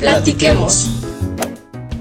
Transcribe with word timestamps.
Platiquemos. 0.00 0.88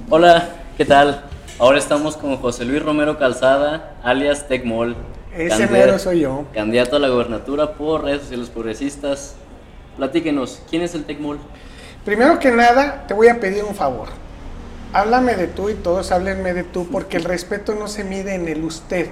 Hola, 0.10 0.48
¿qué 0.78 0.86
tal? 0.86 1.26
Ahora 1.60 1.80
estamos 1.80 2.16
con 2.16 2.38
José 2.38 2.64
Luis 2.64 2.82
Romero 2.82 3.20
Calzada, 3.20 3.98
alias 4.02 4.48
Tecmol. 4.48 4.96
Ese 5.36 5.68
mero 5.68 6.00
soy 6.00 6.22
yo. 6.22 6.46
Candidato 6.54 6.96
a 6.96 7.00
la 7.00 7.10
gobernatura 7.10 7.74
por 7.74 8.06
redes 8.06 8.22
sociales 8.22 8.50
progresistas. 8.52 9.36
Platíquenos, 9.98 10.62
¿quién 10.70 10.82
es 10.82 10.96
el 10.96 11.04
Tecmol? 11.04 11.40
Primero 12.06 12.40
que 12.40 12.52
nada, 12.52 13.04
te 13.06 13.14
voy 13.14 13.28
a 13.28 13.42
pedir 13.42 13.66
un 13.66 13.76
favor. 13.76 14.08
Háblame 14.94 15.36
de 15.36 15.48
tú 15.48 15.70
y 15.70 15.74
todos 15.74 16.14
háblenme 16.14 16.54
de 16.54 16.64
tú, 16.64 16.88
porque 16.90 17.18
el 17.18 17.26
respeto 17.26 17.76
no 17.76 17.90
se 17.90 18.06
mide 18.06 18.34
en 18.34 18.48
el 18.48 18.64
usted, 18.64 19.10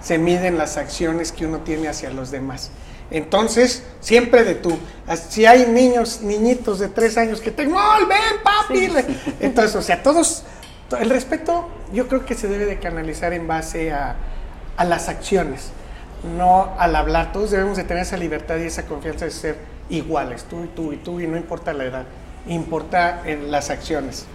se 0.00 0.16
mide 0.16 0.46
en 0.46 0.56
las 0.56 0.78
acciones 0.78 1.30
que 1.30 1.44
uno 1.44 1.58
tiene 1.58 1.88
hacia 1.88 2.08
los 2.08 2.30
demás. 2.30 2.70
Entonces, 3.10 3.84
siempre 4.00 4.44
de 4.44 4.54
tú. 4.54 4.78
Si 5.28 5.44
hay 5.44 5.66
niños, 5.66 6.20
niñitos 6.22 6.78
de 6.78 6.88
tres 6.88 7.16
años 7.18 7.40
que 7.40 7.50
tengo, 7.50 7.76
¡oh, 7.76 8.06
ven, 8.06 8.42
papi! 8.44 8.88
Entonces, 9.40 9.74
o 9.74 9.82
sea, 9.82 10.02
todos, 10.02 10.44
el 10.98 11.10
respeto 11.10 11.68
yo 11.92 12.06
creo 12.06 12.24
que 12.24 12.34
se 12.34 12.46
debe 12.46 12.66
de 12.66 12.78
canalizar 12.78 13.32
en 13.32 13.48
base 13.48 13.92
a, 13.92 14.16
a 14.76 14.84
las 14.84 15.08
acciones, 15.08 15.70
no 16.36 16.74
al 16.78 16.94
hablar. 16.94 17.32
Todos 17.32 17.50
debemos 17.50 17.76
de 17.76 17.84
tener 17.84 18.04
esa 18.04 18.16
libertad 18.16 18.56
y 18.58 18.64
esa 18.64 18.86
confianza 18.86 19.24
de 19.24 19.32
ser 19.32 19.56
iguales, 19.88 20.44
tú 20.44 20.64
y 20.64 20.68
tú 20.68 20.92
y 20.92 20.96
tú, 20.96 21.20
y 21.20 21.26
no 21.26 21.36
importa 21.36 21.72
la 21.72 21.84
edad, 21.84 22.04
importa 22.46 23.22
en 23.24 23.50
las 23.50 23.70
acciones. 23.70 24.26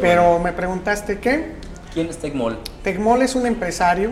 Pero 0.00 0.38
me 0.38 0.52
preguntaste, 0.52 1.18
¿qué? 1.18 1.52
¿Quién 1.92 2.08
es 2.08 2.18
Tecmol? 2.18 2.58
Tecmol 2.82 3.22
es 3.22 3.34
un 3.34 3.46
empresario, 3.46 4.10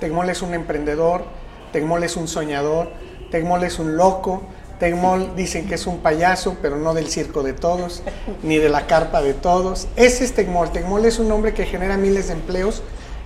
Tecmol 0.00 0.30
es 0.30 0.42
un 0.42 0.54
emprendedor, 0.54 1.24
Tecmol 1.72 2.02
es 2.04 2.16
un 2.16 2.28
soñador, 2.28 2.90
Tecmol 3.32 3.64
es 3.64 3.80
un 3.80 3.96
loco, 3.96 4.42
Tecmol 4.78 5.34
dicen 5.36 5.66
que 5.66 5.76
es 5.76 5.86
un 5.86 5.98
payaso, 5.98 6.56
pero 6.60 6.76
no 6.76 6.92
del 6.92 7.08
circo 7.08 7.42
de 7.42 7.52
todos, 7.52 8.02
ni 8.42 8.58
de 8.58 8.68
la 8.68 8.86
carpa 8.86 9.22
de 9.22 9.32
todos. 9.32 9.88
Ese 9.96 10.24
es 10.24 10.34
Tecmol. 10.34 10.70
Tecmol 10.70 11.04
es 11.04 11.18
un 11.18 11.30
hombre 11.32 11.54
que 11.54 11.66
genera 11.66 11.96
miles 11.96 12.26
de 12.26 12.34
empleos 12.34 12.82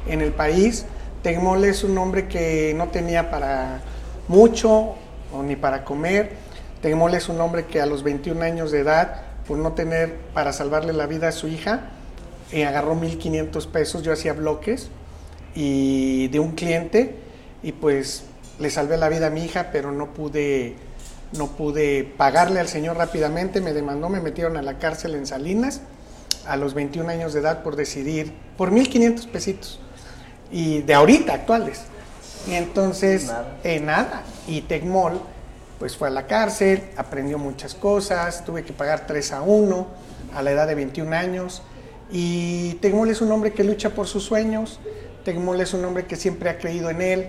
en 0.07 0.21
el 0.21 0.33
país. 0.33 0.85
Tecmol 1.23 1.65
es 1.65 1.83
un 1.83 1.97
hombre 1.99 2.29
que 2.29 2.75
no 2.77 2.89
tenía 2.89 3.31
para 3.31 3.81
mucho 4.29 4.97
o 5.33 5.43
ni 5.43 5.57
para 5.57 5.83
comer. 5.83 6.33
Tecmol 6.83 7.15
es 7.15 7.29
un 7.29 7.41
hombre 7.41 7.65
que 7.65 7.81
a 7.81 7.87
los 7.87 8.03
21 8.03 8.43
años 8.43 8.71
de 8.71 8.81
edad, 8.81 9.23
por 9.49 9.57
no 9.57 9.73
tener 9.73 10.15
para 10.35 10.53
salvarle 10.53 10.93
la 10.93 11.07
vida 11.07 11.29
a 11.29 11.33
su 11.33 11.49
hija, 11.49 11.89
eh, 12.53 12.67
agarró 12.67 12.95
1.500 12.95 13.67
pesos, 13.69 14.03
yo 14.03 14.13
hacía 14.13 14.35
bloques, 14.35 14.91
y 15.55 16.29
de 16.29 16.39
un 16.39 16.53
cliente, 16.53 17.17
y 17.63 17.73
pues 17.73 18.25
le 18.59 18.71
salvé 18.71 18.97
la 18.97 19.09
vida 19.09 19.29
a 19.29 19.31
mi 19.31 19.45
hija, 19.45 19.71
pero 19.73 19.93
no 19.93 20.13
pude, 20.15 20.77
no 21.37 21.49
pude 21.49 22.05
pagarle 22.17 22.61
al 22.61 22.69
señor 22.69 22.97
rápidamente, 22.97 23.61
me 23.61 23.73
demandó, 23.73 24.09
me 24.09 24.21
metieron 24.21 24.57
a 24.57 24.63
la 24.63 24.79
cárcel 24.79 25.15
en 25.15 25.27
Salinas 25.27 25.81
a 26.47 26.57
los 26.57 26.75
21 26.75 27.11
años 27.11 27.33
de 27.33 27.41
edad 27.41 27.63
por 27.63 27.77
decidir, 27.77 28.33
por 28.57 28.71
1.500 28.71 29.27
pesitos, 29.29 29.81
y 30.51 30.83
de 30.83 30.95
ahorita, 30.95 31.35
actuales. 31.35 31.83
Y 32.47 32.55
entonces, 32.55 33.27
nada. 33.27 33.59
Eh, 33.65 33.81
nada. 33.81 34.23
Y 34.47 34.61
Tecmol, 34.63 35.21
pues 35.79 35.97
fue 35.97 36.09
a 36.09 36.11
la 36.11 36.27
cárcel, 36.27 36.85
aprendió 36.97 37.39
muchas 37.39 37.75
cosas, 37.75 38.45
tuve 38.45 38.65
que 38.65 38.73
pagar 38.73 39.07
3 39.07 39.33
a 39.33 39.43
1 39.43 39.87
a 40.35 40.43
la 40.43 40.51
edad 40.53 40.69
de 40.69 40.77
21 40.77 41.15
años. 41.15 41.63
Y 42.11 42.75
Tecmol 42.75 43.11
es 43.11 43.21
un 43.21 43.33
hombre 43.33 43.53
que 43.53 43.65
lucha 43.65 43.91
por 43.91 44.07
sus 44.07 44.23
sueños, 44.23 44.79
Tecmol 45.25 45.61
es 45.61 45.75
un 45.75 45.85
hombre 45.85 46.07
que 46.07 46.15
siempre 46.15 46.49
ha 46.49 46.59
creído 46.59 46.89
en 46.89 47.03
él, 47.03 47.29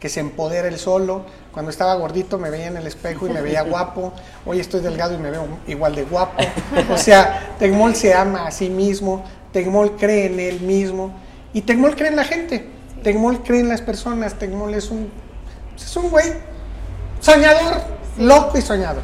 que 0.00 0.08
se 0.08 0.20
empodera 0.20 0.68
él 0.68 0.78
solo. 0.78 1.24
Cuando 1.52 1.70
estaba 1.70 1.94
gordito 1.94 2.38
me 2.38 2.50
veía 2.50 2.66
en 2.66 2.76
el 2.76 2.86
espejo 2.86 3.26
y 3.26 3.30
me 3.30 3.40
veía 3.40 3.62
guapo. 3.62 4.12
Hoy 4.44 4.60
estoy 4.60 4.80
delgado 4.80 5.14
y 5.14 5.18
me 5.18 5.30
veo 5.30 5.46
igual 5.66 5.94
de 5.94 6.04
guapo. 6.04 6.42
O 6.92 6.96
sea, 6.98 7.54
Tecmol 7.58 7.94
se 7.94 8.12
ama 8.14 8.46
a 8.46 8.50
sí 8.50 8.68
mismo, 8.70 9.24
Tecmol 9.52 9.96
cree 9.96 10.26
en 10.26 10.40
él 10.40 10.60
mismo 10.60 11.12
y 11.52 11.62
Tecmol 11.62 11.94
cree 11.96 12.08
en 12.08 12.16
la 12.16 12.24
gente. 12.24 12.68
Tecmol 13.02 13.42
cree 13.42 13.60
en 13.60 13.68
las 13.68 13.82
personas, 13.82 14.34
Tecmol 14.34 14.74
es 14.74 14.90
un, 14.90 15.10
es 15.76 15.96
un 15.96 16.10
güey 16.10 16.32
soñador, 17.20 17.82
loco 18.18 18.58
y 18.58 18.62
soñador. 18.62 19.02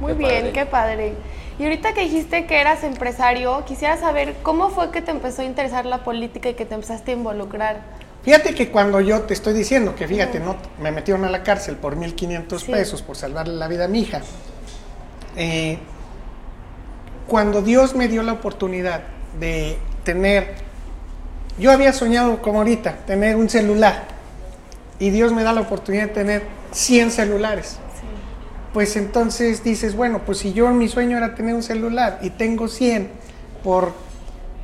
Muy 0.00 0.12
Qué 0.12 0.18
bien, 0.18 0.30
padre. 0.30 0.52
qué 0.52 0.66
padre. 0.66 1.14
Y 1.58 1.64
ahorita 1.64 1.94
que 1.94 2.02
dijiste 2.02 2.46
que 2.46 2.60
eras 2.60 2.84
empresario, 2.84 3.64
quisiera 3.64 3.96
saber 3.96 4.34
cómo 4.42 4.68
fue 4.68 4.90
que 4.90 5.00
te 5.00 5.10
empezó 5.10 5.40
a 5.40 5.46
interesar 5.46 5.86
la 5.86 6.04
política 6.04 6.50
y 6.50 6.54
que 6.54 6.66
te 6.66 6.74
empezaste 6.74 7.12
a 7.12 7.14
involucrar. 7.14 7.80
Fíjate 8.26 8.56
que 8.56 8.70
cuando 8.72 9.00
yo 9.00 9.20
te 9.20 9.34
estoy 9.34 9.54
diciendo 9.54 9.94
que, 9.94 10.08
fíjate, 10.08 10.40
no, 10.40 10.56
me 10.82 10.90
metieron 10.90 11.24
a 11.24 11.30
la 11.30 11.44
cárcel 11.44 11.76
por 11.76 11.94
1.500 11.96 12.64
Sí. 12.64 12.72
pesos 12.72 13.00
por 13.00 13.14
salvarle 13.14 13.54
la 13.54 13.68
vida 13.68 13.84
a 13.84 13.88
mi 13.88 14.00
hija, 14.00 14.20
eh, 15.36 15.78
cuando 17.28 17.62
Dios 17.62 17.94
me 17.94 18.08
dio 18.08 18.24
la 18.24 18.32
oportunidad 18.32 19.02
de 19.38 19.78
tener, 20.02 20.54
yo 21.56 21.70
había 21.70 21.92
soñado 21.92 22.42
como 22.42 22.58
ahorita, 22.58 22.96
tener 23.06 23.36
un 23.36 23.48
celular, 23.48 24.08
y 24.98 25.10
Dios 25.10 25.32
me 25.32 25.44
da 25.44 25.52
la 25.52 25.60
oportunidad 25.60 26.08
de 26.08 26.12
tener 26.14 26.42
100 26.72 27.12
celulares. 27.12 27.78
Pues 28.72 28.96
entonces 28.96 29.62
dices, 29.62 29.94
bueno, 29.94 30.22
pues 30.26 30.38
si 30.38 30.52
yo 30.52 30.68
mi 30.70 30.88
sueño 30.88 31.16
era 31.16 31.36
tener 31.36 31.54
un 31.54 31.62
celular 31.62 32.18
y 32.22 32.30
tengo 32.30 32.66
100 32.66 33.08
por, 33.62 33.92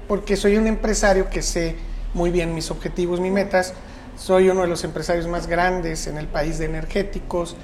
porque 0.09 0.37
soy 0.37 0.57
un 0.57 0.67
empresario 0.67 1.31
que 1.31 1.43
sé 1.43 1.77
muy 2.15 2.31
bien 2.31 2.55
mis 2.55 2.71
objetivos, 2.71 3.21
mis 3.21 3.33
metas, 3.33 3.75
soy 4.17 4.49
uno 4.49 4.63
de 4.63 4.69
los 4.69 4.85
empresarios 4.85 5.27
más 5.27 5.47
grandes 5.47 6.07
en 6.07 6.19
el 6.19 6.27
país 6.27 6.59
de 6.59 6.67
energéticos, 6.67 7.57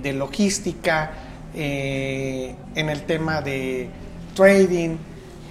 de 0.00 0.12
logística, 0.12 1.10
eh, 1.54 2.54
en 2.74 2.88
el 2.88 3.02
tema 3.02 3.40
de 3.40 3.88
trading, 4.34 4.96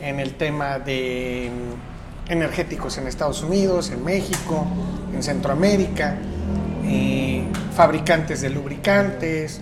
en 0.01 0.19
el 0.19 0.35
tema 0.35 0.79
de 0.79 1.49
mm, 1.51 2.31
energéticos 2.31 2.97
en 2.97 3.07
Estados 3.07 3.43
Unidos, 3.43 3.91
en 3.91 4.03
México, 4.03 4.65
en 5.13 5.21
Centroamérica, 5.23 6.15
eh, 6.85 7.43
fabricantes 7.75 8.41
de 8.41 8.49
lubricantes, 8.49 9.59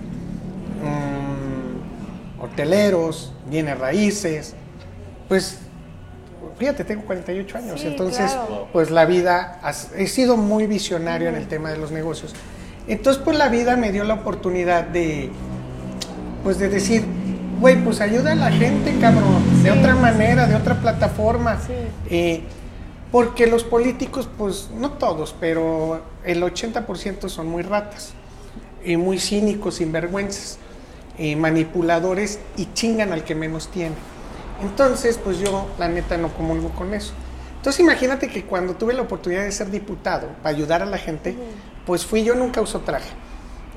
mm, 0.81 2.43
hoteleros, 2.43 3.33
bienes 3.49 3.79
raíces, 3.79 4.53
pues 5.27 5.59
fíjate, 6.57 6.83
tengo 6.83 7.03
48 7.03 7.57
años, 7.57 7.81
Sí, 7.81 7.87
entonces 7.87 8.31
claro. 8.31 8.67
pues 8.71 8.91
la 8.91 9.05
vida, 9.05 9.59
he 9.95 10.07
sido 10.07 10.37
muy 10.37 10.67
visionario 10.67 11.29
en 11.29 11.35
el 11.35 11.47
tema 11.47 11.71
de 11.71 11.77
los 11.77 11.91
negocios. 11.91 12.33
Entonces 12.87 13.21
pues 13.23 13.37
la 13.37 13.49
vida 13.49 13.75
me 13.75 13.91
dio 13.91 14.03
la 14.03 14.15
oportunidad 14.15 14.83
de, 14.83 15.29
pues 16.43 16.59
de 16.59 16.69
decir, 16.69 17.05
güey, 17.59 17.81
pues 17.83 18.01
ayuda 18.01 18.33
a 18.33 18.35
la 18.35 18.51
gente, 18.51 18.93
cabrón, 18.99 19.63
de 19.63 19.71
otra 19.71 19.95
manera, 19.95 20.47
de 20.47 20.55
otra 20.55 20.79
plataforma. 20.79 21.59
Eh, 22.09 22.41
porque 23.11 23.45
los 23.45 23.63
políticos, 23.63 24.27
pues 24.37 24.69
no 24.75 24.93
todos, 24.93 25.35
pero 25.39 26.01
el 26.23 26.41
80% 26.41 27.29
son 27.29 27.47
muy 27.47 27.61
ratas 27.61 28.13
y 28.83 28.97
muy 28.97 29.19
cínicos, 29.19 29.75
sinvergüenzas, 29.75 30.57
y 31.17 31.35
manipuladores 31.35 32.39
y 32.57 32.73
chingan 32.73 33.13
al 33.13 33.23
que 33.23 33.35
menos 33.35 33.67
tiene. 33.67 33.95
Entonces, 34.61 35.19
pues 35.23 35.39
yo, 35.39 35.67
la 35.77 35.87
neta, 35.87 36.17
no 36.17 36.29
comulgo 36.29 36.69
con 36.69 36.93
eso. 36.93 37.13
Entonces, 37.57 37.79
imagínate 37.79 38.27
que 38.29 38.43
cuando 38.45 38.75
tuve 38.75 38.93
la 38.93 39.01
oportunidad 39.01 39.43
de 39.43 39.51
ser 39.51 39.69
diputado 39.69 40.27
para 40.41 40.55
ayudar 40.55 40.81
a 40.81 40.85
la 40.85 40.97
gente, 40.97 41.35
pues 41.85 42.05
fui, 42.05 42.23
yo 42.23 42.35
nunca 42.35 42.61
uso 42.61 42.81
traje. 42.81 43.09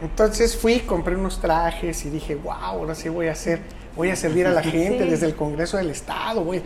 Entonces 0.02 0.56
fui, 0.56 0.80
compré 0.80 1.16
unos 1.16 1.40
trajes 1.40 2.04
y 2.04 2.10
dije, 2.10 2.34
wow, 2.34 2.52
ahora 2.52 2.94
sí 2.94 3.08
voy 3.08 3.28
a 3.28 3.32
hacer, 3.32 3.60
voy 3.96 4.10
a 4.10 4.16
servir 4.16 4.46
a 4.46 4.50
la 4.50 4.62
gente 4.62 5.04
Sí. 5.04 5.10
desde 5.10 5.26
el 5.26 5.34
Congreso 5.34 5.76
del 5.78 5.90
Estado, 5.90 6.42
güey. 6.44 6.62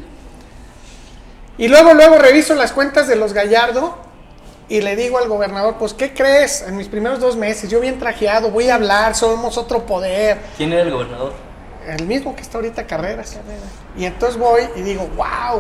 Y 1.59 1.69
luego, 1.69 1.94
luego 1.94 2.16
reviso 2.19 2.54
las 2.54 2.72
cuentas 2.72 3.06
de 3.06 3.16
los 3.16 3.32
Gallardo 3.32 3.97
y 4.69 4.81
le 4.81 4.97
digo 4.97 5.19
al 5.19 5.28
gobernador, 5.28 5.76
pues, 5.78 5.93
¿qué 5.94 6.12
crees? 6.15 6.62
En 6.62 6.76
mis 6.76 6.88
primeros 6.88 7.20
dos 7.20 7.37
meses, 7.37 7.69
yo 7.70 7.81
bien 7.81 7.99
trajeado, 7.99 8.50
voy 8.50 8.69
a 8.70 8.76
hablar, 8.76 9.15
somos 9.15 9.58
otro 9.58 9.84
poder. 9.84 10.38
¿Quién 10.56 10.73
era 10.73 10.82
el 10.82 10.90
gobernador? 10.90 11.32
El 11.96 12.06
mismo 12.06 12.34
que 12.37 12.42
está 12.42 12.58
ahorita 12.58 12.87
Carreras. 12.87 13.37
Y 13.96 14.04
entonces 14.04 14.38
voy 14.38 14.62
y 14.76 14.82
digo, 14.82 15.08
wow. 15.16 15.58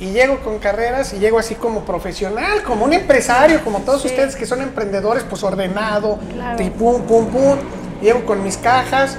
Y 0.00 0.06
llego 0.12 0.40
con 0.40 0.58
carreras 0.58 1.12
y 1.12 1.18
llego 1.18 1.38
así 1.38 1.54
como 1.54 1.84
profesional, 1.84 2.62
como 2.64 2.84
un 2.84 2.92
empresario, 2.92 3.62
como 3.62 3.80
todos 3.80 4.02
Sí. 4.02 4.08
ustedes 4.08 4.34
que 4.34 4.46
son 4.46 4.60
emprendedores, 4.60 5.22
pues 5.22 5.42
ordenado, 5.44 6.18
Claro. 6.32 6.62
y 6.62 6.70
pum, 6.70 7.02
pum, 7.02 7.26
pum. 7.28 7.56
Llego 8.00 8.24
con 8.26 8.42
mis 8.42 8.56
cajas 8.56 9.16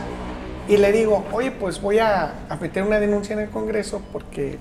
y 0.68 0.76
le 0.78 0.92
digo, 0.92 1.24
oye, 1.32 1.52
pues 1.52 1.80
voy 1.82 2.00
a, 2.00 2.34
a 2.50 2.56
meter 2.58 2.84
una 2.84 3.00
denuncia 3.00 3.34
en 3.34 3.40
el 3.40 3.50
Congreso 3.50 4.02
porque 4.12 4.58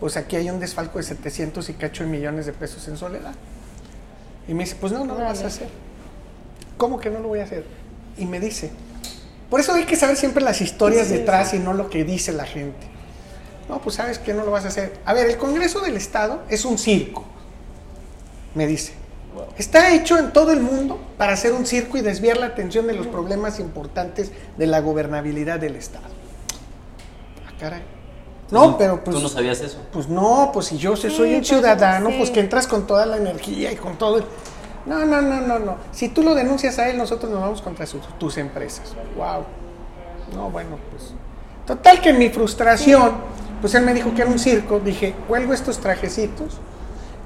pues 0.00 0.16
aquí 0.16 0.34
hay 0.34 0.50
un 0.50 0.58
desfalco 0.58 0.98
de 0.98 1.04
700 1.04 1.68
y 1.68 1.74
cacho 1.74 2.02
de 2.02 2.10
millones 2.10 2.46
de 2.46 2.52
pesos 2.52 2.88
en 2.88 2.96
soledad. 2.96 3.34
Y 4.48 4.54
me 4.54 4.64
dice, 4.64 4.76
pues 4.80 4.92
no, 4.92 5.04
no 5.04 5.14
lo 5.16 5.24
vas 5.24 5.44
a 5.44 5.46
hacer. 5.46 5.68
¿Cómo 6.76 6.98
que 6.98 7.08
no 7.10 7.20
lo 7.20 7.28
voy 7.28 7.38
a 7.38 7.44
hacer? 7.44 7.64
Y 8.18 8.26
me 8.26 8.40
dice, 8.40 8.72
por 9.52 9.60
eso 9.60 9.74
hay 9.74 9.84
que 9.84 9.96
saber 9.96 10.16
siempre 10.16 10.42
las 10.42 10.62
historias 10.62 11.08
Sí, 11.08 11.12
detrás 11.18 11.52
y 11.52 11.58
no 11.58 11.74
lo 11.74 11.90
que 11.90 12.04
dice 12.04 12.32
la 12.32 12.46
gente. 12.46 12.86
No, 13.68 13.82
pues 13.82 13.96
sabes 13.96 14.18
que 14.18 14.32
no 14.32 14.44
lo 14.46 14.50
vas 14.50 14.64
a 14.64 14.68
hacer. 14.68 14.98
A 15.04 15.12
ver, 15.12 15.26
el 15.28 15.36
Congreso 15.36 15.80
del 15.80 15.94
Estado 15.94 16.40
es 16.48 16.64
un 16.64 16.78
circo, 16.78 17.22
me 18.54 18.66
dice. 18.66 18.94
Wow. 19.34 19.44
Está 19.58 19.94
hecho 19.94 20.16
en 20.16 20.32
todo 20.32 20.52
el 20.52 20.60
mundo 20.60 20.98
para 21.18 21.34
hacer 21.34 21.52
un 21.52 21.66
circo 21.66 21.98
y 21.98 22.00
desviar 22.00 22.38
la 22.38 22.46
atención 22.46 22.86
de 22.86 22.94
los 22.94 23.06
problemas 23.08 23.60
importantes 23.60 24.30
de 24.56 24.66
la 24.66 24.80
gobernabilidad 24.80 25.58
del 25.60 25.76
Estado. 25.76 26.06
Ah, 27.46 27.52
caray. 27.60 27.82
No, 28.50 28.78
pero 28.78 29.04
pues... 29.04 29.14
¿Tú 29.14 29.22
no 29.22 29.28
sabías 29.28 29.60
eso? 29.60 29.82
Pues 29.92 30.08
no, 30.08 30.48
pues 30.54 30.64
si 30.66 30.78
yo 30.78 30.96
soy 30.96 31.10
Sí, 31.10 31.20
un 31.22 31.34
pues, 31.36 31.48
ciudadano, 31.48 32.08
sí. 32.08 32.14
pues 32.16 32.30
que 32.30 32.40
entras 32.40 32.66
con 32.66 32.86
toda 32.86 33.04
la 33.04 33.18
energía 33.18 33.70
y 33.70 33.76
con 33.76 33.98
todo... 33.98 34.16
el- 34.16 34.24
No, 34.86 35.04
no, 35.04 35.22
no, 35.22 35.40
no, 35.40 35.58
no. 35.58 35.76
Si 35.92 36.08
tú 36.08 36.22
lo 36.22 36.34
denuncias 36.34 36.78
a 36.78 36.88
él, 36.90 36.98
nosotros 36.98 37.30
nos 37.30 37.40
vamos 37.40 37.62
contra 37.62 37.86
sus- 37.86 38.06
tus 38.18 38.36
empresas. 38.38 38.94
Wow. 39.16 39.44
No, 40.34 40.50
bueno, 40.50 40.76
pues... 40.90 41.12
Total 41.66 42.00
que 42.00 42.10
en 42.10 42.18
mi 42.18 42.28
frustración, 42.30 43.12
pues 43.60 43.74
él 43.74 43.84
me 43.84 43.94
dijo 43.94 44.12
que 44.14 44.22
era 44.22 44.30
un 44.30 44.38
circo, 44.40 44.80
dije, 44.80 45.14
cuelgo 45.28 45.52
estos 45.52 45.78
trajecitos 45.78 46.58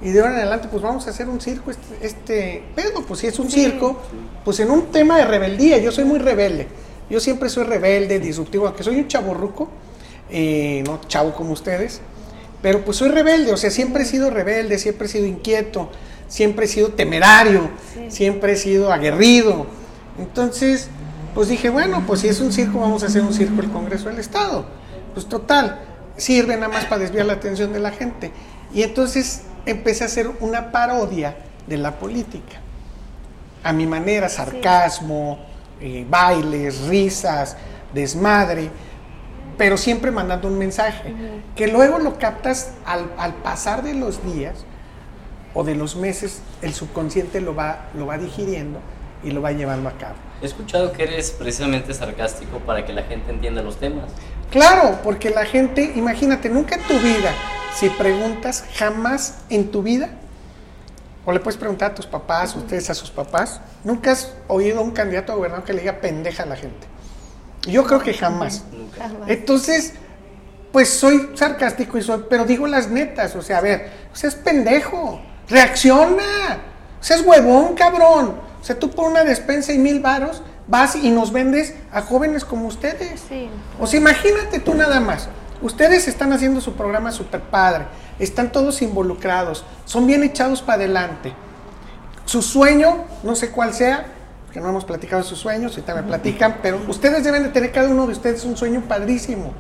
y 0.03 0.11
de 0.11 0.21
ahora 0.21 0.33
en 0.35 0.39
adelante 0.41 0.69
pues 0.71 0.83
vamos 0.83 1.07
a 1.07 1.11
hacer 1.11 1.27
un 1.27 1.41
circo 1.41 1.71
este, 1.71 2.07
este 2.07 2.65
pedo, 2.75 3.03
pues 3.07 3.21
si 3.21 3.29
es 3.29 3.39
un 3.39 3.51
circo, 3.51 3.97
pues 4.45 4.61
en 4.61 4.71
un 4.71 4.87
tema 4.93 5.17
de 5.17 5.25
rebeldía, 5.25 5.79
yo 5.79 5.91
soy 5.91 6.05
muy 6.05 6.19
rebelde, 6.19 6.69
yo 7.09 7.19
siempre 7.19 7.49
soy 7.49 7.65
rebelde, 7.65 8.21
disruptivo, 8.21 8.67
aunque 8.67 8.83
soy 8.83 8.97
un 9.01 9.09
chaborruco, 9.09 9.69
eh, 10.29 10.83
no 10.85 11.01
chavo 11.09 11.33
como 11.33 11.53
ustedes, 11.53 12.03
pero 12.63 12.85
pues 12.85 12.97
soy 12.97 13.09
rebelde, 13.09 13.53
o 13.53 13.57
sea, 13.57 13.71
siempre 13.71 14.03
he 14.03 14.07
sido 14.07 14.31
rebelde, 14.31 14.79
siempre 14.79 15.07
he 15.07 15.11
sido 15.11 15.27
inquieto, 15.27 15.91
siempre 16.29 16.67
he 16.67 16.69
sido 16.69 16.89
temerario, 16.89 17.71
Sí. 17.95 18.07
siempre 18.11 18.53
he 18.53 18.57
sido 18.57 18.93
aguerrido. 18.93 19.67
Entonces, 20.19 20.89
pues 21.35 21.49
dije, 21.49 21.69
bueno, 21.69 22.05
pues 22.07 22.21
si 22.21 22.29
es 22.29 22.41
un 22.41 22.53
circo, 22.53 22.81
vamos 22.81 23.03
a 23.03 23.07
hacer 23.07 23.23
un 23.23 23.35
circo 23.35 23.61
el 23.61 23.71
Congreso 23.71 24.09
del 24.09 24.19
Estado. 24.19 24.67
Pues 25.15 25.27
total, 25.29 25.81
sirve 26.17 26.55
nada 26.57 26.69
más 26.69 26.87
para 26.87 27.03
desviar 27.03 27.27
la 27.27 27.35
atención 27.35 27.73
de 27.73 27.79
la 27.79 27.91
gente. 27.91 28.33
Y 28.73 28.83
entonces 28.83 29.43
empecé 29.67 30.05
a 30.05 30.07
hacer 30.07 30.31
una 30.41 30.73
parodia 30.73 31.37
de 31.67 31.77
la 31.77 31.99
política. 31.99 32.61
A 33.63 33.73
mi 33.73 33.87
manera, 33.87 34.29
sarcasmo, 34.29 35.39
eh, 35.81 36.07
bailes, 36.09 36.81
risas, 36.87 37.57
desmadre, 37.93 38.71
pero 39.57 39.77
siempre 39.77 40.11
mandando 40.11 40.49
un 40.49 40.59
mensaje, 40.59 41.15
que 41.55 41.69
luego 41.69 41.99
lo 41.99 42.19
captas 42.19 42.73
al, 42.85 43.11
al 43.19 43.35
pasar 43.35 43.83
de 43.83 43.95
los 43.95 44.25
días 44.25 44.65
o 45.55 45.65
de 45.65 45.75
los 45.75 45.97
meses, 45.97 46.43
el 46.63 46.75
subconsciente 46.75 47.41
lo 47.41 47.55
va, 47.55 47.89
lo 47.95 48.07
va 48.07 48.19
digiriendo 48.19 48.81
y 49.23 49.31
lo 49.31 49.41
va 49.41 49.53
llevando 49.53 49.89
a 49.89 49.93
cabo. 49.93 50.15
He 50.43 50.47
escuchado 50.47 50.93
que 50.93 51.05
eres 51.05 51.31
precisamente 51.31 51.95
sarcástico 51.95 52.59
para 52.59 52.85
que 52.85 52.93
la 52.93 53.03
gente 53.05 53.31
entienda 53.31 53.63
los 53.63 53.79
temas. 53.79 54.05
Claro, 54.51 54.99
porque 55.03 55.31
la 55.31 55.45
gente, 55.45 55.93
imagínate, 55.97 56.49
nunca 56.49 56.77
en 56.77 56.83
tu 56.83 56.99
vida, 56.99 57.33
si 57.75 57.89
preguntas 57.89 58.65
jamás 58.75 59.39
en 59.49 59.71
tu 59.71 59.83
vida, 59.83 60.11
o 61.25 61.33
le 61.33 61.41
puedes 61.41 61.59
preguntar 61.59 61.93
a 61.93 61.95
tus 61.95 62.07
papás, 62.07 62.55
ustedes 62.55 62.89
a 62.91 62.95
sus 62.95 63.11
papás, 63.11 63.61
nunca 63.83 64.13
has 64.13 64.33
oído 64.47 64.79
a 64.79 64.83
un 64.83 64.93
candidato 64.93 65.33
a 65.33 65.35
gobernador 65.35 65.65
que 65.65 65.73
le 65.73 65.81
diga 65.81 66.01
pendeja 66.01 66.45
a 66.45 66.47
la 66.47 66.57
gente. 66.57 66.87
Yo 67.67 67.85
creo 67.85 68.01
que 68.01 68.15
jamás. 68.15 68.65
Nunca. 68.73 69.09
Jamás. 69.09 69.29
Entonces, 69.29 69.93
pues 70.73 70.91
soy 70.91 71.31
sarcástico 71.35 71.97
y 71.99 72.03
soy, 72.03 72.25
pero 72.29 72.45
digo 72.45 72.67
las 72.67 72.89
netas, 72.91 73.35
o 73.35 73.43
sea, 73.43 73.59
a 73.59 73.61
ver, 73.63 73.91
o 74.13 74.17
sea, 74.17 74.29
es 74.29 74.35
pendejo, 74.35 75.21
reacciona, 75.49 76.59
o 77.01 77.03
sea, 77.03 77.17
es 77.17 77.25
huevón, 77.25 77.75
cabrón. 77.75 78.35
O 78.61 78.65
sea, 78.65 78.79
tú 78.79 78.91
por 78.91 79.09
una 79.09 79.25
despensa 79.25 79.73
y 79.73 79.79
mil 79.79 80.01
varos 80.01 80.43
vas 80.67 80.97
y 80.97 81.11
nos 81.11 81.33
vendes 81.33 81.75
a 81.93 82.03
jóvenes 82.03 82.45
como 82.45 82.67
ustedes. 82.67 83.23
Sí. 83.29 83.49
O 83.81 83.87
sea, 83.87 84.01
imagínate 84.01 84.59
tú 84.59 84.75
nada 84.75 85.01
más. 85.01 85.29
Ustedes 85.63 86.09
están 86.09 86.33
haciendo 86.33 86.61
su 86.61 86.75
programa 86.75 87.13
super 87.13 87.41
padre, 87.41 87.87
están 88.19 88.53
todos 88.53 88.83
involucrados, 88.83 89.65
son 89.87 90.07
bien 90.07 90.23
echados 90.23 90.61
para 90.61 90.75
adelante. 90.75 91.33
Su 92.27 92.43
sueño, 92.43 93.05
no 93.23 93.35
sé 93.37 93.51
cuál 93.51 93.73
sea, 93.73 94.07
que 94.57 94.63
no 94.63 94.71
hemos 94.71 94.87
platicado 94.87 95.23
de 95.23 95.29
sus 95.29 95.39
sueños, 95.39 95.73
ahorita 95.73 95.95
me 95.95 96.03
platican, 96.03 96.61
pero 96.63 96.81
ustedes 96.89 97.23
deben 97.23 97.43
de 97.43 97.51
tener 97.51 97.73
cada 97.73 97.91
uno 97.91 98.07
de 98.07 98.13
ustedes 98.13 98.43
un 98.47 98.57
sueño 98.57 98.85
padrísimo. 98.89 99.53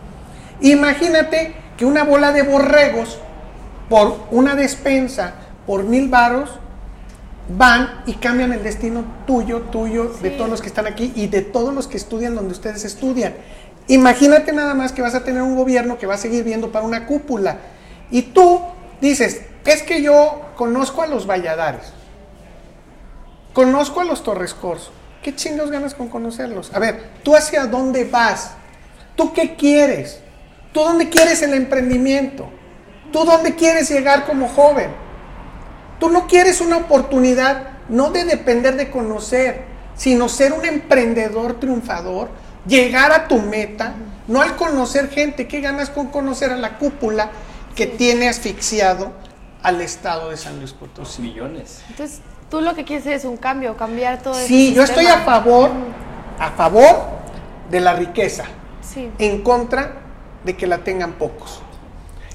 Imagínate 0.62 1.54
que 1.76 1.84
una 1.84 2.02
bola 2.02 2.32
de 2.32 2.40
borregos 2.40 3.18
por 3.90 4.16
una 4.30 4.54
despensa, 4.54 5.34
por 5.66 5.84
mil 5.84 6.08
varos, 6.08 6.48
van 7.54 8.04
y 8.06 8.14
cambian 8.14 8.54
el 8.54 8.62
destino 8.62 9.04
tuyo, 9.26 9.64
tuyo, 9.70 10.14
de 10.22 10.30
todos 10.30 10.48
los 10.48 10.62
que 10.62 10.68
están 10.68 10.86
aquí 10.86 11.12
y 11.14 11.26
de 11.26 11.42
todos 11.42 11.74
los 11.74 11.88
que 11.88 11.98
estudian 11.98 12.34
donde 12.34 12.52
ustedes 12.52 12.86
estudian. 12.86 13.34
Imagínate 13.88 14.54
nada 14.54 14.72
más 14.72 14.92
que 14.92 15.02
vas 15.02 15.14
a 15.14 15.24
tener 15.24 15.42
un 15.42 15.56
gobierno 15.56 15.98
que 15.98 16.06
va 16.06 16.14
a 16.14 16.18
seguir 16.18 16.42
viendo 16.42 16.72
para 16.72 16.86
una 16.86 17.04
cúpula. 17.04 17.58
Y 18.10 18.22
tú 18.22 18.62
dices, 19.02 19.42
es 19.66 19.82
que 19.82 20.00
yo 20.00 20.40
conozco 20.56 21.02
a 21.02 21.06
los 21.06 21.26
Valladares, 21.28 21.92
conozco 23.56 24.02
a 24.02 24.04
los 24.04 24.22
Torres 24.22 24.52
Corso. 24.52 24.90
¿Qué 25.22 25.34
chingos 25.34 25.70
ganas 25.70 25.94
con 25.94 26.08
conocerlos? 26.08 26.74
A 26.74 26.78
ver, 26.78 27.12
¿tú 27.22 27.34
hacia 27.34 27.64
dónde 27.64 28.04
vas? 28.04 28.50
¿Tú 29.16 29.32
qué 29.32 29.56
quieres? 29.56 30.20
¿Tú 30.74 30.80
dónde 30.80 31.08
quieres 31.08 31.40
el 31.40 31.54
emprendimiento? 31.54 32.50
¿Tú 33.10 33.24
dónde 33.24 33.54
quieres 33.54 33.88
llegar 33.88 34.26
como 34.26 34.46
joven? 34.46 34.90
Tú 35.98 36.10
no 36.10 36.26
quieres 36.26 36.60
una 36.60 36.76
oportunidad 36.76 37.70
no 37.88 38.10
de 38.10 38.26
depender 38.26 38.76
de 38.76 38.90
conocer, 38.90 39.64
sino 39.96 40.28
ser 40.28 40.52
un 40.52 40.66
emprendedor 40.66 41.58
triunfador, 41.58 42.28
llegar 42.66 43.10
a 43.10 43.26
tu 43.26 43.38
meta, 43.38 43.94
no 44.26 44.42
al 44.42 44.54
conocer 44.56 45.08
gente. 45.08 45.48
¿Qué 45.48 45.62
ganas 45.62 45.88
con 45.88 46.08
conocer 46.08 46.52
a 46.52 46.58
la 46.58 46.76
cúpula 46.76 47.30
que 47.74 47.86
tiene 47.86 48.28
asfixiado 48.28 49.12
al 49.62 49.80
estado 49.80 50.28
de 50.28 50.36
San 50.36 50.58
Luis 50.58 50.74
Potosí? 50.74 51.22
Millones. 51.22 51.80
Entonces, 51.88 52.20
tú 52.50 52.60
lo 52.60 52.74
que 52.74 52.84
quieres 52.84 53.06
es 53.06 53.24
un 53.24 53.36
cambio, 53.36 53.76
cambiar 53.76 54.22
todo 54.22 54.34
ese 54.38 54.48
Sí, 54.48 54.74
yo 54.74 54.82
estoy 54.82 55.06
a 55.06 55.18
favor, 55.20 55.70
a 56.38 56.50
favor 56.52 56.96
de 57.70 57.80
la 57.80 57.94
riqueza, 57.94 58.44
Sí. 58.82 59.10
en 59.18 59.42
contra 59.42 59.96
de 60.44 60.56
que 60.56 60.66
la 60.66 60.78
tengan 60.78 61.12
pocos. 61.14 61.60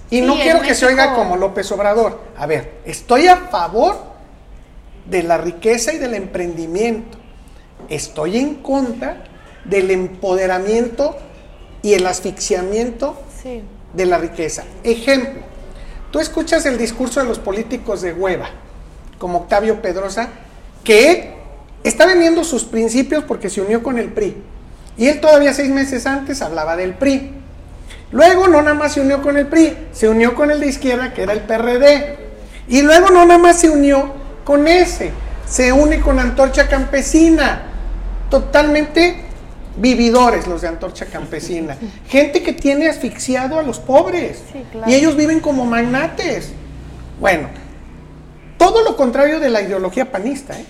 Y 0.09 0.19
Sí, 0.19 0.21
no 0.25 0.35
quiero 0.35 0.61
que 0.61 0.75
se 0.75 0.85
oiga 0.85 1.13
como 1.15 1.37
López 1.37 1.71
Obrador. 1.71 2.19
A 2.37 2.45
ver, 2.45 2.79
estoy 2.85 3.27
a 3.27 3.37
favor 3.37 3.97
de 5.05 5.23
la 5.23 5.37
riqueza 5.37 5.93
y 5.93 5.97
del 5.97 6.13
emprendimiento. 6.13 7.17
Estoy 7.87 8.37
en 8.37 8.55
contra 8.55 9.23
del 9.63 9.89
empoderamiento 9.91 11.15
y 11.81 11.93
el 11.93 12.05
asfixiamiento 12.05 13.17
Sí. 13.41 13.63
de 13.93 14.05
la 14.05 14.17
riqueza. 14.17 14.63
Ejemplo, 14.83 15.41
tú 16.11 16.19
escuchas 16.19 16.65
el 16.65 16.77
discurso 16.77 17.21
de 17.21 17.25
los 17.27 17.39
políticos 17.39 18.01
de 18.01 18.11
hueva, 18.13 18.49
como 19.21 19.37
Octavio 19.37 19.83
Pedrosa, 19.83 20.29
que 20.83 21.35
está 21.83 22.07
vendiendo 22.07 22.43
sus 22.43 22.63
principios 22.63 23.23
porque 23.23 23.51
se 23.51 23.61
unió 23.61 23.83
con 23.83 23.99
el 23.99 24.07
PRI. 24.07 24.35
Y 24.97 25.09
él 25.09 25.21
todavía 25.21 25.53
seis 25.53 25.69
meses 25.69 26.07
antes 26.07 26.41
hablaba 26.41 26.75
del 26.75 26.95
PRI. 26.95 27.31
Luego 28.11 28.47
no 28.47 28.63
nada 28.63 28.73
más 28.73 28.93
se 28.93 29.01
unió 29.01 29.21
con 29.21 29.37
el 29.37 29.45
PRI, 29.45 29.77
se 29.91 30.09
unió 30.09 30.33
con 30.33 30.49
el 30.49 30.59
de 30.59 30.65
izquierda, 30.65 31.13
que 31.13 31.21
era 31.21 31.33
el 31.33 31.41
PRD. 31.41 32.17
Y 32.67 32.81
luego 32.81 33.11
no 33.11 33.23
nada 33.27 33.37
más 33.37 33.59
se 33.59 33.69
unió 33.69 34.11
con 34.43 34.67
ese, 34.67 35.11
se 35.47 35.71
une 35.71 36.01
con 36.01 36.17
Antorcha 36.17 36.67
Campesina. 36.67 37.67
Totalmente 38.27 39.17
vividores 39.77 40.47
los 40.47 40.61
de 40.61 40.67
Antorcha 40.67 41.05
Campesina. 41.05 41.77
Gente 42.07 42.41
que 42.41 42.53
tiene 42.53 42.89
asfixiado 42.89 43.59
a 43.59 43.61
los 43.61 43.77
pobres. 43.77 44.41
Sí, 44.51 44.65
claro. 44.71 44.91
Y 44.91 44.95
ellos 44.95 45.15
viven 45.15 45.41
como 45.41 45.63
magnates. 45.65 46.53
Bueno, 47.19 47.60
todo 48.61 48.83
lo 48.83 48.95
contrario 48.95 49.39
de 49.39 49.49
la 49.49 49.63
ideología 49.63 50.11
panista. 50.11 50.53
¿eh? 50.53 50.65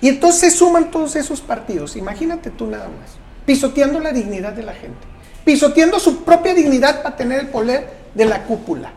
Y 0.00 0.08
entonces 0.08 0.40
se 0.40 0.58
suman 0.58 0.90
todos 0.90 1.16
esos 1.16 1.42
partidos. 1.42 1.94
Imagínate 1.96 2.48
tú 2.48 2.66
nada 2.66 2.86
más. 2.86 3.10
Pisoteando 3.44 4.00
la 4.00 4.10
dignidad 4.10 4.54
de 4.54 4.62
la 4.62 4.72
gente. 4.72 5.06
Pisoteando 5.44 6.00
su 6.00 6.24
propia 6.24 6.54
dignidad 6.54 7.02
para 7.02 7.16
tener 7.16 7.40
el 7.40 7.48
poder 7.48 7.90
de 8.14 8.24
la 8.24 8.44
cúpula. 8.44 8.92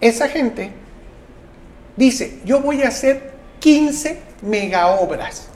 Esa 0.00 0.28
gente 0.28 0.72
dice, 1.96 2.40
yo 2.44 2.60
voy 2.60 2.82
a 2.82 2.88
hacer 2.88 3.34
15 3.60 4.20
megaobras. 4.42 5.46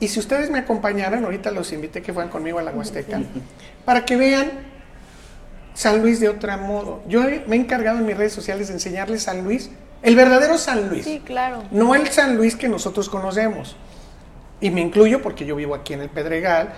Y 0.00 0.08
si 0.08 0.20
ustedes 0.20 0.48
me 0.48 0.60
acompañaran, 0.60 1.22
ahorita 1.22 1.50
los 1.50 1.70
invité 1.74 2.00
que 2.00 2.14
fueran 2.14 2.30
conmigo 2.30 2.60
a 2.60 2.62
la 2.62 2.70
Huasteca, 2.70 3.20
para 3.84 4.06
que 4.06 4.16
vean 4.16 4.71
San 5.74 6.00
Luis 6.02 6.20
de 6.20 6.28
otro 6.28 6.56
modo. 6.58 7.00
Yo 7.08 7.24
he- 7.24 7.44
me 7.46 7.56
he 7.56 7.58
encargado 7.60 7.98
en 7.98 8.06
mis 8.06 8.16
redes 8.16 8.32
sociales 8.32 8.68
de 8.68 8.74
enseñarles 8.74 9.22
San 9.24 9.42
Luis, 9.44 9.70
el 10.02 10.16
verdadero 10.16 10.58
San 10.58 10.88
Luis. 10.88 11.04
Sí, 11.04 11.22
claro. 11.24 11.62
No 11.70 11.94
el 11.94 12.08
San 12.08 12.36
Luis 12.36 12.56
que 12.56 12.68
nosotros 12.68 13.08
conocemos. 13.08 13.76
Y 14.60 14.70
me 14.70 14.80
incluyo 14.80 15.22
porque 15.22 15.44
yo 15.44 15.56
vivo 15.56 15.74
aquí 15.74 15.92
en 15.94 16.02
el 16.02 16.08
Pedregal, 16.08 16.70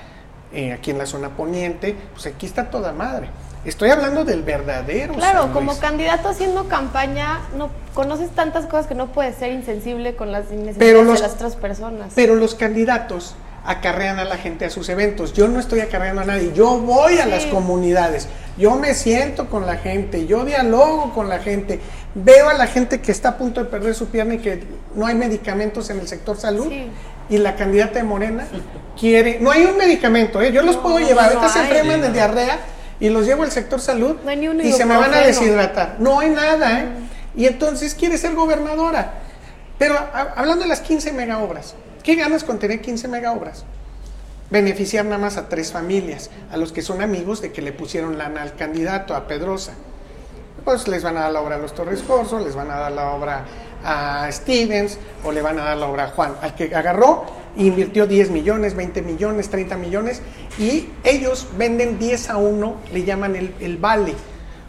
eh, 0.52 0.72
aquí 0.72 0.90
en 0.90 0.98
la 0.98 1.06
zona 1.06 1.30
poniente, 1.30 1.96
pues 2.12 2.26
aquí 2.26 2.46
está 2.46 2.70
toda 2.70 2.92
madre. 2.92 3.28
Estoy 3.64 3.90
hablando 3.90 4.24
del 4.24 4.42
verdadero 4.42 5.14
Claro, 5.14 5.44
San 5.44 5.52
como 5.52 5.70
Luis. 5.72 5.80
candidato 5.80 6.28
haciendo 6.28 6.68
campaña, 6.68 7.40
no 7.56 7.70
conoces 7.94 8.30
tantas 8.30 8.66
cosas 8.66 8.86
que 8.86 8.94
no 8.94 9.06
puedes 9.12 9.36
ser 9.36 9.52
insensible 9.52 10.16
con 10.16 10.32
las 10.32 10.50
necesidades 10.50 11.04
los- 11.04 11.14
de 11.20 11.26
las 11.26 11.34
otras 11.34 11.56
personas. 11.56 12.12
Pero 12.14 12.34
los 12.36 12.54
candidatos 12.54 13.34
acarrean 13.66 14.18
a 14.18 14.24
la 14.24 14.36
gente 14.36 14.64
a 14.66 14.70
sus 14.70 14.88
eventos. 14.88 15.32
Yo 15.32 15.48
no 15.48 15.58
estoy 15.60 15.80
acarreando 15.80 16.20
a 16.22 16.24
nadie. 16.24 16.52
Yo 16.54 16.78
voy 16.78 17.18
a 17.18 17.24
Sí. 17.24 17.30
las 17.30 17.46
comunidades. 17.46 18.28
Yo 18.58 18.76
me 18.76 18.94
siento 18.94 19.48
con 19.48 19.66
la 19.66 19.76
gente. 19.76 20.26
Yo 20.26 20.44
dialogo 20.44 21.12
con 21.14 21.28
la 21.28 21.38
gente. 21.38 21.80
Veo 22.14 22.48
a 22.50 22.54
la 22.54 22.66
gente 22.66 23.00
que 23.00 23.10
está 23.10 23.30
a 23.30 23.38
punto 23.38 23.62
de 23.64 23.70
perder 23.70 23.94
su 23.94 24.08
pierna 24.08 24.34
y 24.34 24.38
que 24.38 24.62
no 24.94 25.06
hay 25.06 25.14
medicamentos 25.14 25.90
en 25.90 25.98
el 26.00 26.06
sector 26.08 26.36
salud. 26.36 26.68
Sí. 26.68 26.86
Y 27.30 27.38
la 27.38 27.56
candidata 27.56 27.94
de 27.98 28.04
Morena 28.04 28.46
quiere. 29.00 29.38
No 29.40 29.50
hay 29.50 29.64
un 29.64 29.76
medicamento, 29.78 30.40
¿eh? 30.42 30.52
Yo 30.52 30.62
los 30.62 30.76
No, 30.76 30.82
puedo 30.82 30.98
no, 31.00 31.06
llevar. 31.06 31.32
no 31.32 31.38
Ahorita 31.40 31.52
se 31.52 31.58
hay. 31.60 31.66
enferman 31.70 32.00
de 32.02 32.08
no. 32.08 32.14
diarrea 32.14 32.58
y 33.00 33.08
los 33.08 33.24
llevo 33.26 33.42
al 33.44 33.50
sector 33.50 33.80
salud 33.80 34.16
No 34.24 34.32
y 34.62 34.72
se 34.72 34.84
me 34.84 34.96
van 34.96 35.12
a 35.14 35.20
deshidratar. 35.20 35.96
No 35.98 36.20
hay 36.20 36.28
nada, 36.30 36.80
¿eh? 36.80 36.84
Y 37.34 37.46
entonces 37.46 37.94
quiere 37.94 38.18
ser 38.18 38.34
gobernadora. 38.34 39.14
Pero 39.78 39.96
a- 39.96 40.34
hablando 40.36 40.62
de 40.64 40.68
las 40.68 40.80
15 40.80 41.12
mega 41.12 41.38
obras, 41.38 41.74
¿qué 42.04 42.14
ganas 42.14 42.44
con 42.44 42.60
tener 42.60 42.80
15 42.80 43.08
mega 43.08 43.32
obras? 43.32 43.64
Beneficiar 44.50 45.04
nada 45.04 45.18
más 45.18 45.36
a 45.36 45.48
tres 45.48 45.72
familias, 45.72 46.30
a 46.52 46.56
los 46.56 46.70
que 46.70 46.82
son 46.82 47.02
amigos 47.02 47.40
de 47.40 47.50
que 47.50 47.62
le 47.62 47.72
pusieron 47.72 48.18
lana 48.18 48.42
al 48.42 48.54
candidato, 48.54 49.16
a 49.16 49.26
Pedrosa. 49.26 49.72
Pues 50.64 50.86
les 50.86 51.02
van 51.02 51.16
a 51.16 51.22
dar 51.22 51.32
la 51.32 51.40
obra 51.40 51.56
a 51.56 51.58
los 51.58 51.74
Torres 51.74 52.02
Corso, 52.02 52.38
les 52.38 52.54
van 52.54 52.70
a 52.70 52.76
dar 52.76 52.92
la 52.92 53.10
obra 53.10 53.44
a 53.84 54.30
Stevens 54.30 54.98
o 55.24 55.32
le 55.32 55.42
van 55.42 55.58
a 55.58 55.64
dar 55.64 55.76
la 55.76 55.88
obra 55.88 56.04
a 56.04 56.08
Juan, 56.08 56.36
al 56.40 56.54
que 56.54 56.74
agarró 56.74 57.24
invirtió 57.56 58.06
10 58.06 58.30
millones, 58.30 58.74
20 58.74 59.02
millones, 59.02 59.48
30 59.48 59.76
millones 59.76 60.22
y 60.58 60.88
ellos 61.04 61.48
venden 61.56 61.98
10 61.98 62.30
a 62.30 62.36
1, 62.36 62.76
le 62.92 63.04
llaman 63.04 63.36
el, 63.36 63.54
el 63.60 63.76
vale. 63.78 64.14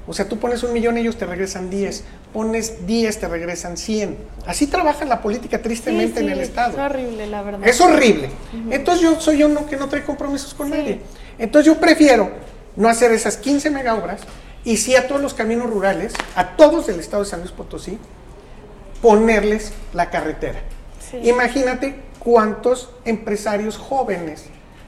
O 0.07 0.13
sea, 0.13 0.27
tú 0.29 0.37
pones 0.37 0.61
un 0.63 0.71
millón, 0.71 0.97
ellos 0.97 1.17
te 1.17 1.25
regresan 1.25 1.69
10, 1.69 2.03
pones 2.31 2.85
10, 2.85 3.19
te 3.19 3.27
regresan 3.27 3.75
100. 3.75 4.17
Así 4.45 4.67
trabaja 4.67 5.03
la 5.05 5.21
política 5.21 5.61
tristemente 5.61 6.19
Sí, 6.19 6.25
en 6.25 6.31
el 6.31 6.39
Estado. 6.41 6.73
Es 6.73 6.79
horrible, 6.79 7.27
la 7.27 7.41
verdad. 7.41 7.67
Es 7.67 7.81
horrible. 7.81 8.29
Entonces 8.69 9.01
yo 9.03 9.19
soy 9.19 9.41
uno 9.43 9.65
que 9.65 9.77
no 9.77 9.89
trae 9.89 10.03
compromisos 10.03 10.53
con 10.53 10.67
Sí. 10.71 10.77
nadie. 10.77 11.01
Entonces 11.39 11.73
yo 11.73 11.79
prefiero 11.79 12.31
no 12.75 12.87
hacer 12.87 13.11
esas 13.13 13.37
15 13.37 13.71
mega 13.71 13.95
obras 13.95 14.21
y 14.63 14.77
sí 14.77 14.95
a 14.95 15.07
todos 15.07 15.21
los 15.21 15.33
caminos 15.33 15.69
rurales, 15.69 16.13
a 16.35 16.55
todos 16.55 16.85
del 16.87 16.99
estado 16.99 17.23
de 17.23 17.29
San 17.29 17.39
Luis 17.39 17.51
Potosí, 17.51 17.97
ponerles 19.01 19.73
la 19.93 20.09
carretera. 20.09 20.59
Imagínate 21.23 21.95
cuántos 22.19 22.89
empresarios 23.05 23.77
jóvenes 23.77 24.45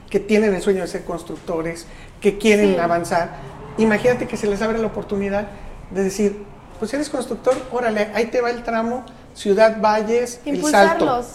que 0.09 0.19
tienen 0.19 0.53
el 0.53 0.61
sueño 0.61 0.81
de 0.81 0.87
ser 0.87 1.03
constructores, 1.03 1.85
que 2.21 2.37
quieren 2.37 2.79
avanzar, 2.79 3.31
imagínate 3.77 4.27
que 4.27 4.37
se 4.37 4.47
les 4.47 4.61
abre 4.61 4.77
la 4.79 4.87
oportunidad 4.87 5.47
de 5.91 6.03
decir, 6.03 6.43
pues 6.79 6.93
eres 6.93 7.09
constructor, 7.09 7.55
órale, 7.71 8.09
ahí 8.13 8.25
te 8.27 8.41
va 8.41 8.49
el 8.49 8.63
tramo 8.63 9.03
Ciudad 9.33 9.79
Valles, 9.81 10.39
el 10.45 10.61
Salto. 10.63 11.05
Impulsarlos. 11.05 11.25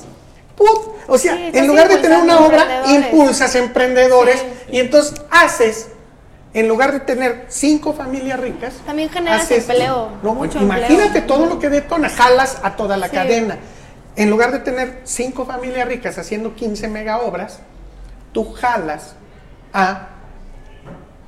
¡Put! 0.56 0.92
O 1.08 1.18
sea, 1.18 1.34
Sí, 1.34 1.50
en 1.54 1.66
lugar 1.66 1.88
de 1.88 1.96
tener 1.98 2.18
una 2.18 2.40
obra, 2.40 2.82
impulsas 2.86 3.54
emprendedores 3.54 4.40
Sí. 4.40 4.46
y 4.76 4.80
entonces 4.80 5.14
haces, 5.30 5.88
en 6.52 6.68
lugar 6.68 6.92
de 6.92 7.00
tener 7.00 7.46
cinco 7.48 7.94
familias 7.94 8.38
ricas, 8.38 8.74
También 8.84 9.08
generas 9.08 9.42
haces- 9.44 9.68
empleo, 9.68 10.10
No, 10.22 10.34
mucho 10.34 10.60
imagínate 10.60 11.04
empleo. 11.18 11.24
todo 11.26 11.46
lo 11.46 11.58
que 11.58 11.70
detona, 11.70 12.10
jalas 12.10 12.58
a 12.62 12.76
toda 12.76 12.96
la 12.98 13.08
Sí. 13.08 13.14
cadena. 13.14 13.58
En 14.14 14.28
lugar 14.28 14.52
de 14.52 14.58
tener 14.58 15.00
cinco 15.04 15.46
familias 15.46 15.88
ricas 15.88 16.18
haciendo 16.18 16.54
15 16.54 16.86
mega 16.88 17.18
obras, 17.20 17.60
tú 18.32 18.52
jalas 18.52 19.14
a 19.72 20.08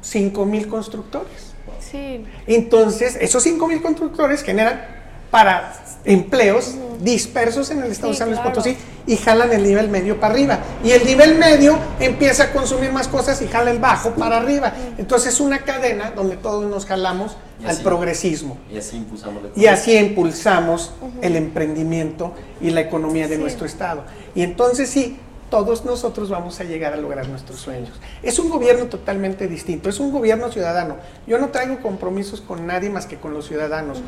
5 0.05 0.45
mil 0.47 0.69
constructores. 0.69 1.55
Sí. 1.81 2.25
Entonces, 2.47 3.17
esos 3.21 3.43
5 3.43 3.67
mil 3.69 3.83
constructores 3.83 4.43
generan 4.43 4.85
para 5.31 5.73
empleos 6.05 6.75
dispersos 7.01 7.71
en 7.71 7.83
el 7.83 7.91
estado 7.91 8.13
Sí, 8.13 8.15
de 8.15 8.19
San 8.19 8.29
Luis 8.29 8.41
claro. 8.41 8.55
Potosí 8.55 8.77
y 9.07 9.17
jalan 9.17 9.53
el 9.53 9.63
nivel 9.65 9.89
medio 9.89 10.21
para 10.21 10.33
arriba. 10.35 10.59
Y 10.85 10.93
el 10.93 11.05
nivel 11.05 11.37
medio 11.39 11.77
empieza 11.99 12.45
a 12.45 12.53
consumir 12.53 12.93
más 12.93 13.09
cosas 13.09 13.41
y 13.43 13.49
jala 13.49 13.71
el 13.71 13.79
bajo 13.79 14.11
para 14.13 14.37
arriba. 14.37 14.73
Entonces 14.97 15.35
es 15.35 15.41
una 15.41 15.61
cadena 15.61 16.13
donde 16.13 16.37
todos 16.37 16.65
nos 16.71 16.87
jalamos 16.87 17.37
Y 17.61 17.65
al 17.65 17.71
así. 17.73 17.83
progresismo. 17.83 18.59
Y 18.73 18.79
así 18.79 18.97
impulsamos 18.97 19.43
la 19.43 19.49
Y 19.57 19.67
así 19.67 19.97
impulsamos 19.97 20.93
el 21.21 21.37
emprendimiento 21.37 22.33
y 22.61 22.71
la 22.71 22.83
economía 22.83 23.27
de 23.27 23.37
Sí. 23.37 23.43
nuestro 23.43 23.67
estado. 23.67 24.05
Y 24.35 24.43
entonces 24.43 24.89
sí, 24.89 25.19
todos 25.55 25.85
nosotros 25.85 26.31
vamos 26.31 26.59
a 26.59 26.65
llegar 26.65 26.95
a 26.95 26.97
lograr 26.97 27.29
nuestros 27.29 27.61
sueños. 27.61 27.93
Es 28.25 28.41
un 28.41 28.51
gobierno 28.51 28.87
totalmente 28.87 29.47
distinto, 29.47 29.89
es 29.89 30.01
un 30.01 30.11
gobierno 30.11 30.51
ciudadano. 30.51 30.97
Yo 31.29 31.39
no 31.39 31.51
traigo 31.51 31.79
compromisos 31.81 32.41
con 32.41 32.67
nadie 32.67 32.91
más 32.91 33.07
que 33.07 33.19
con 33.19 33.33
los 33.35 33.47
ciudadanos. 33.47 34.03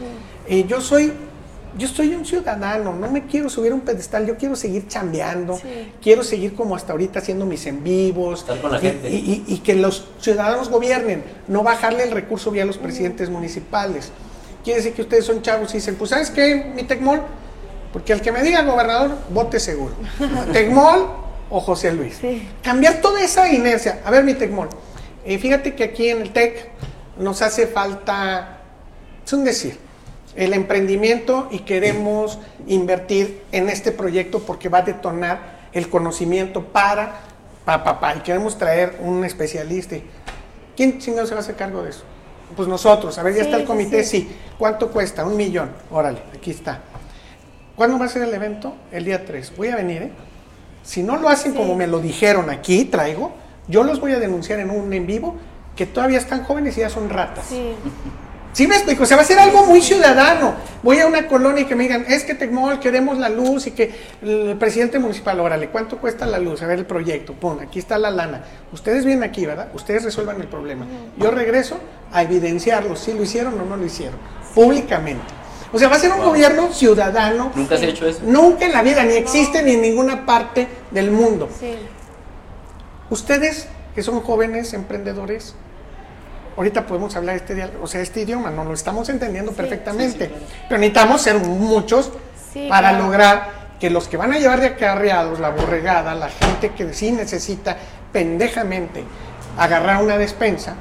Eh, 0.48 0.64
yo 0.66 0.80
soy... 0.80 1.12
Yo 1.78 1.86
soy 1.88 2.14
un 2.14 2.24
ciudadano, 2.24 2.94
no 2.94 3.10
me 3.10 3.26
quiero 3.26 3.50
subir 3.50 3.70
a 3.72 3.74
un 3.74 3.82
pedestal, 3.82 4.26
yo 4.26 4.36
quiero 4.38 4.56
seguir 4.56 4.88
chambeando, 4.88 5.56
Sí. 5.58 5.92
quiero 6.02 6.22
seguir 6.24 6.54
como 6.54 6.74
hasta 6.74 6.92
ahorita 6.92 7.18
haciendo 7.18 7.44
mis 7.44 7.66
en 7.66 7.84
vivos 7.84 8.40
Estar 8.40 8.58
con 8.62 8.72
la 8.72 8.78
y- 8.78 8.80
gente. 8.80 9.10
y- 9.10 9.44
y- 9.46 9.54
y 9.54 9.58
que 9.58 9.74
los 9.74 10.06
ciudadanos 10.18 10.70
gobiernen, 10.70 11.22
no 11.48 11.62
bajarle 11.62 12.04
el 12.04 12.12
recurso 12.12 12.50
vía 12.50 12.64
los 12.64 12.78
presidentes 12.78 13.28
municipales. 13.28 14.10
Quiere 14.64 14.78
decir 14.78 14.94
que 14.94 15.02
ustedes 15.02 15.26
son 15.26 15.42
chavos 15.42 15.70
y 15.74 15.74
dicen, 15.76 15.96
pues 15.96 16.10
¿sabes 16.10 16.30
qué, 16.30 16.72
mi 16.74 16.82
Tecmol? 16.84 17.20
Porque 17.92 18.14
al 18.14 18.22
que 18.22 18.32
me 18.32 18.42
diga 18.42 18.62
gobernador, 18.62 19.10
vote 19.34 19.60
seguro. 19.60 19.92
Tecmol 20.54 21.08
o 21.50 21.60
José 21.60 21.92
Luis. 21.92 22.18
Sí. 22.20 22.48
Cambiar 22.62 23.00
toda 23.00 23.22
esa 23.22 23.52
inercia. 23.52 24.00
A 24.04 24.10
ver, 24.10 24.24
mi 24.24 24.34
Tecmol, 24.34 24.68
eh, 25.24 25.38
fíjate 25.38 25.74
que 25.74 25.84
aquí 25.84 26.08
en 26.08 26.22
el 26.22 26.32
TEC 26.32 26.68
nos 27.18 27.42
hace 27.42 27.66
falta, 27.66 28.58
es 29.24 29.32
un 29.32 29.44
decir, 29.44 29.78
el 30.34 30.52
emprendimiento 30.52 31.48
y 31.50 31.60
queremos 31.60 32.38
invertir 32.66 33.42
en 33.52 33.68
este 33.68 33.90
proyecto 33.90 34.40
porque 34.40 34.68
va 34.68 34.78
a 34.78 34.82
detonar 34.82 35.56
el 35.72 35.88
conocimiento 35.88 36.64
para 36.64 37.20
pa, 37.64 37.82
pa, 37.82 37.98
pa, 37.98 38.14
y 38.16 38.20
queremos 38.20 38.56
traer 38.58 38.98
un 39.00 39.24
especialista. 39.24 39.96
¿Quién 40.76 40.98
chingado 40.98 41.26
se 41.26 41.34
va 41.34 41.40
a 41.40 41.42
hacer 41.42 41.56
cargo 41.56 41.82
de 41.82 41.90
eso? 41.90 42.04
Pues 42.54 42.68
nosotros, 42.68 43.18
a 43.18 43.22
ver, 43.22 43.34
ya 43.34 43.40
Sí, 43.40 43.46
está 43.46 43.56
el 43.56 43.64
comité, 43.64 44.04
sí. 44.04 44.20
sí. 44.20 44.36
¿Cuánto 44.56 44.90
cuesta? 44.90 45.24
Un 45.24 45.36
millón. 45.36 45.70
Órale, 45.90 46.20
aquí 46.34 46.52
está. 46.52 46.80
¿Cuándo 47.74 47.98
va 47.98 48.04
a 48.04 48.08
ser 48.08 48.22
el 48.22 48.32
evento? 48.32 48.74
El 48.92 49.04
día 49.04 49.24
3. 49.24 49.56
Voy 49.56 49.68
a 49.68 49.76
venir, 49.76 50.02
¿eh? 50.02 50.10
Si 50.86 51.02
no 51.02 51.16
lo 51.16 51.28
hacen 51.28 51.52
Sí. 51.52 51.58
como 51.58 51.74
me 51.74 51.86
lo 51.88 51.98
dijeron 51.98 52.48
aquí, 52.48 52.84
traigo, 52.84 53.32
yo 53.66 53.82
los 53.82 54.00
voy 54.00 54.12
a 54.12 54.20
denunciar 54.20 54.60
en 54.60 54.70
un 54.70 54.92
en 54.92 55.06
vivo 55.06 55.34
que 55.74 55.84
todavía 55.84 56.18
están 56.18 56.44
jóvenes 56.44 56.78
y 56.78 56.80
ya 56.80 56.88
son 56.88 57.10
ratas. 57.10 57.44
Sí. 57.48 57.74
Sí 58.52 58.66
me 58.66 58.76
explico, 58.76 59.02
o 59.02 59.06
sea, 59.06 59.18
va 59.18 59.22
a 59.22 59.26
ser 59.26 59.38
algo 59.38 59.66
muy 59.66 59.82
ciudadano. 59.82 60.54
Voy 60.82 60.98
a 61.00 61.06
una 61.06 61.26
colonia 61.26 61.60
y 61.60 61.64
que 61.66 61.74
me 61.74 61.82
digan, 61.82 62.06
es 62.08 62.24
que 62.24 62.34
Tecmol, 62.34 62.80
queremos 62.80 63.18
la 63.18 63.28
luz 63.28 63.66
y 63.66 63.72
que 63.72 63.92
el 64.22 64.56
presidente 64.58 64.98
municipal, 64.98 65.38
órale, 65.40 65.68
¿cuánto 65.68 65.98
cuesta 65.98 66.24
la 66.24 66.38
luz? 66.38 66.62
A 66.62 66.66
ver 66.66 66.78
el 66.78 66.86
proyecto, 66.86 67.34
pon, 67.34 67.60
aquí 67.60 67.78
está 67.78 67.98
la 67.98 68.10
lana. 68.10 68.44
Ustedes 68.72 69.04
vienen 69.04 69.24
aquí, 69.24 69.44
¿verdad? 69.44 69.68
Ustedes 69.74 70.04
resuelvan 70.04 70.40
el 70.40 70.46
problema. 70.46 70.86
Yo 71.18 71.30
regreso 71.32 71.78
a 72.10 72.22
evidenciarlo, 72.22 72.96
si 72.96 73.12
lo 73.12 73.24
hicieron 73.24 73.60
o 73.60 73.64
no 73.66 73.76
lo 73.76 73.84
hicieron, 73.84 74.18
públicamente. 74.54 75.24
O 75.72 75.78
sea, 75.78 75.88
va 75.88 75.96
a 75.96 75.98
ser 75.98 76.10
un 76.12 76.18
Wow. 76.18 76.28
gobierno 76.28 76.72
ciudadano. 76.72 77.50
Nunca 77.54 77.76
se 77.76 77.86
ha 77.86 77.88
hecho 77.88 78.06
eso. 78.06 78.20
Nunca 78.24 78.64
en 78.66 78.72
la 78.72 78.82
vida, 78.82 79.02
ni 79.04 79.14
existe 79.14 79.62
ni 79.62 79.72
en 79.72 79.82
ninguna 79.82 80.24
parte 80.24 80.68
del 80.90 81.10
mundo. 81.10 81.48
Sí. 81.58 81.74
Ustedes 83.10 83.68
que 83.94 84.02
son 84.02 84.20
jóvenes 84.20 84.72
emprendedores, 84.74 85.54
ahorita 86.56 86.86
podemos 86.86 87.14
hablar 87.16 87.36
este, 87.36 87.70
o 87.82 87.86
sea, 87.86 88.00
este 88.00 88.20
idioma, 88.22 88.50
no 88.50 88.64
lo 88.64 88.74
estamos 88.74 89.08
entendiendo 89.08 89.52
Sí, 89.52 89.56
perfectamente, 89.56 90.30
pero 90.68 90.78
necesitamos 90.80 91.22
ser 91.22 91.36
muchos 91.36 92.10
Sí, 92.52 92.66
para 92.68 92.90
claro. 92.90 93.04
lograr 93.04 93.56
que 93.80 93.90
los 93.90 94.08
que 94.08 94.16
van 94.16 94.32
a 94.32 94.38
llevar 94.38 94.60
de 94.60 94.66
acarreados 94.68 95.38
la 95.40 95.50
borregada, 95.50 96.14
la 96.14 96.28
gente 96.28 96.70
que 96.70 96.92
sí 96.94 97.12
necesita 97.12 97.76
pendejamente 98.12 99.04
agarrar 99.58 100.02
una 100.02 100.16
despensa, 100.18 100.74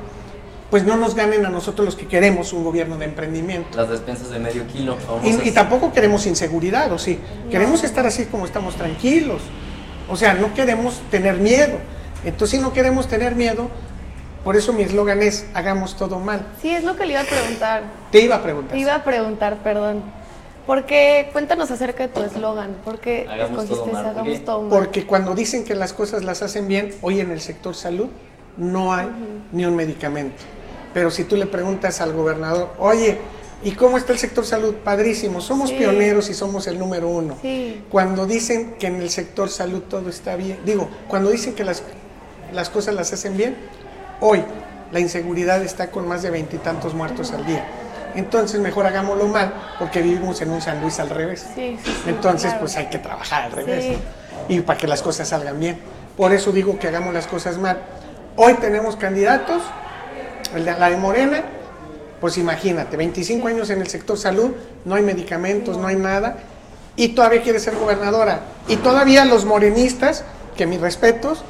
pues 0.69 0.83
no 0.83 0.97
nos 0.97 1.15
ganen 1.15 1.45
a 1.45 1.49
nosotros 1.49 1.85
los 1.85 1.95
que 1.95 2.07
queremos 2.07 2.51
un 2.53 2.63
gobierno 2.63 2.97
de 2.97 3.05
emprendimiento. 3.05 3.77
Las 3.77 3.89
despensas 3.89 4.29
de 4.29 4.39
medio 4.39 4.65
kilo. 4.67 4.97
Y, 5.23 5.51
tampoco 5.51 5.93
queremos 5.93 6.25
inseguridad, 6.25 6.91
¿o 6.91 6.97
sí? 6.97 7.19
Queremos 7.51 7.83
estar 7.83 8.05
así 8.05 8.25
como 8.25 8.45
estamos 8.45 8.75
tranquilos. 8.75 9.41
O 10.09 10.15
sea, 10.15 10.33
no 10.33 10.53
queremos 10.53 11.01
tener 11.11 11.37
miedo. 11.37 11.77
Entonces, 12.23 12.59
si 12.59 12.63
no 12.63 12.73
queremos 12.73 13.07
tener 13.07 13.35
miedo, 13.35 13.69
por 14.43 14.55
eso 14.55 14.73
mi 14.73 14.83
eslogan 14.83 15.21
es, 15.21 15.47
hagamos 15.53 15.95
todo 15.95 16.19
mal. 16.19 16.45
Sí, 16.61 16.69
es 16.69 16.83
lo 16.83 16.95
que 16.95 17.05
le 17.05 17.13
iba 17.13 17.21
a 17.21 17.25
preguntar. 17.25 17.83
Te 18.11 18.21
iba 18.21 18.35
a 18.35 18.43
preguntar. 18.43 18.73
Te 18.73 18.79
iba 18.79 18.95
a 18.95 19.03
preguntar, 19.03 19.57
perdón. 19.63 20.03
Porque 20.65 21.29
cuéntanos 21.31 21.69
acerca 21.69 22.07
de 22.07 22.13
tu 22.13 22.21
eslogan. 22.21 22.75
¿Por 22.83 22.99
qué 22.99 23.27
Hagamos 23.29 23.67
todo 23.67 24.61
mal? 24.63 24.69
Porque 24.69 25.05
cuando 25.05 25.35
dicen 25.35 25.63
que 25.63 25.75
las 25.75 25.93
cosas 25.93 26.23
las 26.23 26.41
hacen 26.41 26.67
bien, 26.67 26.93
hoy 27.01 27.19
en 27.19 27.31
el 27.31 27.39
sector 27.39 27.75
salud 27.75 28.09
no 28.57 28.93
hay 28.93 29.07
ni 29.51 29.65
un 29.65 29.75
medicamento. 29.75 30.43
Pero 30.95 31.11
si 31.11 31.25
tú 31.25 31.35
le 31.35 31.45
preguntas 31.45 31.99
al 31.99 32.13
gobernador, 32.13 32.69
oye, 32.79 33.17
¿y 33.65 33.71
cómo 33.73 33.97
está 33.97 34.13
el 34.13 34.17
sector 34.17 34.45
salud? 34.45 34.75
Padrísimo, 34.75 35.41
somos 35.41 35.69
Sí. 35.71 35.75
pioneros 35.75 36.29
y 36.29 36.33
somos 36.33 36.67
el 36.67 36.79
número 36.79 37.09
uno. 37.09 37.37
Sí. 37.41 37.83
Cuando 37.91 38.25
dicen 38.25 38.75
que 38.79 38.87
en 38.87 39.01
el 39.01 39.09
sector 39.09 39.49
salud 39.49 39.81
todo 39.89 40.09
está 40.09 40.37
bien, 40.37 40.57
digo, 40.65 40.87
cuando 41.09 41.29
dicen 41.31 41.53
que 41.53 41.65
las, 41.65 41.83
las 42.53 42.69
cosas 42.69 42.95
las 42.95 43.11
hacen 43.11 43.35
bien, 43.35 43.57
hoy 44.21 44.41
la 44.93 45.01
inseguridad 45.01 45.61
está 45.63 45.91
con 45.91 46.07
más 46.07 46.21
de 46.23 46.29
veintitantos 46.29 46.93
muertos 46.93 47.33
al 47.33 47.45
día. 47.45 47.65
Entonces 48.15 48.61
mejor 48.61 48.85
hagámoslo 48.85 49.27
mal 49.27 49.53
porque 49.77 50.01
vivimos 50.01 50.39
en 50.41 50.51
un 50.51 50.61
San 50.61 50.79
Luis 50.79 50.97
al 51.01 51.09
revés. 51.09 51.45
Sí, 51.55 51.77
Entonces 52.07 52.43
claro. 52.51 52.59
pues 52.61 52.77
hay 52.77 52.85
que 52.85 52.99
trabajar 52.99 53.43
al 53.43 53.51
revés. 53.51 53.97
Y 54.47 54.61
para 54.61 54.79
que 54.79 54.87
las 54.87 55.01
cosas 55.01 55.27
salgan 55.27 55.59
bien. 55.59 55.77
Por 56.15 56.31
eso 56.31 56.53
digo 56.53 56.79
que 56.79 56.87
hagamos 56.87 57.13
las 57.13 57.27
cosas 57.27 57.57
mal. 57.57 57.79
Hoy 58.37 58.53
tenemos 58.53 58.95
candidatos, 58.95 59.61
la 60.63 60.89
de 60.89 60.97
Morena, 60.97 61.43
pues 62.21 62.37
imagínate, 62.37 62.97
25 62.97 63.47
años 63.47 63.69
en 63.69 63.81
el 63.81 63.87
sector 63.87 64.17
salud, 64.17 64.51
no 64.85 64.95
hay 64.95 65.03
medicamentos, 65.03 65.77
no 65.77 65.87
hay 65.87 65.95
nada, 65.95 66.37
y 66.95 67.09
todavía 67.09 67.41
quiere 67.41 67.59
ser 67.59 67.75
gobernadora. 67.75 68.41
Y 68.67 68.77
todavía 68.77 69.25
los 69.25 69.45
morenistas, 69.45 70.23
que 70.55 70.65
mis 70.65 70.79
respetos, 70.79 71.43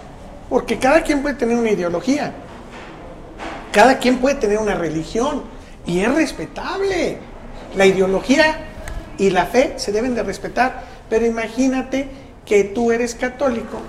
porque 0.50 0.80
cada 0.80 1.02
quien 1.04 1.22
puede 1.22 1.36
tener 1.36 1.58
una 1.58 1.72
ideología. 1.72 2.34
cada 3.72 4.00
quien 4.00 4.20
puede 4.20 4.36
tener 4.36 4.58
una 4.58 4.76
religión 4.76 5.44
y 5.86 6.00
es 6.00 6.14
respetable. 6.16 7.18
La 7.76 7.86
ideología 7.86 8.58
y 9.18 9.30
la 9.32 9.46
fe 9.48 9.74
se 9.76 9.92
deben 9.92 10.16
de 10.16 10.24
respetar, 10.24 10.84
pero 11.10 11.26
imagínate 11.26 12.08
que 12.46 12.64
tú 12.64 12.94
eres 12.94 13.16
católico 13.16 13.80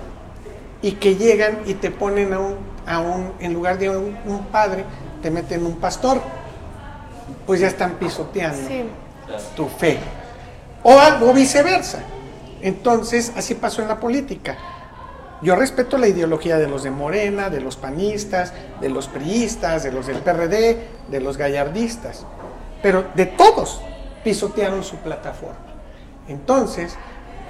y 0.82 0.92
que 0.92 1.14
llegan 1.14 1.61
y 1.66 1.75
te 1.75 1.92
ponen 1.92 2.32
a 2.32 2.40
un, 2.40 2.56
a 2.85 2.99
un 2.99 3.32
en 3.38 3.52
lugar 3.54 3.78
de 3.78 3.90
un, 3.90 4.16
un 4.26 4.46
padre, 4.46 4.85
te 5.26 5.30
meten 5.33 5.66
un 5.66 5.75
pastor, 5.78 6.21
pues 7.47 7.59
ya 7.59 7.66
están 7.66 7.95
pisoteando 7.95 8.68
Sí. 8.68 8.85
tu 9.56 9.66
fe. 9.66 9.99
O, 10.85 11.00
algo 11.00 11.33
viceversa. 11.33 11.99
Entonces, 12.62 13.33
así 13.37 13.56
pasó 13.56 13.83
en 13.83 13.88
la 13.88 13.99
política. 13.99 14.56
Yo 15.42 15.56
respeto 15.56 15.99
la 15.99 16.06
ideología 16.06 16.59
de 16.59 16.68
los 16.68 16.85
de 16.85 16.92
Morena, 16.92 17.50
de 17.50 17.61
los 17.61 17.76
panistas, 17.76 18.52
de 18.80 18.88
los 18.88 19.09
priistas, 19.09 19.83
de 19.83 19.90
los 19.90 20.06
del 20.06 20.18
PRD, 20.18 20.78
de 21.11 21.21
los 21.21 21.37
gallardistas, 21.37 22.25
pero 22.80 23.06
de 23.16 23.26
todos 23.26 23.80
pisotearon 24.23 24.85
su 24.85 24.95
plataforma. 24.99 25.56
Entonces, 26.28 26.95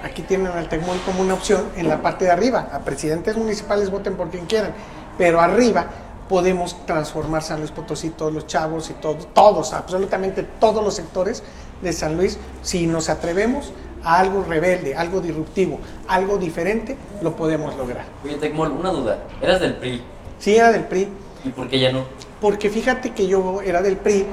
aquí 0.03 0.23
tienen 0.23 0.47
al 0.47 0.67
Tecmol 0.67 0.99
como 1.05 1.21
una 1.21 1.35
opción 1.35 1.63
en 1.75 1.87
la 1.87 2.01
parte 2.01 2.25
de 2.25 2.31
arriba. 2.31 2.69
A 2.73 2.79
presidentes 2.79 3.37
municipales 3.37 3.91
voten 3.91 4.15
por 4.15 4.31
quien 4.31 4.47
quieran, 4.47 4.71
pero 5.19 5.39
arriba 5.39 5.85
podemos 6.27 6.85
transformar 6.85 7.43
San 7.43 7.59
Luis 7.59 7.71
Potosí, 7.71 8.09
todos 8.11 8.33
los 8.33 8.47
chavos 8.47 8.89
y 8.89 8.93
todos, 8.93 9.27
todos, 9.33 9.73
absolutamente 9.73 10.43
todos 10.43 10.83
los 10.83 10.95
sectores 10.95 11.43
de 11.81 11.93
San 11.93 12.17
Luis, 12.17 12.37
si 12.61 12.87
nos 12.87 13.09
atrevemos 13.09 13.71
a 14.03 14.19
algo 14.19 14.43
rebelde, 14.43 14.95
algo 14.95 15.21
disruptivo, 15.21 15.79
algo 16.07 16.37
diferente, 16.37 16.97
lo 17.21 17.35
podemos 17.35 17.75
lograr. 17.75 18.05
Oye, 18.23 18.35
Tecmol, 18.35 18.71
una 18.71 18.91
duda. 18.91 19.19
Eras 19.41 19.59
del 19.59 19.75
PRI. 19.75 20.01
Sí, 20.39 20.55
era 20.55 20.71
del 20.71 20.85
PRI, 20.85 21.07
¿Y 21.45 21.49
por 21.49 21.67
qué 21.67 21.79
ya 21.79 21.91
no? 21.91 22.05
porque 22.41 22.69
fíjate 22.69 23.11
que 23.11 23.27
yo 23.27 23.61
era 23.61 23.81
del 23.81 23.97
PRI, 23.97 24.25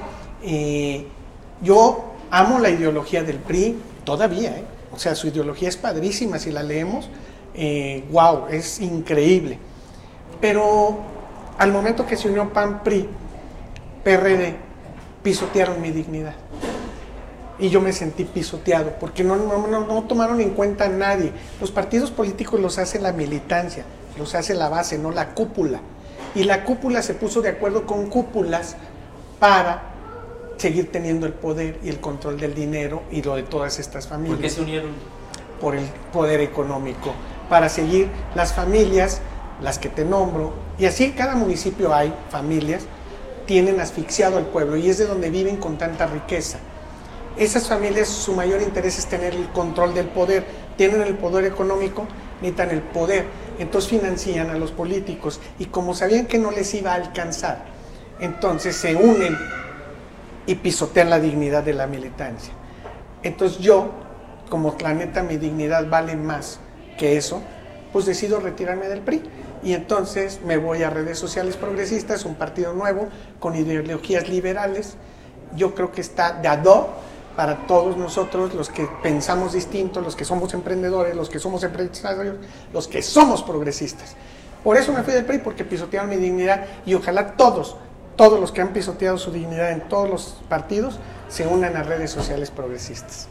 eh, 0.42 1.06
yo 1.62 2.04
amo 2.30 2.58
la 2.58 2.70
ideología 2.70 3.22
del 3.22 3.36
PRI 3.36 3.76
todavía, 4.04 4.50
¿eh? 4.58 4.64
o 4.92 4.98
sea, 4.98 5.14
su 5.14 5.28
ideología 5.28 5.68
es 5.68 5.76
padrísima, 5.76 6.38
si 6.38 6.50
la 6.50 6.62
leemos, 6.62 7.08
eh, 7.54 8.04
wow, 8.10 8.46
es 8.50 8.80
increíble. 8.80 9.58
Pero 10.40 10.98
al 11.58 11.72
momento 11.72 12.06
que 12.06 12.16
se 12.16 12.28
unió 12.28 12.52
PAN, 12.52 12.82
PRI, 12.82 13.08
PRD, 14.02 14.56
pisotearon 15.22 15.80
mi 15.80 15.90
dignidad. 15.90 16.34
Y 17.58 17.68
yo 17.68 17.80
me 17.80 17.92
sentí 17.92 18.24
pisoteado, 18.24 18.92
porque 18.98 19.22
no, 19.22 19.36
no, 19.36 19.66
no- 19.68 19.86
no 19.86 20.02
tomaron 20.04 20.40
en 20.40 20.50
cuenta 20.50 20.86
a 20.86 20.88
nadie. 20.88 21.32
Los 21.60 21.70
partidos 21.70 22.10
políticos 22.10 22.58
los 22.60 22.78
hace 22.78 22.98
la 23.00 23.12
militancia, 23.12 23.84
los 24.18 24.34
hace 24.34 24.54
la 24.54 24.68
base, 24.68 24.98
no 24.98 25.10
la 25.12 25.34
cúpula. 25.34 25.80
Y 26.34 26.42
la 26.42 26.64
cúpula 26.64 27.00
se 27.02 27.14
puso 27.14 27.42
de 27.42 27.50
acuerdo 27.50 27.86
con 27.86 28.08
cúpulas 28.10 28.76
para 29.38 29.82
seguir 30.56 30.90
teniendo 30.90 31.26
el 31.26 31.32
poder 31.32 31.78
y 31.84 31.88
el 31.88 32.00
control 32.00 32.38
del 32.40 32.54
dinero 32.54 33.02
y 33.10 33.22
lo 33.22 33.36
de 33.36 33.44
todas 33.44 33.78
estas 33.78 34.06
¿Por 34.08 34.18
qué 34.18 34.24
familias 34.28 34.52
se 34.52 34.60
unieron? 34.62 34.90
por 35.60 35.76
el 35.76 35.84
poder 36.12 36.40
económico, 36.40 37.12
para 37.48 37.68
seguir 37.68 38.08
las 38.34 38.52
familias, 38.52 39.20
las 39.62 39.78
que 39.78 39.88
te 39.88 40.04
nombro, 40.04 40.52
y 40.78 40.86
así 40.86 41.04
en 41.04 41.12
cada 41.12 41.34
municipio 41.34 41.94
hay 41.94 42.12
familias, 42.30 42.82
tienen 43.46 43.80
asfixiado 43.80 44.38
al 44.38 44.46
pueblo 44.46 44.76
y 44.76 44.88
es 44.88 44.98
de 44.98 45.06
donde 45.06 45.30
viven 45.30 45.56
con 45.56 45.78
tanta 45.78 46.06
riqueza. 46.06 46.58
Esas 47.36 47.66
familias, 47.66 48.08
su 48.08 48.32
mayor 48.32 48.62
interés 48.62 48.98
es 48.98 49.06
tener 49.06 49.34
el 49.34 49.48
control 49.50 49.92
del 49.92 50.06
poder, 50.06 50.44
tienen 50.76 51.02
el 51.02 51.14
poder 51.14 51.44
económico, 51.44 52.06
necesitan 52.40 52.70
el 52.70 52.80
poder, 52.80 53.26
entonces 53.58 53.90
financian 53.90 54.50
a 54.50 54.54
los 54.54 54.70
políticos 54.70 55.40
y 55.58 55.66
como 55.66 55.94
sabían 55.94 56.26
que 56.26 56.38
no 56.38 56.50
les 56.50 56.72
iba 56.74 56.92
a 56.92 56.96
alcanzar, 56.96 57.64
entonces 58.20 58.76
se 58.76 58.94
unen 58.94 59.36
y 60.46 60.54
pisotean 60.56 61.10
la 61.10 61.20
dignidad 61.20 61.62
de 61.62 61.74
la 61.74 61.86
militancia. 61.86 62.52
Entonces 63.22 63.58
yo, 63.58 63.90
como 64.48 64.76
la 64.80 64.94
neta 64.94 65.22
mi 65.22 65.36
dignidad 65.36 65.88
vale 65.88 66.16
más 66.16 66.60
que 66.98 67.16
eso, 67.16 67.42
pues 67.92 68.06
decido 68.06 68.40
retirarme 68.40 68.88
del 68.88 69.00
PRI. 69.00 69.22
Y 69.64 69.72
entonces 69.72 70.40
me 70.44 70.58
voy 70.58 70.82
a 70.82 70.90
redes 70.90 71.18
sociales 71.18 71.56
progresistas, 71.56 72.26
un 72.26 72.34
partido 72.34 72.74
nuevo, 72.74 73.08
con 73.40 73.56
ideologías 73.56 74.28
liberales. 74.28 74.96
Yo 75.56 75.74
creo 75.74 75.90
que 75.90 76.02
está 76.02 76.32
de 76.32 76.48
para 77.34 77.66
todos 77.66 77.96
nosotros, 77.96 78.54
los 78.54 78.68
que 78.68 78.86
pensamos 79.02 79.54
distinto, 79.54 80.00
los 80.00 80.14
que 80.14 80.24
somos 80.24 80.54
emprendedores, 80.54 81.16
los 81.16 81.28
que 81.28 81.38
somos 81.38 81.64
empresarios, 81.64 82.36
los 82.72 82.86
que 82.86 83.02
somos 83.02 83.42
progresistas. 83.42 84.14
Por 84.62 84.76
eso 84.76 84.92
me 84.92 85.02
fui 85.02 85.14
del 85.14 85.24
PRI, 85.24 85.38
porque 85.38 85.64
pisotearon 85.64 86.10
mi 86.10 86.16
dignidad 86.16 86.66
y 86.86 86.94
ojalá 86.94 87.36
todos, 87.36 87.76
todos 88.16 88.38
los 88.38 88.52
que 88.52 88.60
han 88.60 88.72
pisoteado 88.72 89.18
su 89.18 89.32
dignidad 89.32 89.72
en 89.72 89.88
todos 89.88 90.08
los 90.08 90.42
partidos, 90.48 91.00
se 91.28 91.46
unan 91.46 91.76
a 91.76 91.82
redes 91.82 92.10
sociales 92.10 92.50
progresistas. 92.50 93.28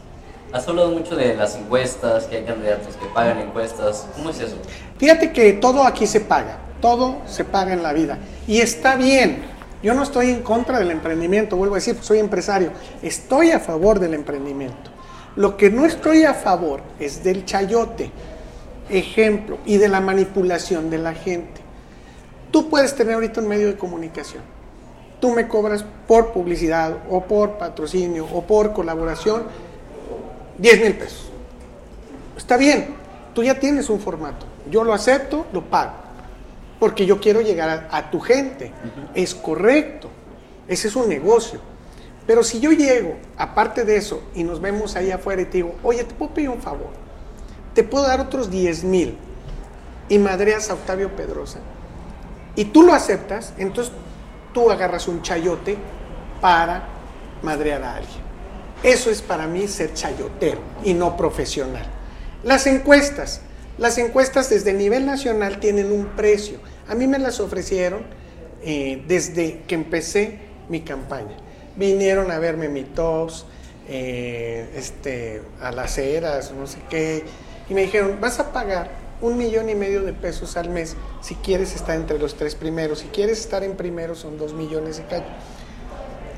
Has 0.54 0.68
hablado 0.68 0.92
mucho 0.92 1.16
de 1.16 1.34
las 1.34 1.56
encuestas, 1.56 2.26
que 2.26 2.36
hay 2.36 2.44
candidatos 2.44 2.94
que 2.94 3.06
pagan 3.06 3.40
encuestas. 3.40 4.06
¿Cómo 4.14 4.30
es 4.30 4.38
eso? 4.38 4.54
Fíjate 4.98 5.32
que 5.32 5.54
todo 5.54 5.82
aquí 5.82 6.06
se 6.06 6.20
paga, 6.20 6.58
todo 6.80 7.22
se 7.26 7.44
paga 7.44 7.72
en 7.72 7.82
la 7.82 7.92
vida. 7.92 8.18
Y 8.46 8.60
está 8.60 8.94
bien. 8.94 9.42
Yo 9.82 9.94
no 9.94 10.04
estoy 10.04 10.30
en 10.30 10.44
contra 10.44 10.78
del 10.78 10.92
emprendimiento, 10.92 11.56
vuelvo 11.56 11.74
a 11.74 11.78
decir, 11.78 11.98
soy 12.00 12.20
empresario. 12.20 12.70
Estoy 13.02 13.50
a 13.50 13.58
favor 13.58 13.98
del 13.98 14.14
emprendimiento. 14.14 14.92
Lo 15.34 15.56
que 15.56 15.70
no 15.70 15.86
estoy 15.86 16.22
a 16.22 16.34
favor 16.34 16.82
es 17.00 17.24
del 17.24 17.44
chayote, 17.44 18.12
ejemplo, 18.88 19.58
y 19.66 19.78
de 19.78 19.88
la 19.88 20.00
manipulación 20.00 20.88
de 20.88 20.98
la 20.98 21.14
gente. 21.14 21.62
Tú 22.52 22.70
puedes 22.70 22.94
tener 22.94 23.14
ahorita 23.14 23.40
un 23.40 23.48
medio 23.48 23.66
de 23.66 23.76
comunicación. 23.76 24.44
Tú 25.20 25.30
me 25.32 25.48
cobras 25.48 25.84
por 26.06 26.32
publicidad 26.32 26.98
o 27.10 27.24
por 27.24 27.58
patrocinio 27.58 28.28
o 28.32 28.42
por 28.42 28.72
colaboración 28.72 29.73
10 30.58 30.80
mil 30.82 30.94
pesos. 30.94 31.30
Está 32.36 32.56
bien, 32.56 32.94
tú 33.34 33.42
ya 33.42 33.58
tienes 33.58 33.88
un 33.90 34.00
formato. 34.00 34.46
Yo 34.70 34.84
lo 34.84 34.92
acepto, 34.92 35.46
lo 35.52 35.62
pago. 35.62 35.92
Porque 36.80 37.06
yo 37.06 37.20
quiero 37.20 37.40
llegar 37.40 37.88
a, 37.90 37.96
a 37.96 38.10
tu 38.10 38.20
gente. 38.20 38.72
Es 39.14 39.34
correcto. 39.34 40.10
Ese 40.68 40.88
es 40.88 40.96
un 40.96 41.08
negocio. 41.08 41.60
Pero 42.26 42.42
si 42.42 42.58
yo 42.60 42.72
llego, 42.72 43.16
aparte 43.36 43.84
de 43.84 43.96
eso, 43.96 44.22
y 44.34 44.44
nos 44.44 44.60
vemos 44.60 44.96
ahí 44.96 45.10
afuera 45.10 45.42
y 45.42 45.44
te 45.44 45.58
digo, 45.58 45.74
oye, 45.82 46.04
te 46.04 46.14
puedo 46.14 46.32
pedir 46.32 46.48
un 46.48 46.60
favor. 46.60 46.90
Te 47.74 47.84
puedo 47.84 48.06
dar 48.06 48.20
otros 48.20 48.50
10 48.50 48.84
mil. 48.84 49.16
Y 50.08 50.18
madreas 50.18 50.70
a 50.70 50.74
Octavio 50.74 51.14
Pedrosa. 51.14 51.60
Y 52.56 52.66
tú 52.66 52.82
lo 52.82 52.94
aceptas, 52.94 53.52
entonces 53.58 53.92
tú 54.52 54.70
agarras 54.70 55.08
un 55.08 55.22
chayote 55.22 55.76
para 56.40 56.84
madrear 57.42 57.82
a 57.82 57.96
alguien. 57.96 58.23
Eso 58.84 59.10
es 59.10 59.22
para 59.22 59.46
mí 59.46 59.66
ser 59.66 59.94
chayotero 59.94 60.60
y 60.84 60.92
no 60.92 61.16
profesional. 61.16 61.86
Las 62.44 62.66
encuestas. 62.66 63.40
Las 63.78 63.96
encuestas 63.96 64.50
desde 64.50 64.74
nivel 64.74 65.06
nacional 65.06 65.58
tienen 65.58 65.90
un 65.90 66.04
precio. 66.08 66.58
A 66.86 66.94
mí 66.94 67.06
me 67.06 67.18
las 67.18 67.40
ofrecieron 67.40 68.02
eh, 68.62 69.02
desde 69.08 69.62
que 69.66 69.74
empecé 69.74 70.38
mi 70.68 70.82
campaña. 70.82 71.36
Vinieron 71.76 72.30
a 72.30 72.38
verme 72.38 72.68
mi 72.68 72.84
tops, 72.84 73.46
eh, 73.88 74.70
este, 74.76 75.42
a 75.60 75.72
las 75.72 75.96
eras, 75.98 76.52
no 76.52 76.66
sé 76.66 76.78
qué, 76.88 77.24
y 77.68 77.74
me 77.74 77.82
dijeron, 77.82 78.18
vas 78.20 78.38
a 78.38 78.52
pagar 78.52 78.90
un 79.20 79.38
millón 79.38 79.70
y 79.70 79.74
medio 79.74 80.02
de 80.02 80.12
pesos 80.12 80.56
al 80.56 80.68
mes 80.68 80.96
si 81.22 81.34
quieres 81.36 81.74
estar 81.74 81.96
entre 81.96 82.18
los 82.18 82.36
tres 82.36 82.54
primeros. 82.54 82.98
Si 82.98 83.06
quieres 83.06 83.40
estar 83.40 83.64
en 83.64 83.76
primero 83.76 84.14
son 84.14 84.36
dos 84.36 84.52
millones 84.52 84.98
de 84.98 85.04
cacho. 85.04 85.24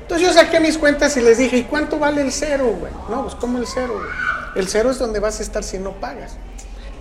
Entonces 0.07 0.25
yo 0.25 0.33
saqué 0.33 0.61
mis 0.61 0.77
cuentas 0.77 1.17
y 1.17 1.19
les 1.19 1.37
dije, 1.37 1.57
¿y 1.57 1.63
cuánto 1.63 1.99
vale 1.99 2.21
el 2.21 2.31
cero, 2.31 2.73
güey? 2.79 2.93
No, 3.09 3.23
pues 3.23 3.35
¿cómo 3.35 3.57
el 3.57 3.67
cero, 3.67 3.95
güey? 3.95 4.07
El 4.55 4.69
cero 4.69 4.89
es 4.89 4.99
donde 4.99 5.19
vas 5.19 5.41
a 5.41 5.43
estar 5.43 5.65
si 5.65 5.79
no 5.79 5.91
pagas. 5.91 6.37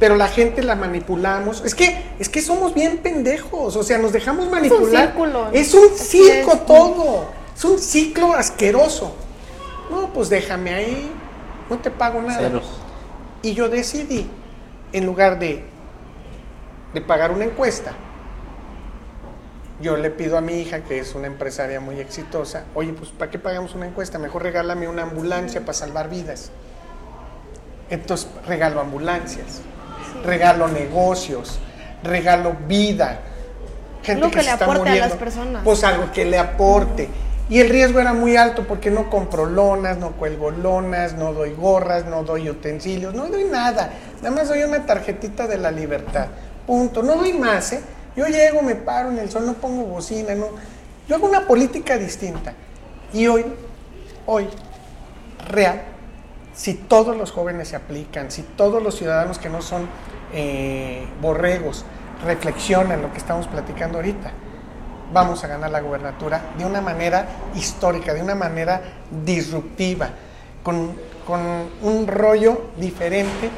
Pero 0.01 0.17
la 0.17 0.27
gente 0.27 0.65
la 0.65 0.75
manipulamos. 0.75 1.63
Es 1.65 1.77
que, 1.77 2.03
es 2.19 2.29
que 2.29 2.43
somos 2.43 2.75
bien 2.75 2.99
pendejos. 2.99 3.77
O 3.77 3.83
sea, 3.85 3.99
nos 3.99 4.13
dejamos 4.13 4.51
manipular. 4.51 5.07
círculo. 5.07 5.51
Es 5.53 5.73
un 5.73 5.89
circo 5.97 6.55
es. 6.55 6.67
todo. 6.67 7.29
Es 7.57 7.65
un 7.65 7.79
ciclo 7.79 8.35
asqueroso. 8.35 9.15
No, 9.89 10.13
pues 10.13 10.29
déjame 10.29 10.75
ahí. 10.75 11.09
No 11.71 11.79
te 11.79 11.93
pago 11.93 12.21
nada. 12.21 12.41
Ceros. 12.41 12.67
Y 13.41 13.55
yo 13.55 13.69
decidí, 13.69 14.29
en 14.93 15.07
lugar 15.07 15.39
de, 15.39 15.65
de 16.93 17.01
pagar 17.03 17.31
una 17.31 17.45
encuesta, 17.45 17.93
yo 19.81 19.97
le 19.97 20.11
pido 20.11 20.39
a 20.39 20.41
mi 20.41 20.55
hija, 20.55 20.81
que 20.81 20.99
es 20.99 21.15
una 21.15 21.27
empresaria 21.27 21.81
muy 21.81 22.01
exitosa, 22.01 22.65
oye, 22.75 22.93
pues 22.93 23.11
¿para 23.11 23.31
qué 23.31 23.39
pagamos 23.39 23.75
una 23.75 23.87
encuesta? 23.87 24.19
Mejor 24.19 24.43
regálame 24.43 24.89
una 24.89 25.03
ambulancia 25.03 25.61
para 25.61 25.75
salvar 25.75 26.09
vidas. 26.09 26.51
Entonces 27.91 28.29
regalo 28.47 28.81
ambulancias, 28.81 29.61
regalo 30.25 30.69
negocios, 30.69 31.59
regalo 32.03 32.57
vida. 32.67 33.21
Gente 34.03 34.25
Algo 34.25 34.31
que 34.35 34.41
se 34.41 34.47
le 34.47 34.53
está 34.53 34.65
aporte 34.65 34.81
a 34.81 34.85
las 34.85 34.95
muriendo. 34.95 35.17
personas. 35.19 35.63
Pues 35.65 35.85
algo 35.85 36.11
que 36.13 36.25
le 36.25 36.39
aporte. 36.39 37.09
Y 37.49 37.61
el 37.61 37.69
riesgo 37.69 38.01
era 38.01 38.13
muy 38.13 38.37
alto 38.37 38.65
porque 38.67 38.91
no 38.91 39.09
compro 39.09 39.47
lonas, 39.47 39.99
no 39.99 40.13
cuelgo 40.13 40.51
lonas, 40.51 41.15
no 41.15 41.33
doy 41.33 41.53
gorras, 41.55 42.05
no 42.05 42.25
doy 42.25 42.51
utensilios, 42.51 43.15
no 43.15 43.27
doy 43.29 43.45
nada. 43.45 43.91
Nada 44.21 44.35
más 44.35 44.49
doy 44.49 44.65
una 44.65 44.85
tarjetita 44.85 45.47
de 45.47 45.59
la 45.59 45.71
libertad. 45.71 46.27
Punto. 46.67 47.05
No 47.05 47.15
doy 47.15 47.35
más, 47.35 47.73
¿eh? 47.73 47.81
Yo 48.17 48.27
llego, 48.27 48.63
me 48.63 48.75
paro 48.75 49.11
en 49.11 49.19
el 49.19 49.31
sol, 49.31 49.47
no 49.47 49.55
pongo 49.55 49.85
bocina, 49.85 50.35
no. 50.35 50.47
Yo 51.07 51.17
hago 51.17 51.27
una 51.27 51.47
política 51.47 51.99
distinta. 51.99 52.55
Y 53.13 53.27
hoy, 53.27 53.45
hoy, 54.25 54.49
real, 55.49 55.83
si 56.55 56.75
todos 56.75 57.17
los 57.17 57.31
jóvenes 57.31 57.69
se 57.69 57.77
aplican, 57.77 58.31
si 58.31 58.43
todos 58.43 58.83
los 58.83 58.97
ciudadanos 58.97 59.39
que 59.39 59.51
no 59.51 59.61
son 59.61 59.89
eh, 60.33 61.07
borregos 61.21 61.85
reflexionan 62.25 63.03
lo 63.03 63.13
que 63.13 63.19
estamos 63.19 63.47
platicando 63.47 63.99
ahorita, 63.99 64.33
vamos 65.13 65.45
a 65.45 65.47
ganar 65.47 65.71
la 65.71 65.81
gubernatura 65.81 66.41
de 66.59 66.65
una 66.65 66.81
manera 66.81 67.27
histórica, 67.55 68.15
de 68.15 68.23
una 68.23 68.35
manera 68.35 68.81
disruptiva, 69.25 70.09
con, 70.63 70.97
con 71.27 71.41
un 71.83 72.07
rollo 72.07 72.71
diferente. 72.77 73.51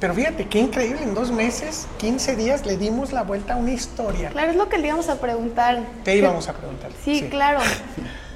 Pero 0.00 0.14
fíjate, 0.14 0.46
qué 0.46 0.60
increíble, 0.60 1.02
en 1.02 1.14
dos 1.14 1.32
meses, 1.32 1.88
15 1.98 2.36
días, 2.36 2.64
le 2.64 2.76
dimos 2.76 3.12
la 3.12 3.22
vuelta 3.22 3.54
a 3.54 3.56
una 3.56 3.72
historia. 3.72 4.30
Claro, 4.30 4.50
es 4.52 4.56
lo 4.56 4.68
que 4.68 4.78
le 4.78 4.86
íbamos 4.86 5.08
a 5.08 5.20
preguntar. 5.20 5.80
¿Qué 6.04 6.16
íbamos 6.16 6.48
a 6.48 6.52
preguntar? 6.52 6.90
Sí, 7.04 7.26
claro. 7.30 7.60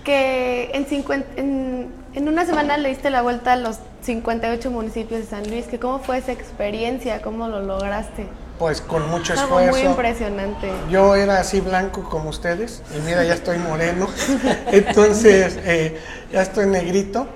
Que 0.02 0.72
en, 0.74 0.84
50, 0.84 1.40
en, 1.40 1.86
en, 2.14 2.28
una 2.28 2.44
semana 2.44 2.76
le 2.76 2.88
diste 2.88 3.08
la 3.08 3.22
vuelta 3.22 3.52
a 3.52 3.56
los 3.56 3.78
58 4.00 4.68
municipios 4.68 5.20
de 5.20 5.26
San 5.26 5.48
Luis. 5.48 5.66
Que 5.66 5.78
¿Cómo 5.78 6.00
fue 6.00 6.18
esa 6.18 6.32
experiencia? 6.32 7.22
¿Cómo 7.22 7.46
lo 7.46 7.62
lograste? 7.62 8.26
Pues 8.58 8.80
con 8.80 9.08
mucho 9.08 9.32
Es 9.32 9.38
esfuerzo. 9.38 9.58
algo 9.58 9.76
muy 9.76 9.86
impresionante. 9.86 10.72
Yo 10.90 11.14
era 11.14 11.38
así 11.38 11.60
blanco 11.60 12.02
como 12.10 12.30
ustedes 12.30 12.82
y 12.96 13.00
mira, 13.02 13.22
ya 13.22 13.34
estoy 13.34 13.58
moreno. 13.58 14.08
Entonces, 14.72 15.56
eh, 15.62 15.96
ya 16.32 16.42
estoy 16.42 16.66
negrito. 16.66 17.28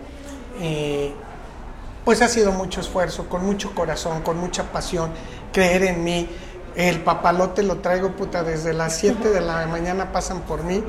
Pues 2.06 2.22
ha 2.22 2.28
sido 2.28 2.52
mucho 2.52 2.80
esfuerzo, 2.80 3.28
con 3.28 3.44
mucho 3.44 3.74
corazón, 3.74 4.22
con 4.22 4.38
mucha 4.38 4.70
pasión, 4.70 5.10
creer 5.52 5.82
en 5.82 6.04
mí. 6.04 6.28
El 6.76 7.00
papalote 7.00 7.64
lo 7.64 7.78
traigo, 7.78 8.12
puta, 8.12 8.44
desde 8.44 8.72
las 8.72 8.96
7 8.96 9.28
de 9.28 9.40
la 9.40 9.66
mañana 9.66 10.12
pasan 10.12 10.42
por 10.42 10.62
mí 10.62 10.84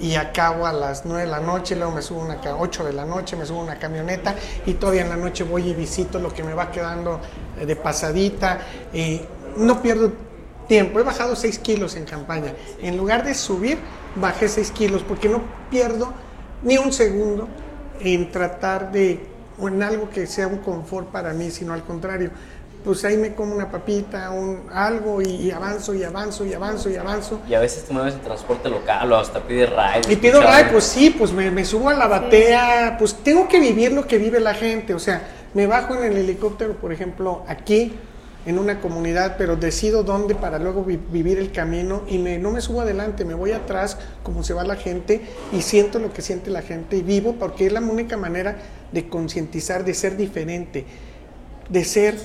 y 0.00 0.14
acabo 0.14 0.66
a 0.66 0.72
las 0.72 1.04
9 1.04 1.24
de 1.24 1.30
la 1.30 1.40
noche, 1.40 1.76
luego 1.76 1.92
me 1.92 2.00
subo 2.00 2.22
una, 2.22 2.38
8 2.58 2.82
de 2.82 2.94
la 2.94 3.04
noche, 3.04 3.36
me 3.36 3.44
subo 3.44 3.60
una 3.60 3.78
camioneta 3.78 4.36
y 4.64 4.72
todavía 4.72 5.02
en 5.02 5.10
la 5.10 5.16
noche 5.16 5.44
voy 5.44 5.68
y 5.68 5.74
visito 5.74 6.18
lo 6.18 6.32
que 6.32 6.42
me 6.42 6.54
va 6.54 6.70
quedando 6.70 7.20
eh, 7.60 7.66
de 7.66 7.76
pasadita. 7.76 8.60
Y 8.94 9.20
no 9.58 9.82
pierdo 9.82 10.14
tiempo, 10.66 10.98
he 10.98 11.02
bajado 11.02 11.36
6 11.36 11.58
kilos 11.58 11.94
en 11.94 12.06
campaña. 12.06 12.54
En 12.80 12.96
lugar 12.96 13.22
de 13.22 13.34
subir, 13.34 13.76
bajé 14.16 14.48
6 14.48 14.70
kilos 14.70 15.02
porque 15.06 15.28
no 15.28 15.42
pierdo 15.70 16.14
ni 16.62 16.78
un 16.78 16.90
segundo 16.90 17.48
en 18.00 18.32
tratar 18.32 18.90
de, 18.90 19.33
o 19.58 19.68
en 19.68 19.82
algo 19.82 20.10
que 20.10 20.26
sea 20.26 20.46
un 20.46 20.58
confort 20.58 21.08
para 21.08 21.32
mí, 21.32 21.50
sino 21.50 21.72
al 21.72 21.84
contrario. 21.84 22.30
Pues 22.84 23.02
ahí 23.04 23.16
me 23.16 23.34
como 23.34 23.54
una 23.54 23.70
papita, 23.70 24.30
un, 24.30 24.64
algo 24.70 25.22
y, 25.22 25.28
y 25.28 25.50
avanzo 25.50 25.94
y 25.94 26.04
avanzo 26.04 26.44
y 26.44 26.52
avanzo 26.52 26.90
y 26.90 26.96
avanzo. 26.96 27.40
Y 27.48 27.54
a 27.54 27.60
veces 27.60 27.84
te 27.84 27.94
mueves 27.94 28.14
en 28.14 28.20
transporte 28.20 28.68
local 28.68 29.10
o 29.10 29.16
hasta 29.16 29.40
pides 29.40 29.70
ride. 29.70 30.12
Y 30.12 30.16
pido 30.16 30.42
ride, 30.42 30.66
pues 30.70 30.84
sí, 30.84 31.08
pues 31.08 31.32
me, 31.32 31.50
me, 31.50 31.64
subo 31.64 31.88
a 31.88 31.94
la 31.94 32.06
batea, 32.06 32.96
pues 32.98 33.14
tengo 33.14 33.48
que 33.48 33.58
vivir 33.58 33.92
lo 33.92 34.06
que 34.06 34.18
vive 34.18 34.38
la 34.38 34.52
gente. 34.52 34.92
O 34.92 34.98
sea, 34.98 35.22
me 35.54 35.66
bajo 35.66 35.94
en 35.94 36.04
el 36.04 36.18
helicóptero, 36.18 36.74
por 36.74 36.92
ejemplo, 36.92 37.42
aquí, 37.48 37.96
en 38.46 38.58
una 38.58 38.80
comunidad, 38.80 39.36
pero 39.38 39.56
decido 39.56 40.02
dónde 40.02 40.34
para 40.34 40.58
luego 40.58 40.84
vi 40.84 40.96
vivir 40.96 41.38
el 41.38 41.52
camino 41.52 42.02
y 42.08 42.18
me, 42.18 42.38
no 42.38 42.50
me 42.50 42.60
subo 42.60 42.82
adelante, 42.82 43.24
me 43.24 43.34
voy 43.34 43.52
atrás 43.52 43.98
como 44.22 44.42
se 44.42 44.54
va 44.54 44.64
la 44.64 44.76
gente 44.76 45.22
y 45.52 45.62
siento 45.62 45.98
lo 45.98 46.12
que 46.12 46.22
siente 46.22 46.50
la 46.50 46.62
gente 46.62 46.96
y 46.96 47.02
vivo 47.02 47.36
porque 47.38 47.66
es 47.66 47.72
la 47.72 47.80
única 47.80 48.16
manera 48.16 48.56
de 48.92 49.08
concientizar, 49.08 49.84
de 49.84 49.94
ser 49.94 50.16
diferente, 50.16 50.84
de 51.68 51.84
ser, 51.84 52.16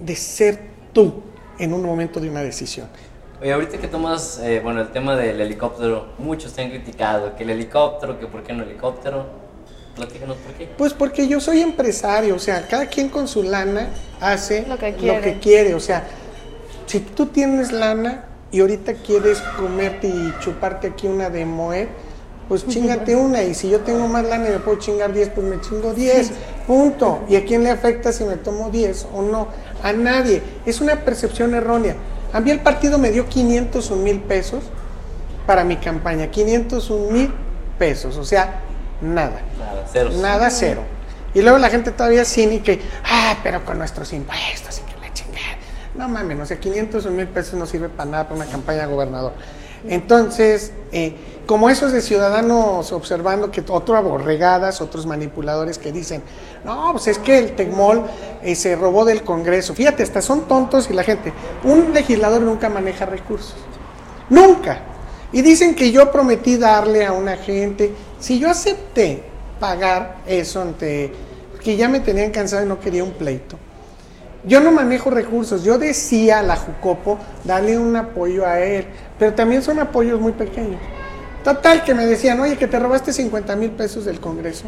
de 0.00 0.16
ser 0.16 0.58
tú 0.92 1.22
en 1.58 1.72
un 1.72 1.82
momento 1.82 2.20
de 2.20 2.28
una 2.28 2.42
decisión. 2.42 2.88
Oye, 3.40 3.52
ahorita 3.52 3.78
que 3.78 3.88
tomas, 3.88 4.38
eh, 4.40 4.60
bueno, 4.62 4.80
el 4.80 4.92
tema 4.92 5.16
del 5.16 5.40
helicóptero, 5.40 6.06
muchos 6.18 6.52
te 6.52 6.62
han 6.62 6.70
criticado 6.70 7.34
que 7.34 7.42
el 7.42 7.50
helicóptero, 7.50 8.18
que 8.20 8.26
por 8.26 8.42
qué 8.42 8.52
no 8.52 8.62
helicóptero. 8.62 9.26
Platícanos 9.96 10.36
por 10.38 10.54
qué. 10.54 10.68
Pues 10.78 10.94
porque 10.94 11.28
yo 11.28 11.40
soy 11.40 11.60
empresario, 11.60 12.34
o 12.34 12.38
sea, 12.38 12.66
cada 12.66 12.86
quien 12.86 13.08
con 13.08 13.28
su 13.28 13.42
lana 13.42 13.88
hace 14.20 14.66
lo 14.66 14.78
que 14.78 14.94
quiere. 14.94 15.16
Lo 15.16 15.22
que 15.22 15.38
quiere. 15.38 15.74
O 15.74 15.80
sea, 15.80 16.04
si 16.86 17.00
tú 17.00 17.26
tienes 17.26 17.72
lana 17.72 18.24
y 18.50 18.60
ahorita 18.60 18.94
quieres 18.94 19.40
comerte 19.56 20.08
y 20.08 20.34
chuparte 20.40 20.88
aquí 20.88 21.06
una 21.06 21.28
de 21.30 21.44
Moet, 21.44 21.88
pues 22.48 22.66
chingate 22.66 23.16
una. 23.16 23.42
Y 23.42 23.54
si 23.54 23.68
yo 23.68 23.80
tengo 23.80 24.08
más 24.08 24.24
lana 24.24 24.48
y 24.48 24.52
me 24.52 24.58
puedo 24.58 24.78
chingar 24.78 25.12
10, 25.12 25.30
pues 25.30 25.46
me 25.46 25.60
chingo 25.60 25.92
10. 25.92 26.32
Punto. 26.66 27.24
¿Y 27.28 27.36
a 27.36 27.44
quién 27.44 27.62
le 27.64 27.70
afecta 27.70 28.12
si 28.12 28.24
me 28.24 28.36
tomo 28.36 28.70
10 28.70 29.08
o 29.14 29.22
no? 29.22 29.48
A 29.82 29.92
nadie. 29.92 30.42
Es 30.66 30.80
una 30.80 30.96
percepción 31.04 31.54
errónea. 31.54 31.96
A 32.32 32.40
mí 32.40 32.50
el 32.50 32.60
partido 32.60 32.98
me 32.98 33.10
dio 33.10 33.28
501 33.28 34.02
mil 34.02 34.20
pesos 34.20 34.64
para 35.46 35.64
mi 35.64 35.76
campaña. 35.76 36.30
501 36.30 37.10
mil 37.10 37.32
pesos. 37.78 38.16
O 38.16 38.24
sea, 38.24 38.60
nada. 39.02 39.40
Nada, 39.58 39.84
cero. 39.92 40.10
Nada, 40.20 40.50
cero. 40.50 40.82
Y 41.34 41.42
luego 41.42 41.58
la 41.58 41.70
gente 41.70 41.90
todavía 41.90 42.24
cínica, 42.24 42.72
ah, 43.04 43.36
pero 43.42 43.64
con 43.64 43.78
nuestros 43.78 44.12
impuestos 44.12 44.78
y 44.78 44.82
que 44.82 45.00
la 45.00 45.12
chingada. 45.12 45.56
No 45.94 46.08
mames, 46.08 46.38
o 46.40 46.46
sea, 46.46 46.60
500 46.60 47.06
mil 47.06 47.26
pesos 47.28 47.54
no 47.54 47.66
sirve 47.66 47.88
para 47.88 48.10
nada 48.10 48.24
para 48.24 48.36
una 48.36 48.46
campaña 48.46 48.86
de 48.86 48.92
gobernador. 48.92 49.32
Entonces, 49.88 50.72
eh, 50.92 51.14
como 51.46 51.68
esos 51.68 51.92
de 51.92 52.00
ciudadanos 52.00 52.92
observando 52.92 53.50
que 53.50 53.64
otro 53.68 53.96
aborregadas, 53.96 54.80
otros 54.80 55.06
manipuladores 55.06 55.78
que 55.78 55.90
dicen, 55.90 56.22
no, 56.64 56.92
pues 56.92 57.08
es 57.08 57.18
que 57.18 57.38
el 57.38 57.56
Tecmol 57.56 58.04
eh, 58.42 58.54
se 58.54 58.76
robó 58.76 59.04
del 59.04 59.22
Congreso. 59.24 59.74
Fíjate, 59.74 60.02
hasta 60.02 60.22
son 60.22 60.46
tontos 60.46 60.88
y 60.88 60.92
la 60.92 61.02
gente, 61.02 61.32
un 61.64 61.92
legislador 61.92 62.42
nunca 62.42 62.68
maneja 62.68 63.06
recursos. 63.06 63.56
Nunca. 64.30 64.82
Y 65.32 65.42
dicen 65.42 65.74
que 65.74 65.90
yo 65.90 66.12
prometí 66.12 66.58
darle 66.58 67.04
a 67.04 67.12
una 67.12 67.36
gente, 67.36 67.92
si 68.22 68.38
yo 68.38 68.48
acepté 68.48 69.24
pagar 69.58 70.18
eso 70.26 70.62
ante, 70.62 71.12
que 71.62 71.76
ya 71.76 71.88
me 71.88 72.00
tenían 72.00 72.30
cansado 72.30 72.64
y 72.64 72.68
no 72.68 72.78
quería 72.78 73.02
un 73.02 73.10
pleito. 73.10 73.58
Yo 74.44 74.60
no 74.60 74.70
manejo 74.70 75.10
recursos, 75.10 75.64
yo 75.64 75.76
decía 75.76 76.38
a 76.38 76.42
la 76.42 76.56
Jucopo 76.56 77.18
darle 77.44 77.78
un 77.78 77.94
apoyo 77.96 78.46
a 78.46 78.60
él, 78.60 78.86
pero 79.18 79.34
también 79.34 79.62
son 79.62 79.80
apoyos 79.80 80.20
muy 80.20 80.32
pequeños. 80.32 80.80
Total, 81.42 81.82
que 81.82 81.94
me 81.94 82.06
decían, 82.06 82.38
oye, 82.38 82.56
que 82.56 82.68
te 82.68 82.78
robaste 82.78 83.12
50 83.12 83.56
mil 83.56 83.70
pesos 83.72 84.04
del 84.04 84.20
Congreso. 84.20 84.64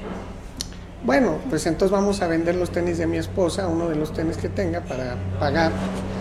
Bueno, 1.04 1.38
pues 1.48 1.66
entonces 1.66 1.92
vamos 1.92 2.22
a 2.22 2.26
vender 2.26 2.56
los 2.56 2.70
tenis 2.70 2.98
de 2.98 3.06
mi 3.06 3.18
esposa, 3.18 3.68
uno 3.68 3.88
de 3.88 3.94
los 3.94 4.12
tenis 4.12 4.36
que 4.36 4.48
tenga 4.48 4.80
para 4.80 5.16
pagar. 5.38 5.70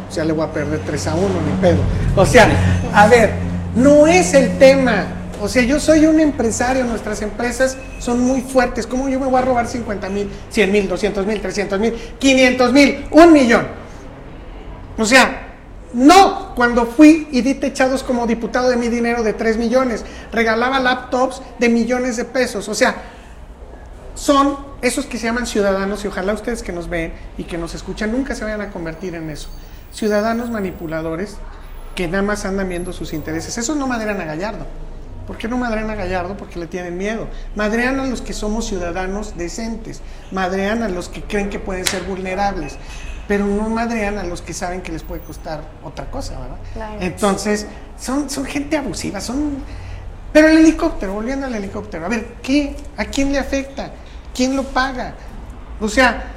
O 0.08 0.12
sea, 0.12 0.24
le 0.24 0.34
voy 0.34 0.46
a 0.46 0.52
perder 0.52 0.82
3 0.86 1.08
a 1.08 1.16
1, 1.16 1.26
ni 1.26 1.62
pedo. 1.62 1.80
O 2.16 2.26
sea, 2.26 2.48
a 2.94 3.08
ver, 3.08 3.32
no 3.76 4.06
es 4.06 4.36
el 4.36 4.60
tema. 4.60 5.23
O 5.44 5.50
sea, 5.50 5.62
yo 5.62 5.78
soy 5.78 6.06
un 6.06 6.22
empresario, 6.22 6.86
nuestras 6.86 7.22
empresas 7.22 7.78
son 8.00 8.22
muy 8.22 8.40
fuertes. 8.40 8.88
¿Cómo 8.88 9.10
yo 9.10 9.20
me 9.20 9.26
voy 9.26 9.36
a 9.36 9.42
robar 9.42 9.68
50 9.68 10.08
mil, 10.08 10.30
100 10.50 10.72
mil, 10.72 10.88
200 10.88 11.26
mil, 11.26 11.42
300 11.42 11.80
mil, 11.82 11.94
500 12.18 12.72
mil, 12.72 13.06
un 13.12 13.34
millón? 13.34 13.68
O 14.98 15.04
sea, 15.04 15.58
no, 15.92 16.56
cuando 16.56 16.86
fui 16.86 17.28
y 17.30 17.42
di 17.42 17.56
techados 17.56 18.04
como 18.04 18.26
diputado 18.26 18.70
de 18.70 18.78
mi 18.78 18.88
dinero 18.88 19.22
de 19.22 19.34
3 19.34 19.58
millones, 19.58 20.06
regalaba 20.32 20.80
laptops 20.80 21.42
de 21.60 21.68
millones 21.68 22.16
de 22.16 22.24
pesos. 22.24 22.70
O 22.70 22.74
sea, 22.74 22.96
son 24.16 24.56
esos 24.82 25.06
que 25.08 25.18
se 25.18 25.26
llaman 25.26 25.46
ciudadanos 25.46 26.06
y 26.06 26.08
ojalá 26.08 26.32
ustedes 26.32 26.64
que 26.64 26.72
nos 26.72 26.88
ven 26.88 27.12
y 27.38 27.44
que 27.44 27.58
nos 27.58 27.76
escuchan 27.76 28.14
nunca 28.14 28.34
se 28.34 28.46
vayan 28.46 28.62
a 28.62 28.72
convertir 28.72 29.14
en 29.16 29.30
eso. 29.30 29.50
Ciudadanos 29.92 30.50
manipuladores 30.50 31.36
que 31.96 32.08
nada 32.08 32.24
más 32.24 32.46
andan 32.46 32.70
viendo 32.70 32.94
sus 32.94 33.12
intereses. 33.12 33.58
Esos 33.58 33.76
no 33.76 33.88
madrean 33.88 34.22
a 34.22 34.24
Gallardo. 34.24 34.66
¿Por 35.28 35.38
qué 35.38 35.48
no 35.48 35.58
madrean 35.58 35.90
a 35.90 35.96
Gallardo? 35.96 36.36
Porque 36.36 36.60
le 36.60 36.68
tienen 36.68 36.98
miedo. 36.98 37.28
Madrean 37.56 38.00
a 38.00 38.06
los 38.06 38.22
que 38.22 38.34
somos 38.34 38.68
ciudadanos 38.68 39.38
decentes. 39.38 40.02
Madrean 40.32 40.84
a 40.84 40.90
los 40.90 41.10
que 41.10 41.22
creen 41.22 41.50
que 41.50 41.60
pueden 41.60 41.86
ser 41.86 42.04
vulnerables. 42.04 42.78
Pero 43.28 43.46
no 43.46 43.70
madrean 43.70 44.18
a 44.18 44.24
los 44.24 44.42
que 44.42 44.54
saben 44.54 44.82
que 44.82 44.92
les 44.92 45.04
puede 45.04 45.22
costar 45.22 45.62
otra 45.84 46.12
cosa, 46.12 46.38
¿verdad? 46.40 46.58
Claro. 46.74 46.98
Entonces, 47.00 47.68
son, 47.98 48.30
son 48.30 48.46
gente 48.46 48.76
abusiva, 48.76 49.22
son... 49.22 49.64
Pero 50.34 50.50
el 50.50 50.58
helicóptero, 50.58 51.14
volviendo 51.14 51.46
al 51.46 51.56
helicóptero, 51.56 52.06
a 52.06 52.10
ver, 52.10 52.36
¿qué? 52.42 52.76
¿A 52.98 53.06
quién 53.06 53.32
le 53.32 53.40
afecta? 53.40 53.92
¿Quién 54.36 54.56
lo 54.56 54.64
paga? 54.64 55.14
O 55.80 55.88
sea, 55.88 56.34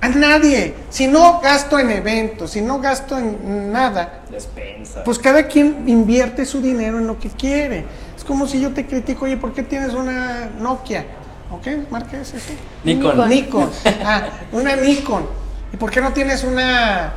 a 0.00 0.08
nadie. 0.08 0.74
Si 0.90 1.06
no 1.06 1.40
gasto 1.40 1.78
en 1.78 1.90
eventos, 1.90 2.52
si 2.52 2.60
no 2.60 2.80
gasto 2.80 3.18
en 3.18 3.72
nada, 3.72 4.22
Despensa. 4.30 5.04
pues 5.04 5.18
cada 5.18 5.46
quien 5.46 5.88
invierte 5.88 6.44
su 6.44 6.60
dinero 6.60 6.98
en 6.98 7.06
lo 7.06 7.18
que 7.18 7.28
quiere. 7.30 7.84
Como 8.26 8.46
si 8.46 8.60
yo 8.60 8.72
te 8.72 8.86
critico, 8.86 9.24
oye, 9.24 9.36
¿por 9.36 9.52
qué 9.52 9.62
tienes 9.62 9.94
una 9.94 10.50
Nokia? 10.58 11.06
¿O 11.50 11.60
qué 11.60 11.80
marca 11.90 12.20
es 12.20 12.34
eso? 12.34 12.52
Nikon. 12.82 13.28
Nikon. 13.28 13.70
Ah, 14.04 14.22
una 14.52 14.74
Nikon. 14.74 15.26
¿Y 15.72 15.76
por 15.76 15.90
qué 15.90 16.00
no 16.00 16.12
tienes 16.12 16.42
una 16.42 17.12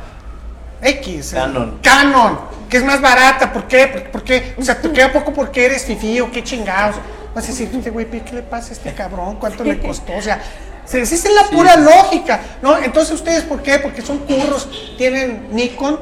X? 0.82 1.32
Canon. 1.34 1.78
Canon, 1.82 2.38
que 2.68 2.76
es 2.76 2.84
más 2.84 3.00
barata. 3.00 3.52
¿Por 3.52 3.64
qué? 3.66 3.88
¿Por, 3.88 4.10
por 4.10 4.24
qué? 4.24 4.54
O 4.56 4.62
sea, 4.62 4.80
te 4.80 4.90
queda 4.92 5.12
poco 5.12 5.32
porque 5.32 5.66
eres 5.66 5.84
fifí 5.84 6.20
o 6.20 6.30
qué 6.30 6.44
chingados. 6.44 6.96
Vas 7.34 7.44
a 7.44 7.46
decir, 7.48 7.70
este 7.72 7.90
güey, 7.90 8.08
¿qué 8.08 8.32
le 8.32 8.42
pasa 8.42 8.70
a 8.70 8.72
este 8.72 8.92
cabrón? 8.92 9.36
¿Cuánto 9.36 9.64
le 9.64 9.78
costó? 9.78 10.16
O 10.16 10.22
sea, 10.22 10.40
se 10.84 11.02
es 11.02 11.24
la 11.32 11.44
pura 11.44 11.76
lógica, 11.76 12.40
¿no? 12.62 12.78
Entonces, 12.78 13.14
¿ustedes 13.14 13.44
por 13.44 13.62
qué? 13.62 13.78
Porque 13.78 14.02
son 14.02 14.18
curros, 14.18 14.68
tienen 14.98 15.48
Nikon. 15.52 15.98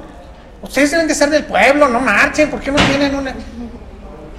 Ustedes 0.63 0.91
deben 0.91 1.07
de 1.07 1.15
ser 1.15 1.29
del 1.31 1.45
pueblo, 1.45 1.89
no 1.89 2.01
marchen, 2.01 2.51
¿por 2.51 2.61
qué 2.61 2.71
no 2.71 2.79
tienen 2.87 3.15
una? 3.15 3.35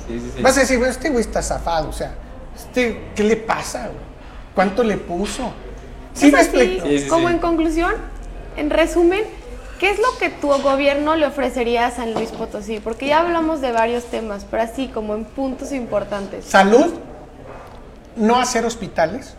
Sí, 0.09 0.19
sí, 0.19 0.31
sí. 0.35 0.41
Vas 0.41 0.57
a 0.57 0.61
decir, 0.61 0.77
bueno, 0.77 0.91
este 0.91 1.09
güey 1.09 1.21
está 1.21 1.41
zafado, 1.41 1.89
o 1.89 1.93
sea, 1.93 2.15
este, 2.55 3.11
¿qué 3.15 3.23
le 3.23 3.37
pasa? 3.37 3.83
güey? 3.83 4.09
¿Cuánto 4.55 4.83
le 4.83 4.97
puso? 4.97 5.53
Sí, 6.13 6.31
me 6.31 6.39
así, 6.39 6.49
explico. 6.49 6.87
Sí, 6.87 6.99
sí, 6.99 7.07
como 7.07 7.27
sí. 7.27 7.35
en 7.35 7.39
conclusión, 7.39 7.93
en 8.57 8.71
resumen, 8.71 9.23
¿qué 9.79 9.91
es 9.91 9.99
lo 9.99 10.17
que 10.19 10.29
tu 10.29 10.47
gobierno 10.47 11.15
le 11.15 11.27
ofrecería 11.27 11.85
a 11.85 11.91
San 11.91 12.13
Luis 12.13 12.31
Potosí? 12.31 12.79
Porque 12.79 13.07
ya 13.07 13.19
hablamos 13.19 13.61
de 13.61 13.71
varios 13.71 14.05
temas, 14.05 14.45
pero 14.49 14.63
así 14.63 14.87
como 14.87 15.13
en 15.13 15.25
puntos 15.25 15.71
importantes. 15.71 16.45
Salud, 16.45 16.91
no 18.15 18.39
hacer 18.39 18.65
hospitales, 18.65 19.35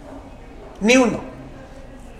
ni 0.80 0.96
uno. 0.96 1.20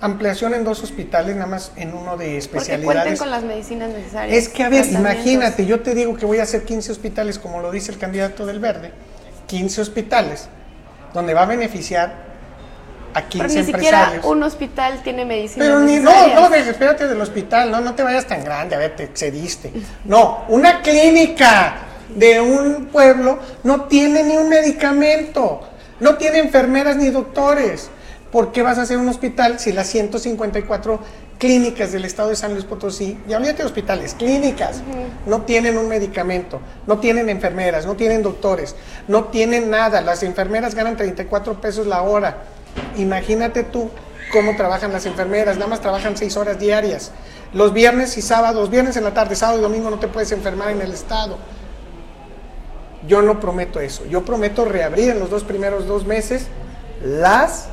Ampliación 0.03 0.55
en 0.55 0.65
dos 0.65 0.83
hospitales, 0.83 1.35
nada 1.37 1.47
más 1.47 1.73
en 1.77 1.93
uno 1.93 2.17
de 2.17 2.27
Porque 2.27 2.49
cuenten 2.49 2.75
especialidades. 2.81 3.19
con 3.19 3.31
las 3.31 3.43
medicinas 3.43 3.91
necesarias. 3.91 4.37
Es 4.39 4.49
que, 4.49 4.63
a 4.63 4.69
ver, 4.71 4.87
imagínate, 4.87 5.67
yo 5.67 5.81
te 5.81 5.95
digo 5.95 6.17
que 6.17 6.25
voy 6.25 6.39
a 6.39 6.45
hacer 6.45 6.65
15 6.65 6.93
hospitales, 6.93 7.39
como 7.39 7.61
lo 7.61 7.71
dice 7.71 7.93
el 7.93 7.99
candidato 7.99 8.47
del 8.47 8.61
Verde, 8.61 8.93
15 9.47 9.81
hospitales, 9.83 10.49
donde 11.13 11.35
va 11.35 11.43
a 11.43 11.47
beneficiar 11.47 12.31
a 13.13 13.23
15 13.29 13.49
Pero 13.49 13.61
ni 13.61 13.67
siquiera 13.67 13.99
empresarios. 13.99 14.25
un 14.25 14.43
hospital 14.45 15.01
tiene 15.03 15.25
medicinas 15.27 15.67
Pero 15.69 15.81
ni, 15.81 15.97
no, 15.97 16.11
necesarias. 16.11 16.41
no, 16.41 16.49
deje, 16.49 16.71
espérate 16.71 17.07
del 17.09 17.21
hospital, 17.21 17.71
no, 17.71 17.81
no 17.83 17.95
te 17.95 18.03
vayas 18.03 18.25
tan 18.27 18.43
grande, 18.43 18.77
a 18.77 18.79
ver, 18.79 18.97
te 18.97 19.03
excediste. 19.05 19.71
No, 20.05 20.45
una 20.49 20.81
clínica 20.81 21.75
de 22.15 22.41
un 22.41 22.87
pueblo 22.87 23.39
no 23.65 23.83
tiene 23.85 24.23
ni 24.23 24.37
un 24.39 24.49
medicamento, 24.49 25.61
no 26.01 26.15
tiene 26.17 26.39
enfermeras 26.39 26.97
ni 26.97 27.11
doctores. 27.11 27.91
¿Por 28.33 28.53
qué 28.53 28.63
vas 28.63 28.79
a 28.79 28.83
hacer 28.83 28.99
un 28.99 29.09
hospital 29.09 29.59
si 29.59 29.73
las 29.73 29.89
154 29.89 31.01
clínicas 31.41 31.91
del 31.91 32.05
estado 32.05 32.29
de 32.29 32.37
San 32.37 32.53
Luis 32.53 32.65
Potosí, 32.65 33.19
ya 33.27 33.39
olvídate 33.39 33.63
de 33.63 33.65
hospitales, 33.65 34.15
clínicas, 34.15 34.83
no 35.27 35.43
tienen 35.43 35.79
un 35.79 35.89
medicamento, 35.89 36.61
no 36.87 36.99
tienen 36.99 37.31
enfermeras, 37.31 37.87
no 37.87 37.97
tienen 37.97 38.23
doctores, 38.23 38.77
no 39.09 39.25
tienen 39.25 39.71
nada, 39.71 40.03
las 40.03 40.23
enfermeras 40.23 40.75
ganan 40.75 40.99
34 40.99 41.61
pesos 41.61 41.87
la 41.87 42.03
hora. 42.03 42.45
Imagínate 42.99 43.65
tú 43.65 43.91
cómo 44.33 44.55
trabajan 44.55 44.93
las 44.93 45.07
enfermeras, 45.07 45.57
nada 45.57 45.69
más 45.69 45.81
trabajan 45.81 46.17
6 46.17 46.37
horas 46.37 46.61
diarias. 46.61 47.11
Los 47.55 47.73
viernes 47.73 48.17
y 48.19 48.23
sábados, 48.23 48.69
viernes 48.71 48.99
en 48.99 49.05
la 49.05 49.15
tarde, 49.15 49.35
sábado 49.35 49.59
y 49.59 49.63
domingo 49.63 49.89
no 49.89 49.99
te 49.99 50.09
puedes 50.09 50.31
enfermar 50.33 50.71
en 50.71 50.83
el 50.83 50.93
estado. 50.93 51.39
Yo 53.09 53.23
no 53.23 53.41
prometo 53.41 53.81
eso, 53.81 54.05
yo 54.05 54.27
prometo 54.27 54.67
reabrir 54.67 55.09
en 55.09 55.19
los 55.19 55.31
dos 55.31 55.43
primeros 55.43 55.87
dos 55.87 56.05
meses 56.05 56.49
las 57.03 57.70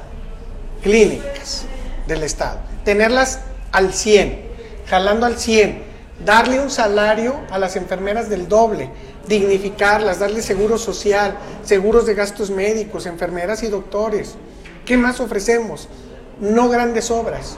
clínicas 0.88 1.65
del 2.08 2.23
Estado, 2.23 2.60
tenerlas 2.86 3.41
al 3.73 3.91
100, 3.91 4.41
jalando 4.89 5.26
al 5.26 5.38
100, 5.38 5.84
darle 6.23 6.62
un 6.62 6.69
salario 6.69 7.36
a 7.52 7.60
las 7.60 7.76
enfermeras 7.76 8.30
del 8.30 8.47
doble, 8.47 8.89
dignificarlas, 9.28 10.19
darle 10.19 10.41
seguro 10.41 10.78
social, 10.78 11.36
seguros 11.65 12.06
de 12.06 12.13
gastos 12.13 12.52
médicos, 12.52 13.06
enfermeras 13.06 13.63
y 13.63 13.67
doctores. 13.67 14.36
¿Qué 14.86 14.95
más 14.95 15.19
ofrecemos? 15.19 15.89
No 16.39 16.69
grandes 16.69 17.12
obras. 17.12 17.58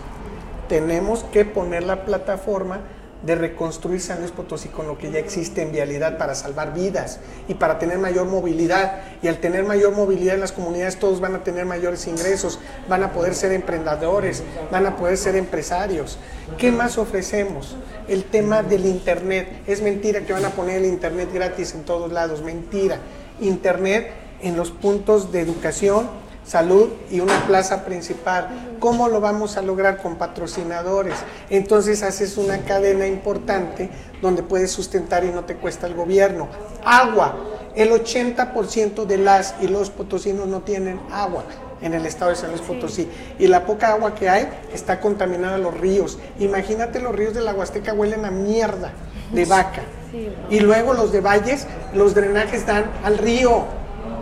Tenemos 0.68 1.24
que 1.32 1.46
poner 1.46 1.84
la 1.84 2.06
plataforma 2.06 2.80
de 3.24 3.36
reconstruir 3.36 4.00
San 4.00 4.20
Luis 4.20 4.32
Potosí 4.32 4.70
con 4.70 4.88
lo 4.88 4.98
que 4.98 5.12
ya 5.12 5.20
existe 5.20 5.62
en 5.62 5.72
vialidad 5.72 6.18
para 6.18 6.36
salvar 6.36 6.74
vidas 6.74 7.20
y 7.48 7.54
para 7.54 7.78
tener 7.78 7.98
mayor 7.98 8.28
movilidad. 8.28 9.02
Y 9.22 9.28
al 9.28 9.40
tener 9.40 9.64
mayor 9.64 9.94
movilidad 9.94 10.36
en 10.36 10.42
las 10.42 10.52
comunidades 10.52 10.98
todos 10.98 11.20
van 11.20 11.36
a 11.36 11.44
tener 11.44 11.66
mayores 11.66 12.08
ingresos, 12.08 12.60
van 12.88 13.04
a 13.04 13.12
poder 13.12 13.36
ser 13.36 13.52
emprendedores, 13.52 14.44
van 14.72 14.86
a 14.86 14.96
poder 14.96 15.18
ser 15.18 15.36
empresarios. 15.36 16.18
¿Qué 16.58 16.72
más 16.72 16.98
ofrecemos? 16.98 17.76
El 18.08 18.24
tema 18.24 18.64
del 18.64 18.86
Internet. 18.86 19.64
Es 19.68 19.82
mentira 19.82 20.22
que 20.22 20.34
van 20.34 20.46
a 20.46 20.52
poner 20.52 20.78
el 20.78 20.86
Internet 20.86 21.30
gratis 21.34 21.74
en 21.76 21.84
todos 21.84 22.12
lados, 22.12 22.42
mentira. 22.42 23.00
Internet 23.42 24.12
en 24.42 24.56
los 24.56 24.72
puntos 24.72 25.32
de 25.32 25.42
educación, 25.42 26.10
salud 26.50 26.90
y 27.12 27.20
una 27.20 27.46
plaza 27.46 27.86
principal. 27.86 28.78
¿Cómo 28.80 29.08
lo 29.08 29.22
vamos 29.22 29.56
a 29.56 29.62
lograr 29.62 30.02
con 30.02 30.16
patrocinadores? 30.16 31.14
Entonces 31.52 32.02
haces 32.02 32.38
una 32.38 32.60
cadena 32.60 33.06
importante 33.06 33.90
donde 34.20 34.42
puedes 34.42 34.72
sustentar 34.72 35.24
y 35.24 35.30
no 35.30 35.44
te 35.44 35.56
cuesta 35.56 35.86
el 35.86 35.94
gobierno. 35.94 36.48
Agua. 36.84 37.36
El 37.76 37.92
80% 37.92 39.06
de 39.06 39.18
las 39.20 39.54
y 39.62 39.68
los 39.68 39.92
potosinos 39.92 40.48
no 40.48 40.62
tienen 40.62 41.00
agua 41.12 41.44
en 41.82 41.94
el 41.94 42.08
estado 42.08 42.32
de 42.32 42.36
San 42.36 42.50
Luis 42.50 42.62
Potosí. 42.62 43.08
Y 43.38 43.46
la 43.46 43.68
poca 43.68 43.90
agua 43.90 44.16
que 44.16 44.28
hay 44.28 44.50
está 44.74 45.00
contaminada 45.00 45.60
los 45.60 45.80
ríos. 45.80 46.18
Imagínate 46.40 47.00
los 47.00 47.16
ríos 47.16 47.36
de 47.36 47.42
la 47.42 47.54
Huasteca 47.54 47.94
huelen 47.94 48.26
a 48.26 48.32
mierda 48.32 48.92
de 49.32 49.46
vaca. 49.46 49.84
Sí. 50.12 50.30
Y 50.50 50.60
luego 50.62 50.96
los 50.96 51.12
de 51.12 51.22
valles, 51.22 51.68
los 51.94 52.16
drenajes 52.16 52.66
dan 52.66 52.86
al 53.04 53.20
río. 53.20 53.66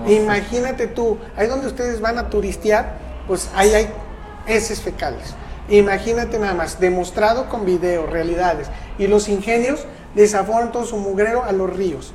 Imagínate 0.07 0.87
tú, 0.87 1.17
ahí 1.35 1.47
donde 1.47 1.67
ustedes 1.67 1.99
van 2.01 2.17
a 2.17 2.29
turistear, 2.29 2.97
pues 3.27 3.49
ahí 3.55 3.73
hay 3.73 3.89
heces 4.47 4.81
fecales. 4.81 5.35
Imagínate 5.69 6.39
nada 6.39 6.53
más, 6.53 6.79
demostrado 6.79 7.49
con 7.49 7.65
video, 7.65 8.05
realidades. 8.05 8.67
Y 8.97 9.07
los 9.07 9.27
ingenios 9.27 9.85
desaforan 10.15 10.71
todo 10.71 10.85
su 10.85 10.97
mugrero 10.97 11.43
a 11.43 11.51
los 11.51 11.75
ríos. 11.75 12.13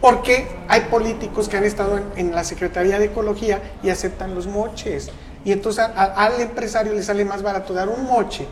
Porque 0.00 0.48
hay 0.66 0.82
políticos 0.82 1.48
que 1.48 1.56
han 1.56 1.64
estado 1.64 2.00
en, 2.16 2.32
la 2.32 2.42
Secretaría 2.42 2.98
de 2.98 3.06
Ecología 3.06 3.62
y 3.82 3.90
aceptan 3.90 4.34
los 4.34 4.48
moches. 4.48 5.10
Y 5.44 5.52
entonces 5.52 5.84
al 5.94 6.40
empresario 6.40 6.92
le 6.92 7.02
sale 7.02 7.24
más 7.24 7.42
barato 7.42 7.72
dar 7.72 7.88
un 7.88 8.04
moche 8.04 8.46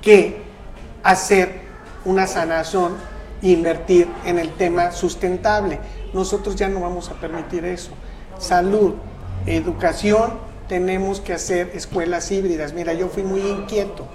que 0.00 0.42
hacer 1.02 1.60
una 2.04 2.26
sanación 2.26 2.96
e 3.42 3.50
invertir 3.50 4.08
en 4.24 4.38
el 4.38 4.52
tema 4.54 4.92
sustentable. 4.92 5.78
Nosotros 6.12 6.56
ya 6.56 6.68
no 6.68 6.80
vamos 6.80 7.08
a 7.10 7.14
permitir 7.14 7.64
eso. 7.64 7.90
Salud, 8.38 8.94
educación, 9.46 10.32
tenemos 10.68 11.20
que 11.20 11.32
hacer 11.32 11.70
escuelas 11.74 12.30
híbridas. 12.30 12.72
Mira, 12.72 12.92
yo 12.92 13.08
fui 13.08 13.22
muy 13.22 13.40
inquieto, 13.40 14.06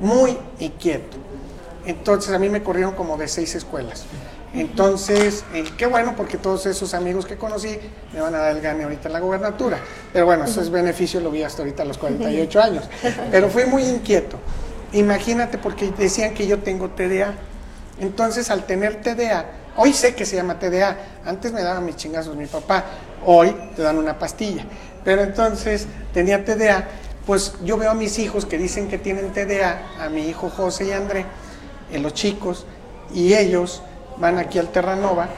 muy 0.00 0.38
inquieto. 0.58 1.16
Entonces 1.86 2.34
a 2.34 2.38
mí 2.38 2.48
me 2.48 2.62
corrieron 2.62 2.94
como 2.94 3.16
de 3.16 3.28
seis 3.28 3.54
escuelas. 3.54 4.04
Entonces, 4.54 5.44
eh, 5.52 5.64
qué 5.76 5.86
bueno 5.86 6.14
porque 6.16 6.38
todos 6.38 6.64
esos 6.66 6.94
amigos 6.94 7.26
que 7.26 7.36
conocí 7.36 7.78
me 8.14 8.20
van 8.20 8.34
a 8.34 8.38
dar 8.38 8.56
el 8.56 8.62
gane 8.62 8.84
ahorita 8.84 9.08
en 9.08 9.12
la 9.12 9.20
gobernatura. 9.20 9.78
Pero 10.12 10.26
bueno, 10.26 10.44
eso 10.44 10.60
es 10.60 10.70
beneficio, 10.70 11.20
lo 11.20 11.30
vi 11.30 11.42
hasta 11.42 11.62
ahorita 11.62 11.82
a 11.82 11.86
los 11.86 11.98
48 11.98 12.60
años. 12.60 12.88
Pero 13.30 13.50
fui 13.50 13.66
muy 13.66 13.82
inquieto. 13.82 14.38
Imagínate 14.92 15.58
porque 15.58 15.92
decían 15.96 16.32
que 16.34 16.46
yo 16.46 16.58
tengo 16.60 16.88
TDA. 16.90 17.34
Entonces, 18.00 18.50
al 18.50 18.64
tener 18.64 19.02
TDA, 19.02 19.46
hoy 19.78 19.92
sé 19.92 20.14
que 20.14 20.26
se 20.26 20.36
llama 20.36 20.58
TDA. 20.58 20.96
Antes 21.24 21.52
me 21.52 21.62
daban 21.62 21.84
mis 21.84 21.96
chingazos 21.96 22.36
mi 22.36 22.46
papá. 22.46 22.84
Hoy 23.24 23.54
te 23.74 23.82
dan 23.82 23.96
una 23.96 24.18
pastilla. 24.18 24.64
Pero 25.04 25.22
entonces 25.22 25.86
tenía 26.12 26.44
TDA. 26.44 26.86
Pues 27.26 27.54
yo 27.64 27.76
veo 27.76 27.90
a 27.90 27.94
mis 27.94 28.18
hijos 28.18 28.44
que 28.44 28.58
dicen 28.58 28.88
que 28.88 28.98
tienen 28.98 29.32
TDA, 29.32 29.82
a 30.00 30.08
mi 30.08 30.28
hijo 30.28 30.50
José 30.50 30.86
y 30.86 30.92
André, 30.92 31.26
en 31.92 32.02
los 32.02 32.14
chicos, 32.14 32.66
y 33.12 33.34
ellos 33.34 33.82
van 34.18 34.38
aquí 34.38 34.58
al 34.58 34.68
Terranova 34.68 35.28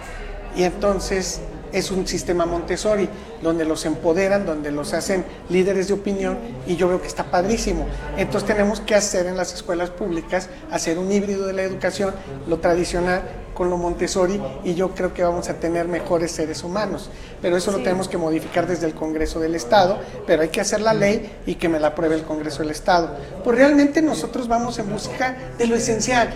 y 0.56 0.64
entonces 0.64 1.40
es 1.72 1.90
un 1.92 2.06
sistema 2.06 2.46
Montessori 2.46 3.08
donde 3.42 3.64
los 3.64 3.84
empoderan, 3.86 4.44
donde 4.44 4.72
los 4.72 4.92
hacen 4.92 5.24
líderes 5.48 5.88
de 5.88 5.94
opinión 5.94 6.38
y 6.66 6.76
yo 6.76 6.88
veo 6.88 7.00
que 7.00 7.06
está 7.06 7.24
padrísimo. 7.24 7.86
Entonces 8.16 8.46
tenemos 8.48 8.80
que 8.80 8.94
hacer 8.94 9.26
en 9.26 9.36
las 9.36 9.54
escuelas 9.54 9.90
públicas, 9.90 10.48
hacer 10.70 10.98
un 10.98 11.12
híbrido 11.12 11.46
de 11.46 11.52
la 11.52 11.62
educación, 11.62 12.12
lo 12.48 12.58
tradicional 12.58 13.22
con 13.60 13.68
lo 13.68 13.76
Montessori 13.76 14.40
y 14.64 14.74
yo 14.74 14.94
creo 14.94 15.12
que 15.12 15.22
vamos 15.22 15.50
a 15.50 15.54
tener 15.60 15.86
mejores 15.86 16.32
seres 16.32 16.64
humanos. 16.64 17.10
Pero 17.42 17.58
eso 17.58 17.70
lo 17.70 17.82
tenemos 17.82 18.08
que 18.08 18.16
modificar 18.16 18.66
desde 18.66 18.86
el 18.86 18.94
Congreso 18.94 19.38
del 19.38 19.54
Estado, 19.54 19.98
pero 20.26 20.40
hay 20.40 20.48
que 20.48 20.62
hacer 20.62 20.80
la 20.80 20.94
ley 20.94 21.30
y 21.44 21.56
que 21.56 21.68
me 21.68 21.78
la 21.78 21.88
apruebe 21.88 22.14
el 22.14 22.22
Congreso 22.22 22.62
del 22.62 22.70
Estado. 22.70 23.14
Pues 23.44 23.58
realmente 23.58 24.00
nosotros 24.00 24.48
vamos 24.48 24.78
en 24.78 24.90
busca 24.90 25.36
de 25.58 25.66
lo 25.66 25.76
esencial. 25.76 26.30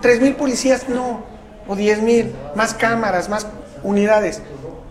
Tres 0.00 0.20
mil 0.20 0.36
policías 0.36 0.88
no, 0.88 1.24
o 1.66 1.74
diez 1.74 2.00
mil, 2.00 2.32
más 2.54 2.74
cámaras, 2.74 3.28
más 3.28 3.44
unidades. 3.82 4.40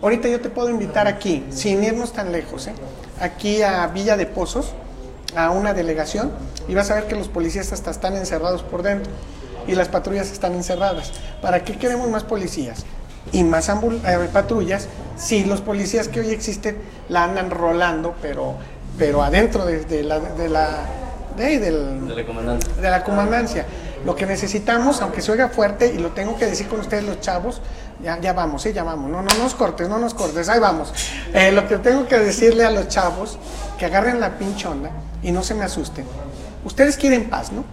Ahorita 0.02 0.28
yo 0.28 0.42
te 0.42 0.50
puedo 0.50 0.68
invitar 0.68 1.08
aquí, 1.08 1.42
sin 1.48 1.82
irnos 1.82 2.12
tan 2.12 2.32
lejos, 2.32 2.66
¿eh? 2.66 2.74
aquí 3.18 3.62
a 3.62 3.86
Villa 3.86 4.18
de 4.18 4.26
Pozos, 4.26 4.74
a 5.34 5.48
una 5.48 5.72
delegación, 5.72 6.32
y 6.68 6.74
vas 6.74 6.90
a 6.90 6.96
ver 6.96 7.06
que 7.06 7.14
los 7.14 7.28
policías 7.28 7.72
hasta 7.72 7.90
están 7.90 8.14
encerrados 8.14 8.62
por 8.62 8.82
dentro 8.82 9.10
y 9.66 9.74
las 9.74 9.88
patrullas 9.88 10.30
están 10.30 10.54
encerradas. 10.54 11.12
¿Para 11.40 11.64
qué 11.64 11.76
queremos 11.76 12.08
más 12.08 12.24
policías? 12.24 12.84
Y 13.32 13.44
más 13.44 13.68
ambul- 13.68 14.00
eh, 14.06 14.28
patrullas, 14.32 14.88
si 15.16 15.44
los 15.44 15.60
policías 15.60 16.08
que 16.08 16.20
hoy 16.20 16.30
existen 16.30 16.76
la 17.08 17.24
andan 17.24 17.50
rolando, 17.50 18.14
pero, 18.20 18.56
pero 18.98 19.22
adentro 19.22 19.64
de, 19.64 19.84
de 19.84 20.02
la, 20.02 20.18
de 20.18 20.48
la, 20.48 20.68
de 21.36 21.44
ahí, 21.44 21.58
del, 21.58 22.08
De 22.08 22.14
la 22.16 22.26
comandante. 22.26 22.66
de 22.80 22.90
la 22.90 23.04
comandancia. 23.04 23.66
Lo 24.04 24.16
que 24.16 24.26
necesitamos, 24.26 25.00
aunque 25.00 25.22
se 25.22 25.30
oiga 25.30 25.48
fuerte, 25.48 25.92
y 25.94 25.98
lo 25.98 26.08
tengo 26.10 26.36
que 26.36 26.46
decir 26.46 26.66
con 26.66 26.80
ustedes 26.80 27.04
los 27.04 27.20
chavos, 27.20 27.62
ya, 28.02 28.20
ya 28.20 28.32
vamos, 28.32 28.66
¿eh? 28.66 28.72
ya 28.72 28.82
vamos, 28.82 29.08
no, 29.08 29.22
no 29.22 29.32
nos 29.38 29.54
cortes, 29.54 29.88
no 29.88 29.98
nos 29.98 30.12
cortes, 30.12 30.48
ahí 30.48 30.58
vamos. 30.58 30.92
Eh, 31.32 31.52
lo 31.52 31.68
que 31.68 31.78
tengo 31.78 32.08
que 32.08 32.18
decirle 32.18 32.64
a 32.64 32.70
los 32.72 32.88
chavos, 32.88 33.38
que 33.78 33.84
agarren 33.86 34.18
la 34.18 34.36
pinche 34.38 34.66
onda 34.66 34.90
y 35.22 35.30
no 35.30 35.44
se 35.44 35.54
me 35.54 35.62
asusten. 35.64 36.04
Ustedes 36.64 36.96
quieren 36.96 37.30
paz, 37.30 37.52
¿no? 37.52 37.64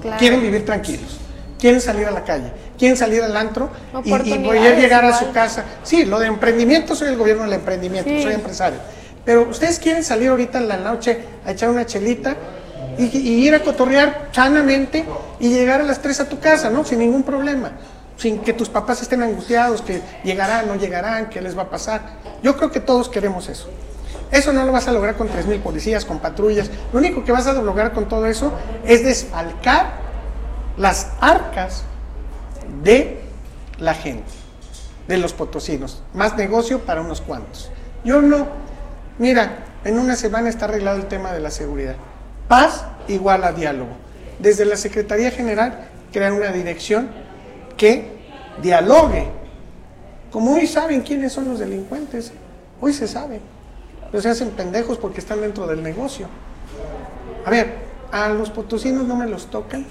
Claro. 0.00 0.18
Quieren 0.18 0.40
vivir 0.40 0.64
tranquilos, 0.64 1.18
quieren 1.64 1.80
salir 1.80 2.06
a 2.06 2.10
la 2.10 2.22
calle, 2.24 2.52
quieren 2.78 2.94
salir 2.94 3.22
al 3.22 3.34
antro 3.34 3.70
y, 4.04 4.14
y 4.14 4.38
poder 4.40 4.78
llegar 4.78 5.02
a 5.02 5.14
su 5.16 5.22
igual. 5.24 5.32
casa. 5.32 5.64
Sí, 5.82 6.04
lo 6.04 6.18
de 6.18 6.26
emprendimiento, 6.26 6.94
soy 6.94 7.08
el 7.08 7.16
gobierno 7.16 7.44
del 7.44 7.54
emprendimiento, 7.54 8.10
Sí. 8.10 8.22
soy 8.22 8.34
empresario. 8.34 8.78
Pero 9.24 9.48
ustedes 9.48 9.78
quieren 9.78 10.04
salir 10.04 10.28
ahorita 10.28 10.58
en 10.58 10.68
la 10.68 10.76
noche 10.76 11.24
a 11.46 11.52
echar 11.52 11.70
una 11.70 11.86
chelita 11.86 12.36
y, 12.98 13.04
y 13.16 13.46
ir 13.48 13.54
a 13.54 13.60
cotorrear 13.62 14.28
sanamente 14.32 15.06
y 15.40 15.48
llegar 15.48 15.80
a 15.80 15.84
las 15.84 16.02
3 16.02 16.20
a 16.20 16.28
tu 16.28 16.38
casa, 16.38 16.68
¿no? 16.68 16.84
Sin 16.84 16.98
ningún 16.98 17.22
problema. 17.22 17.72
Sin 18.18 18.40
que 18.40 18.52
tus 18.52 18.68
papás 18.68 19.00
estén 19.00 19.22
angustiados, 19.22 19.80
que 19.80 20.02
llegarán, 20.22 20.68
no 20.68 20.74
llegarán, 20.74 21.30
qué 21.30 21.40
les 21.40 21.56
va 21.56 21.62
a 21.62 21.70
pasar. 21.70 22.02
Yo 22.42 22.58
creo 22.58 22.70
que 22.70 22.80
todos 22.80 23.08
queremos 23.08 23.48
eso. 23.48 23.70
Eso 24.30 24.52
no 24.52 24.66
lo 24.66 24.70
vas 24.72 24.86
a 24.86 24.92
lograr 24.92 25.14
con 25.16 25.28
3.000 25.30 25.62
policías, 25.62 26.04
con 26.04 26.18
patrullas. 26.18 26.68
Lo 26.92 26.98
único 26.98 27.24
que 27.24 27.32
vas 27.32 27.46
a 27.46 27.54
lograr 27.54 27.92
con 27.94 28.06
todo 28.06 28.26
eso 28.26 28.52
es 28.84 29.02
desfalcar 29.02 30.03
las 30.76 31.12
arcas 31.20 31.84
de 32.82 33.20
la 33.78 33.94
gente, 33.94 34.30
de 35.08 35.18
los 35.18 35.32
potosinos. 35.32 36.02
Más 36.14 36.36
negocio 36.36 36.80
para 36.80 37.00
unos 37.00 37.20
cuantos. 37.20 37.70
Yo 38.04 38.20
no, 38.20 38.46
mira, 39.18 39.64
en 39.84 39.98
una 39.98 40.16
semana 40.16 40.48
está 40.48 40.64
arreglado 40.66 40.98
el 40.98 41.06
tema 41.06 41.32
de 41.32 41.40
la 41.40 41.50
seguridad. 41.50 41.96
Paz 42.48 42.84
igual 43.08 43.44
a 43.44 43.52
diálogo. 43.52 43.92
Desde 44.38 44.64
la 44.64 44.76
Secretaría 44.76 45.30
General 45.30 45.88
crear 46.12 46.32
una 46.32 46.50
dirección 46.50 47.08
que 47.76 48.08
dialogue. 48.62 49.28
Como 50.30 50.54
hoy 50.54 50.66
saben 50.66 51.02
quiénes 51.02 51.32
son 51.32 51.48
los 51.48 51.58
delincuentes, 51.58 52.32
hoy 52.80 52.92
se 52.92 53.06
sabe. 53.06 53.40
Pero 54.10 54.22
se 54.22 54.28
hacen 54.28 54.50
pendejos 54.50 54.98
porque 54.98 55.20
están 55.20 55.40
dentro 55.40 55.66
del 55.66 55.82
negocio. 55.82 56.28
A 57.44 57.50
ver, 57.50 57.74
a 58.10 58.28
los 58.28 58.50
potosinos 58.50 59.04
no 59.06 59.16
me 59.16 59.26
los 59.26 59.50
tocan, 59.50 59.86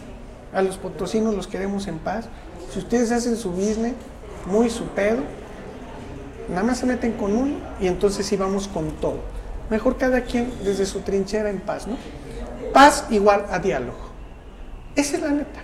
a 0.53 0.61
los 0.61 0.77
potosinos 0.77 1.35
los 1.35 1.47
queremos 1.47 1.87
en 1.87 1.99
paz. 1.99 2.25
Si 2.71 2.79
ustedes 2.79 3.11
hacen 3.11 3.37
su 3.37 3.51
business, 3.51 3.93
muy 4.45 4.69
su 4.69 4.85
pedo, 4.85 5.19
nada 6.49 6.63
más 6.63 6.79
se 6.79 6.85
meten 6.85 7.13
con 7.13 7.35
uno 7.35 7.55
y 7.79 7.87
entonces 7.87 8.25
sí 8.25 8.35
vamos 8.35 8.67
con 8.67 8.91
todo. 8.93 9.19
Mejor 9.69 9.97
cada 9.97 10.21
quien 10.21 10.51
desde 10.63 10.85
su 10.85 10.99
trinchera 11.01 11.49
en 11.49 11.59
paz, 11.59 11.87
¿no? 11.87 11.95
Paz 12.73 13.05
igual 13.09 13.45
a 13.49 13.59
diálogo. 13.59 13.97
Esa 14.95 15.17
es 15.17 15.23
la 15.23 15.29
neta. 15.29 15.61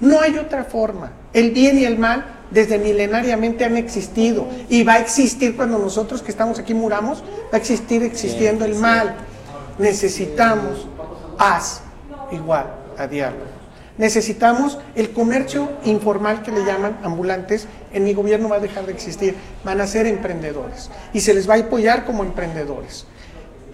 No 0.00 0.20
hay 0.20 0.38
otra 0.38 0.64
forma. 0.64 1.12
El 1.32 1.50
bien 1.50 1.78
y 1.78 1.84
el 1.84 1.98
mal 1.98 2.24
desde 2.50 2.78
milenariamente 2.78 3.64
han 3.64 3.76
existido 3.76 4.46
y 4.68 4.82
va 4.82 4.94
a 4.94 4.98
existir 5.00 5.56
cuando 5.56 5.78
nosotros 5.78 6.22
que 6.22 6.30
estamos 6.30 6.58
aquí 6.58 6.72
muramos, 6.72 7.22
va 7.52 7.54
a 7.54 7.56
existir 7.58 8.02
existiendo 8.02 8.64
el 8.64 8.74
mal. 8.74 9.16
Necesitamos 9.78 10.86
paz 11.36 11.82
igual 12.32 12.66
a 12.96 13.06
diálogo. 13.06 13.44
Necesitamos 13.98 14.78
el 14.94 15.10
comercio 15.10 15.68
informal 15.84 16.42
que 16.42 16.52
le 16.52 16.64
llaman 16.64 16.98
ambulantes. 17.02 17.66
En 17.92 18.04
mi 18.04 18.14
gobierno 18.14 18.48
va 18.48 18.56
a 18.56 18.60
dejar 18.60 18.86
de 18.86 18.92
existir. 18.92 19.34
Van 19.64 19.80
a 19.80 19.86
ser 19.86 20.06
emprendedores 20.06 20.88
y 21.12 21.20
se 21.20 21.34
les 21.34 21.48
va 21.50 21.54
a 21.54 21.58
apoyar 21.58 22.04
como 22.04 22.22
emprendedores. 22.22 23.06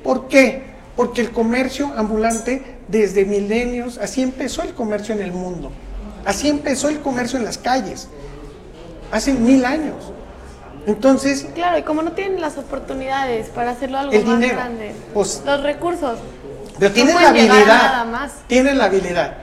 ¿Por 0.03 0.29
qué? 0.29 0.75
Porque 0.97 1.21
el 1.21 1.31
comercio 1.31 1.93
ambulante 1.97 2.77
desde 2.89 3.25
milenios, 3.25 3.99
así 3.99 4.23
empezó 4.23 4.63
el 4.63 4.73
comercio 4.75 5.15
en 5.15 5.21
el 5.23 5.33
mundo. 5.33 5.71
Así 6.25 6.49
empezó 6.49 6.89
el 6.89 7.01
comercio 7.01 7.39
en 7.39 7.45
las 7.45 7.59
calles. 7.59 8.09
Hace 9.13 9.35
mil 9.35 9.65
años. 9.65 10.11
Entonces, 10.87 11.47
Claro, 11.55 11.79
y 11.79 11.83
como 11.83 12.03
no 12.03 12.13
tienen 12.13 12.41
las 12.41 12.57
oportunidades 12.59 13.49
para 13.49 13.71
hacerlo 13.73 13.99
algo 13.99 14.13
El 14.13 14.25
más 14.25 14.39
dinero, 14.39 14.55
grande, 14.57 14.93
pues- 15.13 15.43
los 15.45 15.63
recursos. 15.63 16.19
pero 16.79 16.89
no 16.91 16.95
tienen 16.95 17.15
la 17.15 17.21
pueden 17.21 17.35
llegar 17.35 17.51
a 17.51 17.61
habilidad. 17.61 17.83
Nada 17.83 18.05
más. 18.05 18.33
Tienen 18.47 18.79
la 18.79 18.85
habilidad. 18.85 19.37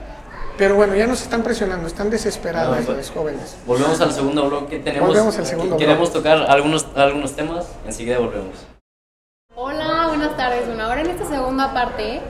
Pero 0.58 0.74
bueno, 0.76 0.94
ya 0.94 1.06
nos 1.06 1.22
están 1.22 1.42
presionando, 1.42 1.86
están 1.86 2.10
desesperados 2.10 2.78
No, 2.78 2.84
pues- 2.84 2.98
los 2.98 3.10
jóvenes. 3.10 3.56
Volvemos 3.66 4.00
al 4.00 4.12
segundo 4.12 4.48
bloque. 4.48 4.78
Tenemos, 4.78 5.08
Volvemos 5.08 5.38
al 5.38 5.46
segundo 5.46 5.76
Queremos 5.76 6.10
bloque. 6.12 6.28
tocar 6.30 6.50
algunos, 6.50 6.86
algunos 6.94 7.32
temas. 7.34 7.66
Enseguida 7.86 8.18
volvemos. 8.18 8.56
Hola, 9.54 10.06
buenas 10.08 10.36
tardes. 10.36 10.66
Bueno, 10.66 10.84
ahora 10.84 11.00
en 11.00 11.10
esta 11.10 11.26
segunda 11.26 11.72
parte, 11.72 12.20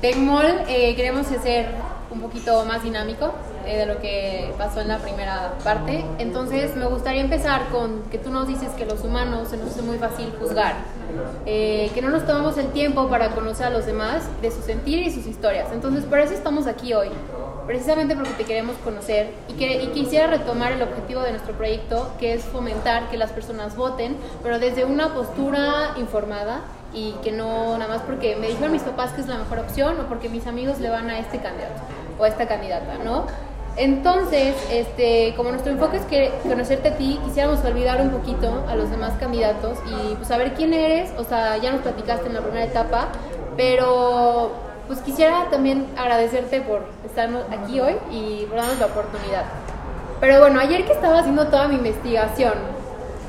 Tecmol 0.00 0.44
eh, 0.68 0.94
queremos 0.96 1.30
hacer 1.30 1.66
un 2.10 2.20
poquito 2.20 2.62
más 2.66 2.82
dinámico 2.82 3.32
eh, 3.64 3.78
de 3.78 3.86
lo 3.86 3.98
que 3.98 4.52
pasó 4.58 4.80
en 4.82 4.88
la 4.88 4.98
primera 4.98 5.54
parte. 5.64 6.04
Entonces, 6.18 6.76
me 6.76 6.84
gustaría 6.86 7.22
empezar 7.22 7.68
con 7.70 8.02
que 8.10 8.18
tú 8.18 8.30
nos 8.30 8.46
dices 8.46 8.68
que 8.76 8.84
los 8.84 9.02
humanos 9.02 9.48
se 9.48 9.56
nos 9.56 9.70
hace 9.70 9.80
muy 9.82 9.96
fácil 9.96 10.30
juzgar, 10.38 10.74
eh, 11.46 11.90
que 11.94 12.02
no 12.02 12.10
nos 12.10 12.26
tomamos 12.26 12.58
el 12.58 12.66
tiempo 12.68 13.08
para 13.08 13.30
conocer 13.30 13.66
a 13.66 13.70
los 13.70 13.86
demás, 13.86 14.24
de 14.42 14.50
su 14.50 14.60
sentir 14.62 14.98
y 15.06 15.10
sus 15.10 15.26
historias. 15.26 15.68
Entonces, 15.72 16.04
por 16.04 16.18
eso 16.18 16.34
estamos 16.34 16.66
aquí 16.66 16.92
hoy, 16.92 17.08
precisamente 17.66 18.14
porque 18.14 18.30
te 18.30 18.44
queremos 18.44 18.76
conocer 18.78 19.30
y, 19.48 19.54
que, 19.54 19.82
y 19.82 19.88
quisiera 19.88 20.26
retomar 20.26 20.72
el 20.72 20.82
objetivo 20.82 21.20
de 21.20 21.30
nuestro 21.30 21.54
proyecto, 21.54 22.12
que 22.18 22.34
es 22.34 22.42
fomentar 22.44 23.08
que 23.10 23.16
las 23.16 23.30
personas 23.30 23.76
voten, 23.76 24.16
pero 24.42 24.58
desde 24.58 24.84
una 24.84 25.14
postura 25.14 25.94
informada 25.96 26.62
y 26.94 27.12
que 27.22 27.32
no 27.32 27.78
nada 27.78 27.88
más 27.88 28.02
porque 28.02 28.36
me 28.36 28.48
dijeron 28.48 28.72
mis 28.72 28.82
papás 28.82 29.12
que 29.12 29.22
es 29.22 29.28
la 29.28 29.38
mejor 29.38 29.60
opción 29.60 29.98
o 30.00 30.08
porque 30.08 30.28
mis 30.28 30.46
amigos 30.46 30.78
le 30.78 30.90
van 30.90 31.08
a 31.10 31.18
este 31.18 31.38
candidato 31.38 31.80
o 32.18 32.24
a 32.24 32.28
esta 32.28 32.46
candidata, 32.46 32.98
¿no? 33.02 33.26
Entonces, 33.76 34.54
este, 34.70 35.32
como 35.34 35.50
nuestro 35.50 35.72
enfoque 35.72 35.96
es 35.96 36.04
que 36.04 36.30
conocerte 36.42 36.88
a 36.88 36.96
ti, 36.98 37.18
quisiéramos 37.24 37.64
olvidar 37.64 38.02
un 38.02 38.10
poquito 38.10 38.64
a 38.68 38.76
los 38.76 38.90
demás 38.90 39.14
candidatos 39.18 39.78
y 39.86 40.14
pues 40.14 40.28
saber 40.28 40.52
quién 40.52 40.74
eres, 40.74 41.10
o 41.16 41.24
sea, 41.24 41.56
ya 41.56 41.72
nos 41.72 41.80
platicaste 41.80 42.26
en 42.26 42.34
la 42.34 42.42
primera 42.42 42.66
etapa, 42.66 43.08
pero 43.56 44.52
pues 44.86 45.00
quisiera 45.00 45.48
también 45.50 45.86
agradecerte 45.96 46.60
por 46.60 46.84
estar 47.04 47.30
aquí 47.50 47.80
hoy 47.80 47.94
y 48.10 48.46
por 48.46 48.58
darnos 48.58 48.78
la 48.78 48.86
oportunidad. 48.86 49.44
Pero 50.20 50.40
bueno, 50.40 50.60
ayer 50.60 50.84
que 50.84 50.92
estaba 50.92 51.20
haciendo 51.20 51.48
toda 51.48 51.68
mi 51.68 51.76
investigación, 51.76 52.54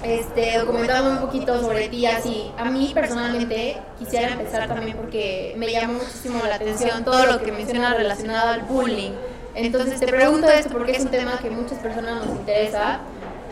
este, 0.03 0.59
documentando 0.59 1.11
un 1.11 1.17
poquito 1.19 1.59
sobre 1.61 1.87
ti, 1.87 2.05
así, 2.05 2.51
a 2.57 2.65
mí 2.65 2.91
personalmente 2.93 3.77
quisiera 3.97 4.33
empezar 4.33 4.67
también 4.67 4.97
porque 4.97 5.55
me 5.57 5.71
llamó 5.71 5.93
muchísimo 5.93 6.41
la 6.45 6.55
atención 6.55 7.03
todo 7.03 7.25
lo 7.25 7.41
que 7.41 7.51
menciona 7.51 7.93
relacionado 7.93 8.49
al 8.49 8.61
bullying. 8.63 9.13
Entonces 9.55 9.99
te 9.99 10.07
pregunto 10.07 10.47
esto 10.47 10.71
porque 10.73 10.91
es 10.93 11.03
un 11.03 11.11
tema 11.11 11.37
que 11.41 11.49
muchas 11.49 11.79
personas 11.79 12.25
nos 12.25 12.35
interesa, 12.35 12.99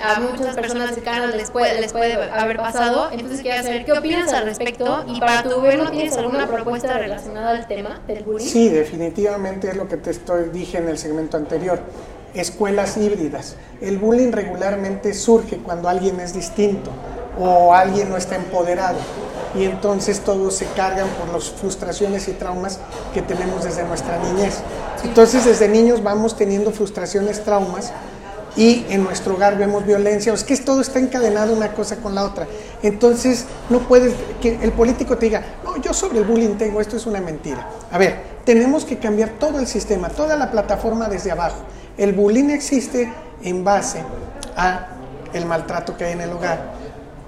a 0.04 0.20
muchas 0.20 0.56
personas 0.56 0.94
cercanas 0.94 1.36
les 1.36 1.52
puede, 1.52 1.80
les 1.80 1.92
puede 1.92 2.14
haber 2.14 2.58
pasado, 2.58 3.10
entonces 3.12 3.42
quería 3.42 3.64
saber 3.64 3.86
qué 3.86 3.94
opinas 3.94 4.32
al 4.34 4.46
respecto 4.46 5.04
y 5.08 5.20
para 5.20 5.44
tu 5.44 5.52
gobierno 5.52 5.92
tienes 5.92 6.18
alguna 6.18 6.48
propuesta 6.48 6.98
relacionada 6.98 7.52
al 7.52 7.68
tema 7.68 8.02
del 8.08 8.24
bullying. 8.24 8.46
Sí, 8.46 8.70
definitivamente 8.70 9.70
es 9.70 9.76
lo 9.76 9.88
que 9.88 9.98
te 9.98 10.12
estoy, 10.12 10.50
dije 10.50 10.78
en 10.78 10.90
el 10.90 10.98
segmento 10.98 11.38
anterior. 11.38 11.80
Escuelas 12.34 12.96
híbridas. 12.98 13.58
El 13.82 13.98
bullying 13.98 14.32
regularmente 14.32 15.14
surge 15.14 15.58
cuando 15.58 15.90
alguien 15.90 16.20
es 16.20 16.34
distinto 16.34 16.90
o 17.38 17.74
alguien 17.74 18.10
no 18.10 18.18
está 18.18 18.36
empoderado 18.36 18.98
y 19.54 19.66
entonces 19.66 20.22
todos 20.22 20.56
se 20.56 20.66
cargan 20.68 21.08
por 21.10 21.34
las 21.34 21.50
frustraciones 21.50 22.28
y 22.28 22.32
traumas 22.34 22.80
que 23.14 23.22
tenemos 23.22 23.64
desde 23.64 23.84
nuestra 23.84 24.18
niñez. 24.20 24.60
Entonces 25.04 25.46
desde 25.46 25.68
niños 25.68 26.04
vamos 26.04 26.38
teniendo 26.38 26.72
frustraciones, 26.72 27.44
traumas 27.44 27.92
y 28.56 28.86
en 28.90 29.04
nuestro 29.04 29.36
hogar 29.36 29.58
vemos 29.58 29.86
violencia, 29.86 30.34
es 30.34 30.44
que 30.44 30.58
todo 30.58 30.82
está 30.82 31.00
encadenado 31.00 31.54
una 31.54 31.74
cosa 31.74 31.98
con 31.98 32.16
la 32.16 32.24
otra. 32.24 32.48
Entonces, 32.84 33.46
no 33.70 33.80
puedes 33.80 34.14
que 34.42 34.60
el 34.62 34.72
político 34.74 35.18
te 35.18 35.28
diga, 35.28 35.44
no, 35.64 35.78
yo 35.78 35.94
sobre 35.94 36.20
el 36.20 36.26
bullying 36.26 36.56
tengo, 36.56 36.82
esto 36.82 36.98
es 36.98 37.06
una 37.06 37.22
mentira. 37.22 37.68
A 37.92 37.98
ver, 37.98 38.32
tenemos 38.46 38.84
que 38.84 38.98
cambiar 38.98 39.30
todo 39.40 39.60
el 39.60 39.68
sistema, 39.68 40.10
toda 40.10 40.36
la 40.36 40.52
plataforma 40.52 41.08
desde 41.08 41.32
abajo. 41.32 41.60
El 41.98 42.14
bullying 42.14 42.50
existe 42.50 43.12
en 43.44 43.64
base 43.64 44.04
a 44.56 44.88
el 45.34 45.46
maltrato 45.46 45.96
que 45.96 46.06
hay 46.06 46.14
en 46.14 46.22
el 46.22 46.32
hogar 46.32 46.74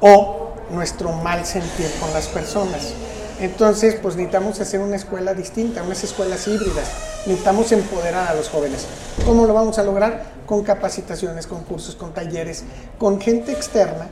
o 0.02 0.52
nuestro 0.72 1.12
mal 1.14 1.46
sentir 1.46 1.90
con 2.00 2.12
las 2.14 2.28
personas. 2.28 2.94
Entonces, 3.40 3.96
pues 4.02 4.16
necesitamos 4.16 4.60
hacer 4.60 4.80
una 4.80 4.96
escuela 4.96 5.34
distinta, 5.34 5.84
unas 5.84 6.04
escuelas 6.04 6.48
híbridas. 6.48 6.88
Necesitamos 7.26 7.72
empoderar 7.72 8.30
a 8.30 8.34
los 8.36 8.50
jóvenes. 8.50 8.86
¿Cómo 9.26 9.46
lo 9.46 9.54
vamos 9.54 9.78
a 9.80 9.84
lograr? 9.84 10.26
Con 10.46 10.64
capacitaciones, 10.64 11.48
con 11.48 11.64
cursos, 11.64 11.96
con 11.96 12.14
talleres, 12.14 12.64
con 12.98 13.20
gente 13.20 13.52
externa 13.52 14.08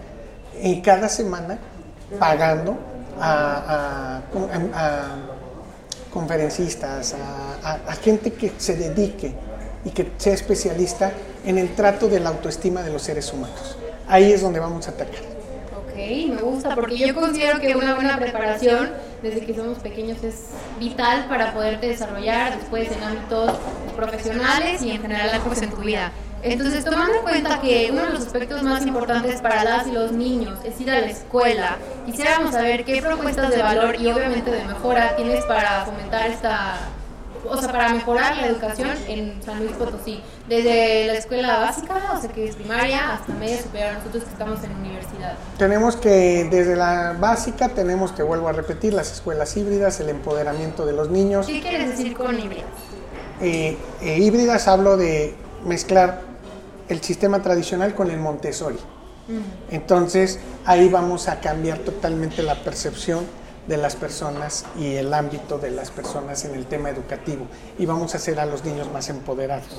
y 0.62 0.82
cada 0.82 1.08
semana 1.10 1.58
pagando 2.20 2.78
a, 3.20 4.22
a- 4.74 5.16
conferencistas, 6.14 7.16
a 7.64 7.94
gente 8.02 8.34
que 8.34 8.52
se 8.58 8.76
dedique 8.76 9.34
y 9.86 9.92
que 9.92 10.12
sea 10.18 10.34
especialista 10.34 11.12
en 11.46 11.58
el 11.58 11.74
trato 11.74 12.08
de 12.10 12.20
la 12.20 12.30
autoestima 12.30 12.82
de 12.84 12.92
los 12.92 13.02
seres 13.04 13.32
humanos. 13.32 13.78
Ahí 14.08 14.32
es 14.34 14.42
donde 14.42 14.60
vamos 14.60 14.88
a 14.88 14.92
atacar. 14.92 15.31
Ok, 15.92 15.98
me 15.98 16.42
gusta 16.42 16.74
porque 16.74 16.98
yo 16.98 17.14
considero 17.14 17.60
que 17.60 17.76
una 17.76 17.96
buena 17.96 18.18
preparación 18.18 18.92
desde 19.22 19.46
que 19.46 19.54
somos 19.54 19.80
pequeños 19.80 20.24
es 20.24 20.52
vital 20.80 21.26
para 21.28 21.54
poderte 21.54 21.88
desarrollar 21.88 22.58
después 22.58 22.90
en 22.92 23.04
ámbitos 23.04 23.52
profesionales 23.98 24.82
y 24.82 24.92
en 24.92 25.02
general 25.02 25.42
pues 25.46 25.62
en 25.62 25.70
tu 25.70 25.82
vida. 25.82 26.14
Entonces, 26.44 26.86
tomando 26.86 27.18
en 27.18 27.22
cuenta 27.24 27.60
que 27.60 27.90
uno 27.92 28.04
de 28.04 28.14
los 28.14 28.26
aspectos 28.26 28.64
más 28.64 28.86
importantes 28.86 29.42
para 29.42 29.64
las 29.64 29.86
y 29.86 29.92
los 29.92 30.14
niños 30.14 30.60
es 30.64 30.80
ir 30.80 30.90
a 30.90 31.02
la 31.02 31.08
escuela, 31.08 31.78
quisiéramos 32.06 32.52
saber 32.52 32.86
qué 32.86 33.02
propuestas 33.02 33.50
de 33.50 33.62
valor 33.62 33.96
y 34.00 34.10
obviamente 34.10 34.50
de 34.50 34.64
mejora 34.64 35.16
tienes 35.18 35.44
para 35.44 35.86
fomentar 35.86 36.32
esta, 36.32 36.80
o 37.50 37.58
sea, 37.58 37.72
para 37.72 37.94
mejorar 37.94 38.38
la 38.38 38.48
educación 38.48 38.90
en 39.08 39.42
San 39.44 39.60
Luis 39.60 39.72
Potosí, 39.72 40.22
desde 40.48 41.08
la 41.08 41.14
escuela 41.14 41.60
básica, 41.60 42.14
o 42.16 42.22
sea, 42.22 42.32
que 42.32 42.48
es 42.48 42.56
primaria, 42.56 43.14
hasta 43.14 43.34
media 43.34 43.62
superior, 43.62 43.94
nosotros 43.94 44.24
que 44.24 44.30
estamos 44.32 44.64
en 44.64 44.76
universidad. 44.76 45.36
Tenemos 45.58 45.96
que, 45.96 46.48
desde 46.50 46.76
la 46.76 47.16
básica, 47.20 47.70
tenemos 47.70 48.12
que, 48.12 48.24
vuelvo 48.24 48.48
a 48.48 48.52
repetir, 48.52 48.94
las 48.94 49.12
escuelas 49.12 49.56
híbridas, 49.58 50.00
el 50.00 50.10
empoderamiento 50.10 50.86
de 50.86 50.94
los 50.94 51.10
niños. 51.10 51.48
¿Qué 51.48 51.62
quieres 51.62 51.90
decir 51.90 52.16
con 52.16 52.40
híbridas? 52.40 52.66
Eh, 53.42 53.78
eh, 54.02 54.18
híbridas 54.20 54.68
hablo 54.68 54.98
de 54.98 55.36
mezclar 55.66 56.22
el 56.90 57.02
sistema 57.02 57.42
tradicional 57.42 57.96
con 57.96 58.12
el 58.12 58.18
Montessori. 58.18 58.78
Entonces 59.70 60.40
ahí 60.66 60.90
vamos 60.90 61.30
a 61.30 61.40
cambiar 61.40 61.78
totalmente 61.80 62.44
la 62.44 62.56
percepción 62.56 63.26
de 63.68 63.78
las 63.78 63.96
personas 63.96 64.66
y 64.78 64.96
el 64.96 65.14
ámbito 65.14 65.58
de 65.58 65.72
las 65.72 65.92
personas 65.92 66.46
en 66.46 66.56
el 66.56 66.66
tema 66.66 66.90
educativo 66.90 67.46
y 67.78 67.86
vamos 67.86 68.14
a 68.14 68.18
hacer 68.18 68.40
a 68.40 68.46
los 68.46 68.66
niños 68.66 68.92
más 68.92 69.10
empoderados. 69.10 69.78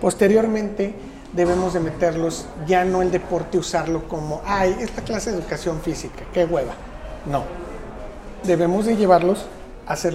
Posteriormente 0.00 0.94
debemos 1.32 1.74
de 1.74 1.80
meterlos 1.80 2.46
ya 2.66 2.84
no 2.84 3.02
el 3.02 3.10
deporte 3.10 3.58
usarlo 3.58 4.08
como, 4.08 4.40
ay, 4.46 4.76
esta 4.80 5.02
clase 5.02 5.30
de 5.30 5.38
educación 5.38 5.80
física, 5.80 6.24
qué 6.32 6.44
hueva. 6.44 6.72
No, 7.26 7.44
debemos 8.44 8.86
de 8.86 8.96
llevarlos 8.96 9.44
a 9.86 9.96
ser 9.96 10.14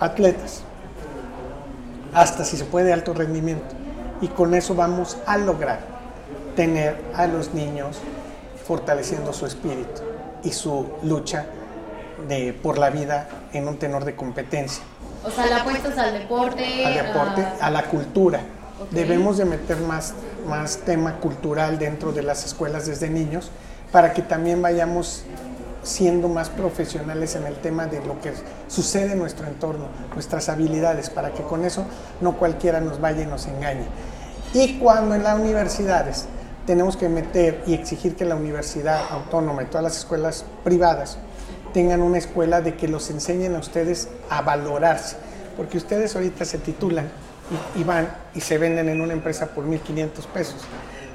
atletas, 0.00 0.62
hasta 2.14 2.44
si 2.44 2.56
se 2.56 2.64
puede 2.64 2.92
alto 2.92 3.12
rendimiento 3.12 3.74
y 4.20 4.28
con 4.28 4.54
eso 4.54 4.74
vamos 4.74 5.18
a 5.26 5.36
lograr 5.36 5.80
tener 6.56 6.96
a 7.14 7.26
los 7.26 7.52
niños 7.52 7.98
fortaleciendo 8.66 9.32
su 9.32 9.46
espíritu 9.46 10.00
y 10.42 10.52
su 10.52 10.86
lucha 11.02 11.46
de, 12.28 12.52
por 12.52 12.78
la 12.78 12.90
vida 12.90 13.28
en 13.52 13.68
un 13.68 13.78
tenor 13.78 14.04
de 14.04 14.14
competencia. 14.14 14.82
O 15.24 15.30
sea, 15.30 15.46
la 15.46 15.62
apuestas 15.62 15.96
al 15.98 16.12
deporte. 16.12 16.84
Al 16.84 16.94
deporte, 16.94 17.46
a, 17.60 17.70
la 17.70 17.84
cultura. 17.84 18.40
Debemos 18.90 19.38
de 19.38 19.44
meter 19.44 19.78
más, 19.78 20.14
más 20.46 20.78
tema 20.78 21.16
cultural 21.16 21.78
dentro 21.78 22.12
de 22.12 22.22
las 22.22 22.44
escuelas 22.44 22.86
desde 22.86 23.08
niños 23.08 23.50
para 23.90 24.12
que 24.12 24.22
también 24.22 24.60
vayamos 24.60 25.24
siendo 25.82 26.28
más 26.28 26.48
profesionales 26.50 27.36
en 27.36 27.44
el 27.44 27.56
tema 27.56 27.86
de 27.86 28.04
lo 28.04 28.20
que 28.20 28.32
sucede 28.68 29.12
en 29.12 29.18
nuestro 29.18 29.46
entorno, 29.46 29.86
nuestras 30.14 30.48
habilidades, 30.48 31.10
para 31.10 31.32
que 31.32 31.42
con 31.42 31.64
eso 31.64 31.84
no 32.20 32.36
cualquiera 32.36 32.80
nos 32.80 33.00
vaya 33.00 33.22
y 33.22 33.26
nos 33.26 33.46
engañe. 33.46 33.86
Y 34.52 34.78
cuando 34.78 35.14
en 35.14 35.22
las 35.22 35.38
universidades 35.38 36.26
tenemos 36.66 36.96
que 36.96 37.08
meter 37.08 37.62
y 37.66 37.74
exigir 37.74 38.16
que 38.16 38.24
la 38.24 38.34
universidad 38.34 39.00
autónoma 39.10 39.62
y 39.62 39.66
todas 39.66 39.84
las 39.84 39.98
escuelas 39.98 40.44
privadas 40.64 41.18
tengan 41.74 42.00
una 42.00 42.16
escuela 42.16 42.62
de 42.62 42.74
que 42.74 42.88
los 42.88 43.10
enseñen 43.10 43.54
a 43.54 43.58
ustedes 43.58 44.08
a 44.30 44.40
valorarse, 44.40 45.16
porque 45.58 45.76
ustedes 45.76 46.16
ahorita 46.16 46.46
se 46.46 46.56
titulan 46.56 47.08
y, 47.76 47.84
van 47.84 48.08
y 48.34 48.40
se 48.40 48.56
venden 48.56 48.88
en 48.88 49.02
una 49.02 49.12
empresa 49.12 49.48
por 49.48 49.66
1.500 49.66 50.26
pesos. 50.32 50.62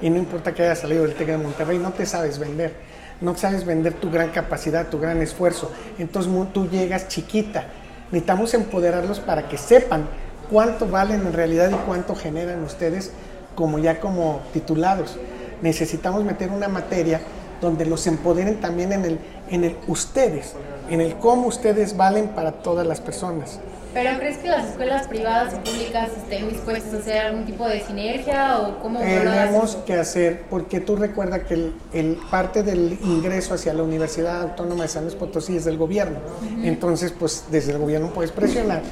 Y 0.02 0.12
no 0.12 0.18
importa 0.18 0.54
que 0.54 0.62
hayas 0.62 0.80
salido 0.80 1.04
del 1.04 1.16
TEC 1.16 1.30
de 1.30 1.38
Monterrey, 1.38 1.80
no 1.80 1.92
te 1.92 2.06
sabes 2.06 2.38
vender 2.38 2.88
no 3.22 3.36
sabes 3.36 3.66
vender 3.66 3.94
tu 3.94 4.10
gran 4.10 4.30
capacidad, 4.30 4.88
tu 4.88 5.00
gran 5.00 5.22
esfuerzo. 5.22 5.72
Entonces 5.98 6.32
tú 6.54 6.70
llegas 6.70 7.10
chiquita. 7.10 7.66
Necesitamos 8.12 8.54
empoderarlos 8.54 9.20
para 9.20 9.50
que 9.50 9.58
sepan 9.58 10.08
cuánto 10.50 10.88
valen 10.88 11.28
en 11.28 11.34
realidad 11.34 11.70
y 11.70 11.76
cuánto 11.86 12.16
generan 12.16 12.64
ustedes 12.64 13.12
como 13.56 13.78
ya 13.78 14.00
como 14.00 14.42
titulados. 14.54 15.18
Necesitamos 15.62 16.24
meter 16.24 16.50
una 16.50 16.70
materia 16.70 17.20
donde 17.62 17.86
los 17.86 18.08
empoderen 18.08 18.60
también 18.60 18.92
en 18.94 19.06
el, 19.06 19.20
en 19.50 19.64
el 19.64 19.78
ustedes, 19.88 20.54
en 20.90 21.02
el 21.02 21.16
cómo 21.16 21.48
ustedes 21.48 21.96
valen 21.98 22.30
para 22.30 22.52
todas 22.52 22.86
las 22.86 23.02
personas. 23.02 23.60
¿Pero 23.94 24.20
crees 24.20 24.38
que 24.38 24.50
las 24.50 24.68
escuelas 24.68 25.08
privadas 25.08 25.56
y 25.56 25.68
públicas 25.68 26.10
estén 26.16 26.48
dispuestas 26.48 26.94
a 26.94 26.98
hacer 26.98 27.18
algún 27.26 27.46
tipo 27.46 27.68
de 27.68 27.82
sinergia 27.82 28.60
o 28.60 28.80
cómo 28.80 29.00
Tenemos 29.00 29.78
que 29.78 29.96
hacer, 29.96 30.44
porque 30.48 30.80
tú 30.80 30.96
recuerdas 30.96 31.42
que 31.48 31.72
el, 31.94 32.20
parte 32.30 32.62
del 32.62 33.00
ingreso 33.04 33.56
hacia 33.56 33.74
la 33.74 33.82
Universidad 33.82 34.44
Autónoma 34.44 34.84
de 34.84 34.90
San 34.90 35.04
Luis 35.06 35.16
Potosí 35.16 35.58
es 35.58 35.66
del 35.66 35.78
gobierno. 35.78 36.20
Entonces, 36.62 37.12
pues 37.18 37.46
desde 37.50 37.72
el 37.72 37.80
gobierno 37.80 38.12
puedes 38.14 38.32
presionar 38.32 38.84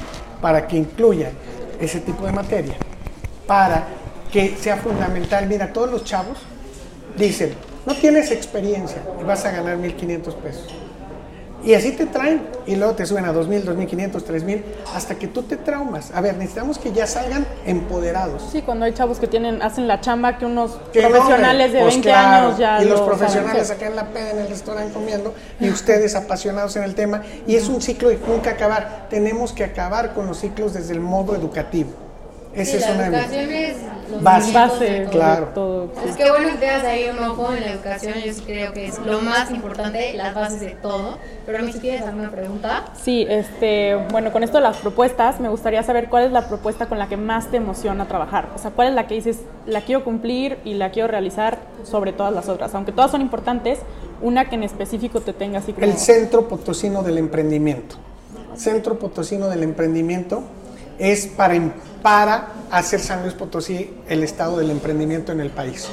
para 0.41 0.68
que 0.68 0.78
incluya 0.78 1.30
ese 1.80 1.99
tipo 1.99 2.26
de 2.26 2.32
materia, 2.32 2.76
para 3.45 3.86
que 4.32 4.55
sea 4.57 4.78
fundamental. 4.78 5.45
Mira, 5.45 5.72
todos 5.74 5.91
los 5.91 6.05
chavos 6.05 6.39
dicen, 7.15 7.53
no 7.88 7.96
tienes 7.96 8.32
experiencia 8.32 9.02
y 9.20 9.24
vas 9.24 9.46
a 9.46 9.52
ganar 9.52 9.78
1.500 9.78 10.34
pesos. 10.36 10.68
Y 11.64 11.74
así 11.74 11.94
te 11.94 12.06
traen 12.06 12.42
y 12.66 12.76
luego 12.76 12.94
te 12.96 13.06
suben 13.06 13.24
a 13.24 13.34
2.000, 13.34 13.64
2.500, 13.64 14.12
3.000 14.12 14.62
hasta 14.94 15.16
que 15.16 15.28
tú 15.28 15.44
te 15.44 15.56
traumas. 15.56 16.12
A 16.14 16.20
ver, 16.20 16.36
necesitamos 16.36 16.78
que 16.78 16.92
ya 16.92 17.08
salgan 17.08 17.48
empoderados. 17.66 18.50
Sí, 18.52 18.62
cuando 18.62 18.86
hay 18.86 18.94
chavos 18.94 19.20
que 19.20 19.28
tienen 19.28 19.62
hacen 19.62 19.88
la 19.88 20.02
chamba 20.02 20.38
que 20.38 20.46
unos 20.46 20.72
profesionales 20.92 21.72
de 21.72 21.84
20 21.84 22.02
pues 22.04 22.16
años 22.16 22.58
ya 22.58 22.84
Y 22.84 22.90
los 22.90 23.02
profesionales 23.02 23.72
acá 23.72 23.88
en 23.88 23.96
la 23.96 24.08
peda 24.10 24.32
en 24.32 24.40
el 24.40 24.50
restaurante 24.50 24.94
comiendo 24.94 25.34
y 25.60 25.70
ustedes 25.70 26.14
apasionados 26.14 26.76
en 26.76 26.84
el 26.84 26.94
tema. 26.94 27.24
Y 27.48 27.56
es 27.56 27.70
un 27.70 27.82
ciclo 27.82 28.10
de 28.10 28.18
nunca 28.18 28.52
acabar. 28.52 29.08
Tenemos 29.10 29.54
que 29.54 29.64
acabar 29.64 30.14
con 30.14 30.28
los 30.28 30.40
ciclos 30.40 30.74
desde 30.74 30.94
el 30.94 31.00
modo 31.00 31.36
educativo. 31.36 32.07
Esa 32.58 32.78
es 32.78 32.89
una 32.89 33.10
de 33.10 33.76
base, 34.22 34.51
base 34.51 35.08
claro. 35.12 35.49
Todo, 35.53 35.91
Es 36.05 36.16
que 36.16 36.30
bueno 36.30 36.49
que 36.49 36.58
tengas 36.58 36.84
ahí 36.84 37.08
un 37.10 37.24
ojo 37.24 37.53
en 37.53 37.62
la 37.62 37.72
educación, 37.74 38.16
yo 38.26 38.34
sí 38.34 38.41
creo 38.45 38.74
que 38.74 38.88
es 38.88 38.97
lo 38.99 39.22
más 39.22 39.51
importante, 39.51 40.14
las 40.14 40.34
bases 40.34 40.60
de 40.62 40.72
todo. 40.72 41.18
Pero 41.45 41.60
a 41.60 41.62
mí 41.62 41.72
si 41.72 41.80
quieres 41.80 42.01
alguna 42.01 42.32
pregunta. 42.32 42.86
Sí, 43.01 43.26
este, 43.30 43.95
bueno, 44.12 44.32
con 44.32 44.43
esto 44.43 44.58
de 44.58 44.64
las 44.64 44.78
propuestas, 44.78 45.39
me 45.39 45.49
gustaría 45.49 45.84
saber 45.84 46.10
cuál 46.10 46.26
es 46.26 46.32
la 46.32 46.47
propuesta 46.47 46.88
con 46.88 46.97
la 46.97 47.08
que 47.08 47.18
más 47.18 47.51
te 47.51 47.58
emociona 47.58 48.08
trabajar. 48.08 48.49
O 48.55 48.58
sea, 48.58 48.72
cuál 48.72 48.89
es 48.89 48.95
la 48.95 49.08
que 49.08 49.16
dices, 49.16 49.39
la 49.66 49.82
quiero 49.82 50.03
cumplir 50.03 50.58
y 50.66 50.74
la 50.74 50.91
quiero 50.91 51.08
realizar 51.08 51.60
sobre 51.84 52.12
todas 52.12 52.34
las 52.34 52.49
otras. 52.49 52.74
Aunque 52.76 52.91
todas 52.91 53.12
son 53.12 53.22
importantes, 53.22 53.80
una 54.22 54.49
que 54.49 54.55
en 54.55 54.64
específico 54.64 55.22
te 55.22 55.34
tenga 55.34 55.60
así 55.60 55.74
como... 55.74 55.86
El 55.86 55.93
Centro 55.93 56.47
Potosino 56.47 57.03
del 57.03 57.18
Emprendimiento. 57.18 57.97
Centro 58.55 58.97
Potosino 58.97 59.47
del 59.49 59.64
Emprendimiento 59.64 60.43
es 61.00 61.28
para 61.28 61.56
para 62.02 62.50
hacer 62.72 63.00
San 63.00 63.24
Luis 63.24 63.34
Potosí 63.34 63.93
el 64.08 64.24
estado 64.24 64.58
del 64.58 64.72
emprendimiento 64.72 65.32
en 65.32 65.41
el 65.41 65.50
país. 65.50 65.88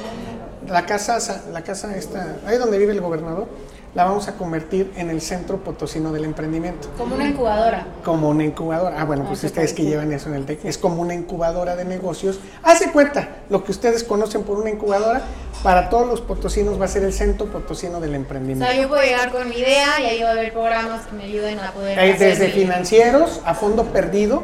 La 0.67 0.85
casa, 0.85 1.43
la 1.51 1.61
casa 1.63 1.95
esta, 1.95 2.37
ahí 2.45 2.57
donde 2.57 2.77
vive 2.77 2.93
el 2.93 3.01
gobernador, 3.01 3.47
la 3.95 4.03
vamos 4.03 4.27
a 4.27 4.33
convertir 4.33 4.91
en 4.97 5.09
el 5.09 5.21
centro 5.21 5.57
potosino 5.63 6.11
del 6.11 6.25
emprendimiento. 6.25 6.89
Como 6.97 7.15
una 7.15 7.29
incubadora. 7.29 7.87
Como 8.03 8.29
una 8.29 8.43
incubadora. 8.43 8.99
Ah, 8.99 9.05
bueno, 9.05 9.23
pues 9.25 9.43
ah, 9.43 9.47
ustedes 9.47 9.71
que 9.71 9.83
llevan 9.83 10.11
eso 10.11 10.27
en 10.27 10.35
el 10.35 10.45
TEC, 10.45 10.65
es 10.65 10.77
como 10.77 11.01
una 11.01 11.13
incubadora 11.13 11.77
de 11.77 11.85
negocios. 11.85 12.39
Hace 12.61 12.91
cuenta, 12.91 13.29
lo 13.49 13.63
que 13.63 13.71
ustedes 13.71 14.03
conocen 14.03 14.43
por 14.43 14.57
una 14.57 14.69
incubadora, 14.69 15.21
para 15.63 15.89
todos 15.89 16.07
los 16.07 16.19
potosinos 16.19 16.79
va 16.79 16.85
a 16.85 16.89
ser 16.89 17.03
el 17.03 17.13
centro 17.13 17.47
potosino 17.47 18.01
del 18.01 18.15
emprendimiento. 18.15 18.65
O 18.65 18.67
sea, 18.67 18.81
yo 18.81 18.89
puedo 18.89 19.01
llegar 19.01 19.31
con 19.31 19.47
mi 19.47 19.55
idea 19.55 20.01
y 20.01 20.05
ahí 20.05 20.21
va 20.21 20.29
a 20.29 20.31
haber 20.33 20.51
programas 20.51 21.05
que 21.05 21.15
me 21.15 21.23
ayuden 21.23 21.59
a 21.59 21.71
poder... 21.71 22.19
Desde 22.19 22.49
financieros, 22.49 23.41
a 23.45 23.53
fondo 23.53 23.85
perdido, 23.85 24.43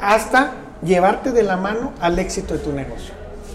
hasta 0.00 0.52
llevarte 0.82 1.32
de 1.32 1.42
la 1.42 1.56
mano 1.56 1.92
al 2.00 2.18
éxito 2.18 2.54
de 2.54 2.60
tu 2.60 2.72
negocio. 2.72 3.14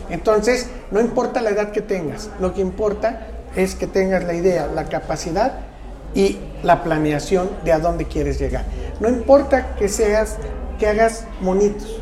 Entonces, 0.10 0.70
no 0.92 1.00
importa 1.00 1.42
la 1.42 1.50
edad 1.50 1.72
que 1.72 1.82
tengas, 1.82 2.30
lo 2.40 2.54
que 2.54 2.62
importa 2.62 3.28
es 3.56 3.76
que 3.76 3.88
tengas 3.88 4.24
la 4.24 4.34
idea, 4.34 4.68
la 4.68 4.86
capacidad 4.86 5.60
y 6.14 6.38
la 6.64 6.84
planeación 6.84 7.50
de 7.64 7.74
a 7.74 7.80
dónde 7.80 8.06
quieres 8.06 8.40
llegar. 8.40 8.66
No 9.00 9.10
importa 9.10 9.76
que 9.76 9.90
seas, 9.90 10.38
que 10.80 10.88
hagas 10.88 11.26
monitos, 11.42 12.02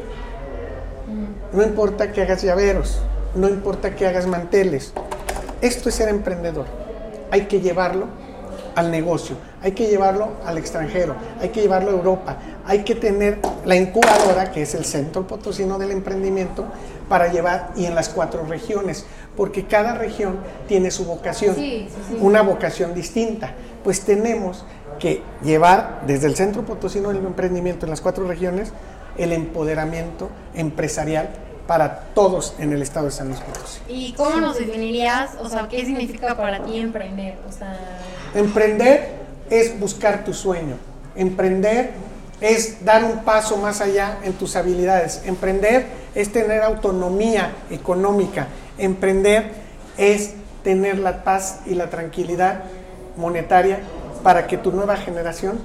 no 1.53 1.63
importa 1.63 2.11
que 2.11 2.21
hagas 2.21 2.41
llaveros, 2.41 3.01
no 3.35 3.47
importa 3.47 3.95
que 3.95 4.07
hagas 4.07 4.27
manteles. 4.27 4.93
Esto 5.61 5.89
es 5.89 5.95
ser 5.95 6.09
emprendedor. 6.09 6.65
Hay 7.31 7.45
que 7.45 7.61
llevarlo 7.61 8.07
al 8.75 8.91
negocio, 8.91 9.35
hay 9.61 9.71
que 9.73 9.87
llevarlo 9.87 10.29
al 10.45 10.57
extranjero, 10.57 11.15
hay 11.39 11.49
que 11.49 11.61
llevarlo 11.61 11.91
a 11.91 11.93
Europa, 11.93 12.37
hay 12.65 12.83
que 12.83 12.95
tener 12.95 13.39
la 13.65 13.75
incubadora, 13.75 14.51
que 14.51 14.61
es 14.61 14.73
el 14.75 14.85
Centro 14.85 15.27
Potosino 15.27 15.77
del 15.77 15.91
Emprendimiento, 15.91 16.65
para 17.09 17.31
llevar 17.31 17.71
y 17.75 17.85
en 17.85 17.95
las 17.95 18.09
cuatro 18.09 18.45
regiones, 18.45 19.05
porque 19.35 19.65
cada 19.65 19.95
región 19.95 20.37
tiene 20.67 20.91
su 20.91 21.05
vocación, 21.05 21.55
una 22.19 22.41
vocación 22.41 22.93
distinta. 22.93 23.53
Pues 23.83 24.01
tenemos 24.01 24.65
que 24.99 25.21
llevar 25.43 26.01
desde 26.07 26.27
el 26.27 26.35
Centro 26.35 26.63
Potosino 26.63 27.09
del 27.09 27.25
Emprendimiento 27.25 27.85
en 27.85 27.89
las 27.89 28.01
cuatro 28.01 28.27
regiones 28.27 28.71
el 29.17 29.31
empoderamiento 29.31 30.29
empresarial 30.55 31.29
para 31.67 31.99
todos 32.13 32.55
en 32.59 32.73
el 32.73 32.81
estado 32.81 33.05
de 33.07 33.11
San 33.11 33.27
Luis 33.27 33.39
Potosí. 33.39 33.79
¿Y 33.87 34.13
cómo 34.13 34.37
nos 34.37 34.57
definirías, 34.57 35.31
o 35.39 35.47
sea, 35.49 35.67
qué 35.67 35.85
significa 35.85 36.35
para 36.35 36.63
ti 36.63 36.79
emprender? 36.79 37.37
Emprender 38.33 39.11
es 39.49 39.79
buscar 39.79 40.23
tu 40.23 40.33
sueño. 40.33 40.75
Emprender 41.15 41.91
es 42.43 42.83
dar 42.83 43.05
un 43.05 43.23
paso 43.23 43.55
más 43.55 43.79
allá 43.79 44.17
en 44.21 44.33
tus 44.33 44.57
habilidades. 44.57 45.21
Emprender 45.25 45.85
es 46.13 46.29
tener 46.29 46.61
autonomía 46.61 47.53
económica. 47.71 48.47
Emprender 48.77 49.51
es 49.97 50.33
tener 50.61 50.99
la 50.99 51.23
paz 51.23 51.61
y 51.65 51.75
la 51.75 51.89
tranquilidad 51.89 52.65
monetaria 53.15 53.79
para 54.23 54.45
que 54.45 54.57
tu 54.57 54.73
nueva 54.73 54.97
generación 54.97 55.57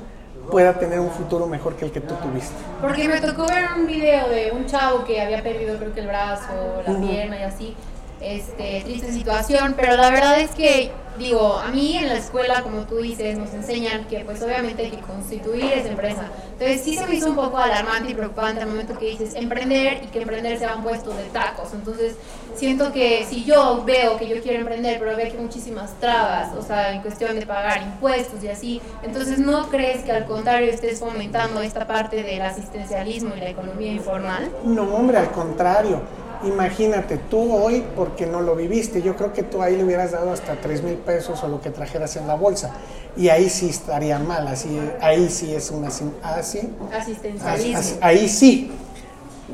pueda 0.52 0.78
tener 0.78 1.00
un 1.00 1.10
futuro 1.10 1.48
mejor 1.48 1.74
que 1.74 1.84
el 1.84 1.90
que 1.90 2.00
tú 2.00 2.14
tuviste. 2.14 2.54
Porque 2.80 3.08
me 3.08 3.20
tocó 3.20 3.48
ver 3.48 3.64
un 3.76 3.88
video 3.88 4.28
de 4.28 4.52
un 4.52 4.66
chavo 4.66 5.04
que 5.04 5.20
había 5.20 5.42
perdido 5.42 5.78
creo 5.78 5.92
que 5.92 6.00
el 6.00 6.06
brazo, 6.06 6.82
la 6.86 6.96
pierna 7.00 7.40
y 7.40 7.42
así. 7.42 7.76
Este, 8.20 8.82
triste 8.84 9.12
situación, 9.12 9.74
pero 9.76 9.96
la 9.96 10.10
verdad 10.10 10.40
es 10.40 10.50
que 10.50 10.90
digo, 11.18 11.54
a 11.54 11.68
mí 11.68 11.96
en 11.96 12.08
la 12.08 12.16
escuela, 12.16 12.62
como 12.62 12.82
tú 12.82 12.96
dices, 12.96 13.36
nos 13.36 13.52
enseñan 13.52 14.06
que 14.06 14.20
pues 14.20 14.40
obviamente 14.42 14.84
hay 14.84 14.90
que 14.90 15.00
constituir 15.00 15.64
esa 15.64 15.88
empresa. 15.88 16.30
Entonces 16.52 16.80
sí 16.82 16.96
se 16.96 17.06
me 17.06 17.16
hizo 17.16 17.30
un 17.30 17.36
poco 17.36 17.58
alarmante 17.58 18.10
y 18.10 18.14
preocupante 18.14 18.62
al 18.62 18.68
momento 18.68 18.96
que 18.98 19.06
dices 19.06 19.34
emprender 19.34 20.04
y 20.04 20.06
que 20.06 20.22
emprender 20.22 20.58
sea 20.58 20.76
un 20.76 20.82
puesto 20.82 21.10
de 21.10 21.24
tacos. 21.24 21.72
Entonces 21.74 22.16
siento 22.54 22.92
que 22.92 23.26
si 23.28 23.44
yo 23.44 23.82
veo 23.84 24.16
que 24.16 24.28
yo 24.28 24.40
quiero 24.40 24.60
emprender, 24.60 24.98
pero 24.98 25.16
veo 25.16 25.26
que 25.26 25.36
hay 25.36 25.42
muchísimas 25.42 25.92
trabas, 26.00 26.54
o 26.54 26.62
sea, 26.62 26.94
en 26.94 27.02
cuestión 27.02 27.38
de 27.38 27.46
pagar 27.46 27.82
impuestos 27.82 28.42
y 28.42 28.48
así, 28.48 28.80
entonces 29.02 29.38
no 29.38 29.68
crees 29.68 30.02
que 30.02 30.12
al 30.12 30.24
contrario 30.26 30.70
estés 30.70 31.00
fomentando 31.00 31.60
esta 31.62 31.86
parte 31.86 32.22
del 32.22 32.42
asistencialismo 32.42 33.34
y 33.36 33.40
la 33.40 33.50
economía 33.50 33.92
informal? 33.92 34.50
No, 34.64 34.82
hombre, 34.94 35.18
al 35.18 35.30
contrario 35.30 36.27
Imagínate, 36.44 37.18
tú 37.18 37.52
hoy, 37.52 37.84
porque 37.96 38.26
no 38.26 38.40
lo 38.40 38.54
viviste, 38.54 39.02
yo 39.02 39.16
creo 39.16 39.32
que 39.32 39.42
tú 39.42 39.62
ahí 39.62 39.76
le 39.76 39.84
hubieras 39.84 40.12
dado 40.12 40.32
hasta 40.32 40.54
3 40.56 40.82
mil 40.82 40.94
pesos 40.94 41.42
o 41.42 41.48
lo 41.48 41.60
que 41.60 41.70
trajeras 41.70 42.16
en 42.16 42.26
la 42.26 42.34
bolsa. 42.34 42.70
Y 43.16 43.28
ahí 43.28 43.48
sí 43.50 43.68
estaría 43.68 44.18
mal, 44.18 44.46
así, 44.46 44.78
ahí 45.00 45.28
sí 45.28 45.54
es 45.54 45.70
una... 45.70 45.88
Así, 45.88 46.72
Asistencialismo. 46.92 47.98
ahí 48.00 48.28
sí. 48.28 48.70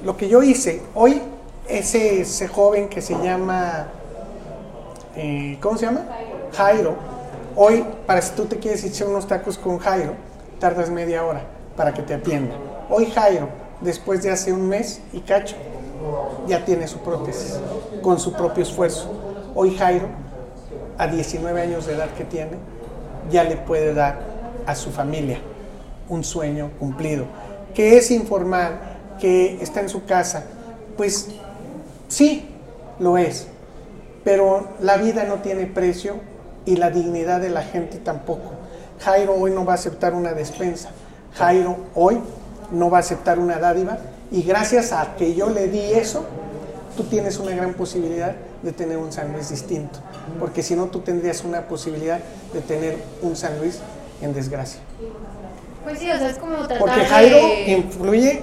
Lo 0.05 0.17
que 0.17 0.29
yo 0.29 0.43
hice, 0.43 0.83
hoy 0.95 1.23
ese, 1.69 2.21
ese 2.21 2.49
joven 2.49 2.89
que 2.89 3.01
se 3.01 3.15
llama... 3.15 3.87
Eh, 5.17 5.59
¿Cómo 5.61 5.79
se 5.79 5.87
llama? 5.87 6.05
Jairo. 6.53 6.97
Hoy, 7.57 7.85
para 8.07 8.21
si 8.21 8.33
tú 8.35 8.47
te 8.47 8.59
quieres 8.59 8.85
echar 8.85 9.09
unos 9.09 9.27
tacos 9.27 9.57
con 9.57 9.79
Jairo, 9.79 10.15
tardas 10.59 10.91
media 10.91 11.25
hora 11.25 11.43
para 11.77 11.95
que 11.95 12.03
te 12.03 12.15
atienda. 12.15 12.55
Hoy 12.91 13.07
Jairo, 13.07 13.49
después 13.81 14.23
de 14.23 14.31
hace 14.31 14.53
un 14.53 14.69
mes 14.69 15.01
y 15.13 15.21
cacho, 15.21 15.57
ya 16.47 16.65
tiene 16.65 16.87
su 16.87 16.99
prótesis, 16.99 17.59
con 18.03 18.19
su 18.19 18.33
propio 18.33 18.63
esfuerzo. 18.63 19.11
Hoy 19.55 19.77
Jairo, 19.77 20.09
a 20.99 21.07
19 21.07 21.61
años 21.61 21.87
de 21.87 21.95
edad 21.95 22.11
que 22.11 22.25
tiene, 22.25 22.59
ya 23.31 23.45
le 23.45 23.57
puede 23.57 23.95
dar 23.95 24.21
a 24.67 24.75
su 24.75 24.91
familia 24.91 25.39
un 26.09 26.25
sueño 26.25 26.71
cumplido, 26.79 27.25
que 27.75 27.97
es 27.97 28.11
informal, 28.11 28.79
que 29.19 29.63
está 29.63 29.81
en 29.81 29.89
su 29.89 30.05
casa. 30.05 30.45
Pues 30.97 31.29
sí, 32.09 32.49
lo 32.99 33.17
es, 33.17 33.49
pero 34.23 34.69
la 34.81 34.97
vida 34.97 35.25
no 35.25 35.37
tiene 35.37 35.67
precio 35.67 36.17
y 36.67 36.77
la 36.77 36.91
dignidad 36.91 37.41
de 37.41 37.51
la 37.51 37.63
gente 37.63 37.99
tampoco. 37.99 38.53
Jairo 39.01 39.35
hoy 39.35 39.51
no 39.51 39.65
va 39.65 39.73
a 39.73 39.77
aceptar 39.77 40.15
una 40.15 40.33
despensa, 40.33 40.91
Jairo 41.35 41.77
hoy 41.95 42.21
no 42.71 42.91
va 42.91 42.99
a 42.99 43.01
aceptar 43.01 43.39
una 43.39 43.59
dádiva 43.59 43.99
y 44.35 44.43
gracias 44.43 44.91
a 44.91 45.15
que 45.15 45.33
yo 45.35 45.49
le 45.49 45.69
di 45.69 45.79
eso, 45.79 46.25
tú 46.97 47.05
tienes 47.05 47.39
una 47.39 47.55
gran 47.55 47.75
posibilidad 47.75 48.35
de 48.65 48.73
tener 48.73 48.99
un 48.99 49.13
San 49.13 49.33
Luis 49.33 49.51
distinto. 49.51 50.01
Porque 50.41 50.61
si 50.61 50.75
no, 50.75 50.87
tú 50.87 51.01
tendrías 51.01 51.45
una 51.45 51.69
posibilidad 51.69 52.19
de 52.53 52.61
tener 52.61 52.99
un 53.23 53.37
San 53.37 53.61
Luis 53.61 53.79
en 54.21 54.35
desgracia. 54.35 54.81
Pues 55.85 56.01
sí, 56.01 56.11
o 56.11 56.19
sea, 56.19 56.31
es 56.31 56.39
como 56.39 56.57
tratar 56.57 56.79
Porque 56.79 57.05
Jairo 57.05 57.39
influye 57.65 58.43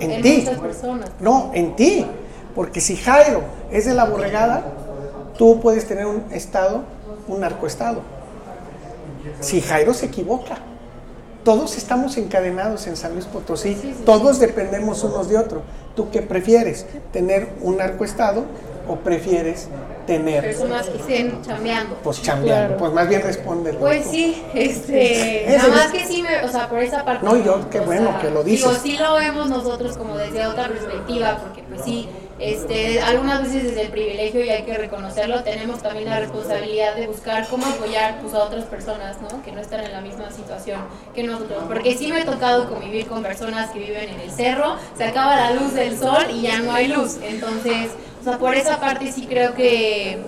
en, 0.00 0.10
en 0.10 0.22
ti. 0.22 0.46
No, 1.18 1.50
en 1.54 1.76
ti. 1.76 2.04
Porque 2.54 2.82
si 2.82 2.96
Jairo 2.96 3.40
es 3.70 3.86
de 3.86 3.94
la 3.94 4.04
borregada, 4.04 4.64
tú 5.38 5.60
puedes 5.60 5.88
tener 5.88 6.04
un 6.04 6.24
estado, 6.30 6.82
un 7.26 7.40
narcoestado. 7.40 8.02
Si 9.40 9.62
Jairo 9.62 9.94
se 9.94 10.06
equivoca, 10.06 10.58
todos 11.44 11.76
estamos 11.76 12.16
encadenados 12.16 12.86
en 12.86 12.96
San 12.96 13.14
Luis 13.14 13.26
Potosí, 13.26 13.76
todos 14.04 14.38
dependemos 14.40 15.02
unos 15.04 15.28
de 15.28 15.38
otros. 15.38 15.62
¿Tú 15.96 16.10
qué 16.10 16.22
prefieres? 16.22 16.86
¿Tener 17.12 17.48
un 17.62 17.78
narcoestado 17.78 18.44
o 18.88 18.96
prefieres 18.96 19.68
tener 20.06 20.42
personas 20.42 20.88
que 20.88 20.98
estén 20.98 21.42
chambeando? 21.42 21.96
Pues 22.02 22.22
chambeando, 22.22 22.76
pues 22.76 22.92
más 22.92 23.08
bien 23.08 23.22
responde. 23.22 23.72
Pues 23.74 24.06
sí, 24.06 24.42
este, 24.54 25.46
nada 25.48 25.68
más 25.68 25.86
que 25.88 26.06
sí, 26.06 26.22
me, 26.22 26.42
o 26.44 26.48
sea, 26.48 26.68
por 26.68 26.80
esa 26.80 27.04
parte. 27.04 27.24
No, 27.24 27.36
yo 27.36 27.68
qué 27.70 27.80
bueno 27.80 28.18
que 28.20 28.30
lo 28.30 28.42
dices. 28.42 28.68
Digo, 28.68 28.80
sí 28.82 28.96
lo 28.96 29.14
vemos 29.14 29.48
nosotros 29.48 29.96
como 29.96 30.16
desde 30.16 30.46
otra 30.46 30.68
perspectiva, 30.68 31.38
porque 31.38 31.62
pues 31.68 31.82
sí, 31.84 32.08
este, 32.40 33.02
algunas 33.02 33.42
veces 33.42 33.64
desde 33.64 33.82
el 33.82 33.88
privilegio, 33.88 34.42
y 34.42 34.48
hay 34.48 34.62
que 34.62 34.72
reconocerlo, 34.72 35.42
tenemos 35.42 35.82
también 35.82 36.08
la 36.08 36.20
responsabilidad 36.20 36.94
de 36.96 37.06
buscar 37.06 37.46
cómo 37.48 37.66
apoyar 37.66 38.18
pues, 38.22 38.32
a 38.32 38.44
otras 38.44 38.64
personas 38.64 39.20
¿no? 39.20 39.42
que 39.42 39.52
no 39.52 39.60
están 39.60 39.84
en 39.84 39.92
la 39.92 40.00
misma 40.00 40.30
situación 40.30 40.80
que 41.14 41.22
nosotros. 41.22 41.64
Porque 41.68 41.98
sí 41.98 42.10
me 42.10 42.22
ha 42.22 42.24
tocado 42.24 42.66
convivir 42.70 43.06
con 43.06 43.22
personas 43.22 43.70
que 43.70 43.80
viven 43.80 44.08
en 44.08 44.20
el 44.20 44.30
cerro, 44.30 44.76
se 44.96 45.04
acaba 45.04 45.36
la 45.36 45.52
luz 45.52 45.74
del 45.74 45.98
sol 45.98 46.24
y 46.32 46.40
ya 46.40 46.60
no 46.60 46.72
hay 46.72 46.88
luz. 46.88 47.18
Entonces, 47.22 47.90
por 48.38 48.54
esa 48.54 48.80
parte 48.80 49.12
sí 49.12 49.26
creo 49.26 49.54
que, 49.54 50.18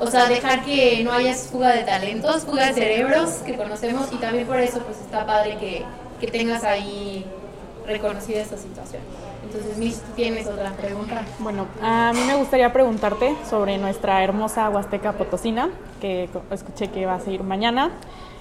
o 0.00 0.08
sea, 0.08 0.26
dejar 0.26 0.64
que 0.64 1.04
no 1.04 1.12
haya 1.12 1.32
fuga 1.34 1.70
de 1.70 1.84
talentos, 1.84 2.42
fuga 2.42 2.66
de 2.66 2.74
cerebros 2.74 3.30
que 3.46 3.56
conocemos 3.56 4.08
y 4.12 4.16
también 4.16 4.48
por 4.48 4.58
eso 4.58 4.80
pues 4.80 4.98
está 4.98 5.24
padre 5.26 5.56
que, 5.58 5.84
que 6.20 6.26
tengas 6.26 6.64
ahí 6.64 7.24
reconocida 7.86 8.40
esta 8.40 8.56
situación. 8.56 9.02
Entonces, 9.54 9.76
Miss, 9.76 10.00
¿tienes 10.16 10.46
otra 10.46 10.72
pregunta? 10.72 11.26
Bueno, 11.38 11.66
a 11.82 12.12
mí 12.14 12.20
me 12.26 12.36
gustaría 12.36 12.72
preguntarte 12.72 13.36
sobre 13.48 13.76
nuestra 13.76 14.24
hermosa 14.24 14.70
Huasteca 14.70 15.12
Potosina, 15.12 15.68
que 16.00 16.30
escuché 16.50 16.88
que 16.88 17.04
va 17.04 17.16
a 17.16 17.20
seguir 17.20 17.42
mañana. 17.42 17.90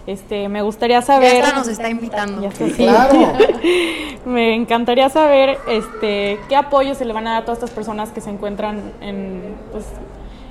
Este, 0.07 0.47
me 0.47 0.61
gustaría 0.61 1.01
saber. 1.01 1.43
Ya 1.43 1.53
nos 1.53 1.67
está 1.67 1.89
invitando. 1.89 2.41
Ya 2.41 2.47
está, 2.47 2.65
sí. 2.65 2.73
Claro. 2.75 3.33
me 4.25 4.55
encantaría 4.55 5.09
saber 5.09 5.57
este, 5.67 6.39
qué 6.47 6.55
apoyo 6.55 6.95
se 6.95 7.03
le 7.03 7.11
van 7.11 7.27
a 7.27 7.31
dar 7.31 7.41
a 7.41 7.45
todas 7.45 7.59
estas 7.59 7.71
personas 7.71 8.09
que 8.11 8.21
se 8.21 8.29
encuentran 8.29 8.93
en, 9.01 9.53
pues, 9.73 9.85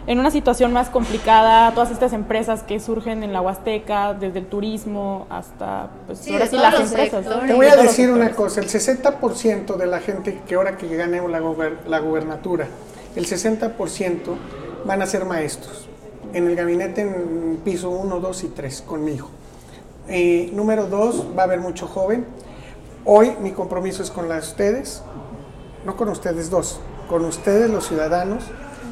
en 0.06 0.18
una 0.18 0.30
situación 0.30 0.72
más 0.72 0.88
complicada, 0.88 1.72
todas 1.72 1.90
estas 1.90 2.12
empresas 2.12 2.62
que 2.62 2.80
surgen 2.80 3.22
en 3.22 3.32
la 3.32 3.40
Huasteca, 3.40 4.14
desde 4.14 4.40
el 4.40 4.46
turismo 4.46 5.26
hasta 5.30 5.90
pues, 6.06 6.18
Sí, 6.20 6.32
ahora 6.32 6.46
sí 6.46 6.56
las 6.56 6.80
empresas. 6.80 7.24
sectores. 7.24 7.46
Te 7.48 7.54
voy 7.54 7.66
a 7.66 7.76
decir 7.76 8.10
una 8.10 8.30
cosa, 8.32 8.60
el 8.60 8.68
60% 8.68 9.76
de 9.76 9.86
la 9.86 10.00
gente 10.00 10.40
que 10.46 10.54
ahora 10.54 10.76
que 10.76 10.94
ganemos 10.96 11.30
la, 11.30 11.40
gober- 11.40 11.84
la 11.86 12.00
gubernatura, 12.00 12.66
el 13.14 13.26
60% 13.26 14.18
van 14.84 15.02
a 15.02 15.06
ser 15.06 15.24
maestros. 15.24 15.86
En 16.32 16.46
el 16.46 16.56
gabinete 16.56 17.00
en 17.02 17.60
piso 17.64 17.90
1, 17.90 18.20
2 18.20 18.44
y 18.44 18.48
3 18.48 18.82
conmigo. 18.82 19.28
Eh, 20.08 20.50
número 20.54 20.86
2, 20.86 21.26
va 21.36 21.42
a 21.42 21.44
haber 21.44 21.60
mucho 21.60 21.86
joven. 21.86 22.24
Hoy 23.04 23.32
mi 23.40 23.52
compromiso 23.52 24.02
es 24.02 24.10
con 24.10 24.28
las 24.28 24.48
ustedes, 24.48 25.02
no 25.84 25.96
con 25.96 26.08
ustedes 26.08 26.50
dos, 26.50 26.80
con 27.08 27.24
ustedes 27.24 27.70
los 27.70 27.88
ciudadanos. 27.88 28.44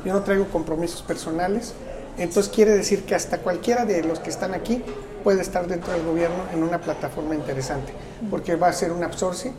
Yo 0.05 0.13
no 0.13 0.23
traigo 0.23 0.47
compromisos 0.49 1.03
personales. 1.03 1.75
Entonces 2.17 2.53
quiere 2.53 2.73
decir 2.73 3.05
que 3.05 3.15
hasta 3.15 3.39
cualquiera 3.39 3.85
de 3.85 4.03
los 4.03 4.19
que 4.19 4.31
están 4.31 4.55
aquí 4.55 4.83
puede 5.23 5.41
estar 5.41 5.67
dentro 5.67 5.93
del 5.93 6.05
gobierno 6.05 6.45
en 6.53 6.63
una 6.63 6.81
plataforma 6.81 7.35
interesante, 7.35 7.93
porque 8.31 8.57
va 8.57 8.69
a 8.69 8.73
ser 8.73 8.93
un 8.93 9.05
absorcio 9.05 9.53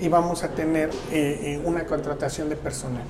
y 0.00 0.08
vamos 0.08 0.44
a 0.44 0.48
tener 0.48 0.90
eh, 1.10 1.40
eh, 1.42 1.62
una 1.64 1.84
contratación 1.86 2.48
de 2.48 2.56
personal. 2.56 3.02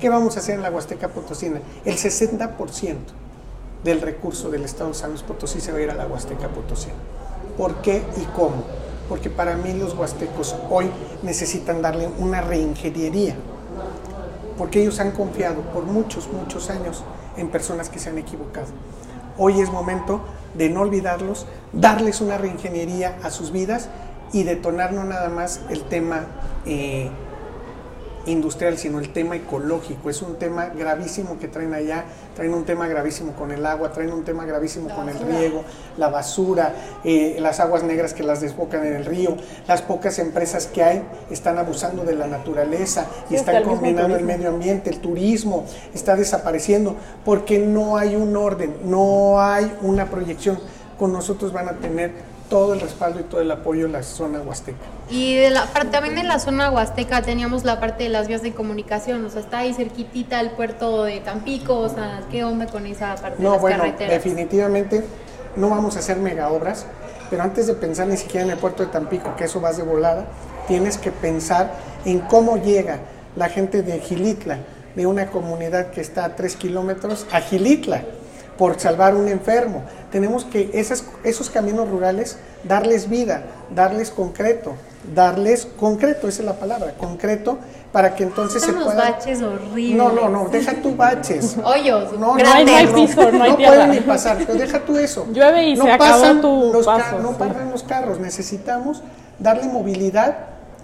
¿Qué 0.00 0.08
vamos 0.08 0.36
a 0.36 0.40
hacer 0.40 0.56
en 0.56 0.62
la 0.62 0.70
Huasteca 0.70 1.08
Potosina? 1.08 1.60
El 1.84 1.96
60% 1.96 2.96
del 3.84 4.00
recurso 4.00 4.50
del 4.50 4.64
Estado 4.64 4.88
de 4.90 4.94
San 4.94 5.10
Luis 5.10 5.22
Potosí 5.22 5.60
se 5.60 5.72
va 5.72 5.78
a 5.78 5.82
ir 5.82 5.90
a 5.90 5.94
la 5.94 6.06
Huasteca 6.06 6.48
Potosina. 6.48 6.94
¿Por 7.56 7.76
qué 7.76 8.02
y 8.16 8.24
cómo? 8.34 8.64
Porque 9.08 9.30
para 9.30 9.56
mí 9.56 9.72
los 9.74 9.94
huastecos 9.94 10.56
hoy 10.70 10.86
necesitan 11.22 11.82
darle 11.82 12.08
una 12.18 12.40
reingeniería, 12.40 13.36
porque 14.56 14.82
ellos 14.82 15.00
han 15.00 15.12
confiado 15.12 15.62
por 15.72 15.84
muchos, 15.84 16.28
muchos 16.32 16.70
años 16.70 17.04
en 17.36 17.48
personas 17.48 17.88
que 17.88 17.98
se 17.98 18.10
han 18.10 18.18
equivocado. 18.18 18.68
Hoy 19.38 19.60
es 19.60 19.70
momento 19.70 20.20
de 20.54 20.68
no 20.68 20.82
olvidarlos, 20.82 21.46
darles 21.72 22.20
una 22.20 22.38
reingeniería 22.38 23.18
a 23.22 23.30
sus 23.30 23.52
vidas 23.52 23.88
y 24.32 24.44
detonar 24.44 24.92
no 24.92 25.04
nada 25.04 25.28
más 25.28 25.60
el 25.70 25.82
tema 25.84 26.26
eh, 26.66 27.10
industrial, 28.26 28.78
sino 28.78 28.98
el 28.98 29.12
tema 29.12 29.36
ecológico. 29.36 30.10
Es 30.10 30.22
un 30.22 30.36
tema 30.36 30.66
gravísimo 30.66 31.38
que 31.38 31.48
traen 31.48 31.74
allá, 31.74 32.04
traen 32.36 32.54
un 32.54 32.64
tema 32.64 32.86
gravísimo 32.88 33.32
con 33.32 33.50
el 33.50 33.64
agua, 33.66 33.92
traen 33.92 34.12
un 34.12 34.24
tema 34.24 34.44
gravísimo 34.44 34.88
con 34.94 35.08
el 35.08 35.18
riego, 35.18 35.64
la 35.96 36.08
basura, 36.08 36.74
eh, 37.04 37.36
las 37.40 37.60
aguas 37.60 37.82
negras 37.82 38.14
que 38.14 38.22
las 38.22 38.40
desbocan 38.40 38.86
en 38.86 38.94
el 38.94 39.04
río, 39.04 39.36
las 39.66 39.82
pocas 39.82 40.18
empresas 40.18 40.66
que 40.66 40.82
hay 40.82 41.02
están 41.30 41.58
abusando 41.58 42.04
de 42.04 42.14
la 42.14 42.26
naturaleza 42.26 43.06
y 43.28 43.30
Sí, 43.30 43.34
están 43.36 43.56
el 43.56 43.60
mismo 43.62 43.74
combinando 43.80 44.14
el 44.16 44.20
turismo. 44.22 44.38
medio 44.38 44.48
ambiente, 44.50 44.90
el 44.90 45.00
turismo 45.00 45.64
está 45.94 46.16
desapareciendo 46.16 46.96
porque 47.24 47.58
no 47.58 47.96
hay 47.96 48.16
un 48.16 48.36
orden, 48.36 48.74
no 48.84 49.40
hay 49.40 49.72
una 49.82 50.06
proyección. 50.06 50.58
Con 50.98 51.12
nosotros 51.12 51.52
van 51.52 51.68
a 51.68 51.72
tener 51.72 52.12
todo 52.52 52.74
el 52.74 52.80
respaldo 52.82 53.18
y 53.20 53.22
todo 53.22 53.40
el 53.40 53.50
apoyo 53.50 53.86
en 53.86 53.92
la 53.92 54.02
zona 54.02 54.42
huasteca. 54.42 54.76
Y 55.08 55.36
de 55.36 55.48
la, 55.48 55.64
parte- 55.64 55.88
también 55.88 56.18
en 56.18 56.28
la 56.28 56.38
zona 56.38 56.70
huasteca 56.70 57.22
teníamos 57.22 57.64
la 57.64 57.80
parte 57.80 58.02
de 58.04 58.10
las 58.10 58.28
vías 58.28 58.42
de 58.42 58.52
comunicación, 58.52 59.24
o 59.24 59.30
sea, 59.30 59.40
está 59.40 59.60
ahí 59.60 59.72
cerquitita 59.72 60.38
el 60.38 60.50
puerto 60.50 61.04
de 61.04 61.20
Tampico, 61.20 61.78
o 61.78 61.88
sea, 61.88 62.20
¿qué 62.30 62.44
onda 62.44 62.66
con 62.66 62.84
esa 62.86 63.14
parte 63.14 63.38
de 63.38 63.42
No, 63.42 63.52
las 63.52 63.60
bueno, 63.62 63.78
carreteras? 63.78 64.12
definitivamente 64.12 65.02
no 65.56 65.70
vamos 65.70 65.96
a 65.96 66.00
hacer 66.00 66.18
mega 66.18 66.50
obras. 66.50 66.84
pero 67.30 67.42
antes 67.42 67.66
de 67.66 67.72
pensar 67.72 68.06
ni 68.08 68.18
siquiera 68.18 68.44
en 68.44 68.50
el 68.52 68.58
puerto 68.58 68.82
de 68.82 68.90
Tampico, 68.90 69.34
que 69.36 69.44
eso 69.44 69.58
vas 69.58 69.78
de 69.78 69.82
volada, 69.82 70.26
tienes 70.68 70.98
que 70.98 71.10
pensar 71.10 71.72
en 72.04 72.18
cómo 72.20 72.58
llega 72.58 72.98
la 73.34 73.48
gente 73.48 73.80
de 73.82 73.98
Gilitla, 74.00 74.58
de 74.94 75.06
una 75.06 75.28
comunidad 75.28 75.86
que 75.90 76.02
está 76.02 76.26
a 76.26 76.36
tres 76.36 76.56
kilómetros, 76.56 77.26
a 77.32 77.40
Gilitla, 77.40 78.02
por 78.62 78.78
salvar 78.78 79.16
un 79.16 79.26
enfermo. 79.26 79.82
Tenemos 80.12 80.44
que 80.44 80.70
esas, 80.72 81.02
esos 81.24 81.50
caminos 81.50 81.88
rurales 81.90 82.36
darles 82.62 83.10
vida, 83.10 83.42
darles 83.74 84.12
concreto, 84.12 84.74
darles 85.12 85.66
concreto, 85.66 86.28
esa 86.28 86.42
es 86.42 86.46
la 86.46 86.52
palabra, 86.52 86.92
concreto, 86.96 87.58
para 87.90 88.14
que 88.14 88.22
entonces 88.22 88.62
Son 88.62 88.74
se 88.74 88.80
puedan... 88.84 88.98
baches 88.98 89.42
horribles. 89.42 89.96
No, 89.96 90.12
no, 90.12 90.28
no, 90.28 90.48
deja 90.48 90.74
tu 90.74 90.94
baches. 90.94 91.56
Hoyos, 91.64 92.12
No, 92.12 92.18
no, 92.28 92.34
grandes. 92.34 92.70
no 92.70 92.76
hay 92.76 92.86
piso, 92.86 93.32
no 93.32 93.42
hay 93.42 93.52
pueden 93.54 93.90
ni 93.90 93.98
pasar, 93.98 94.36
pero 94.38 94.54
deja 94.54 94.78
tú 94.78 94.96
eso. 94.96 95.26
Llueve 95.32 95.70
y 95.70 95.76
se 95.76 95.90
acabó 95.90 96.40
tu 96.40 96.72
los 96.72 96.86
paso, 96.86 97.18
no 97.18 97.30
sí. 97.30 97.34
paran 97.40 97.68
los 97.68 97.82
carros, 97.82 98.20
necesitamos 98.20 99.02
darle 99.40 99.66
movilidad 99.66 100.36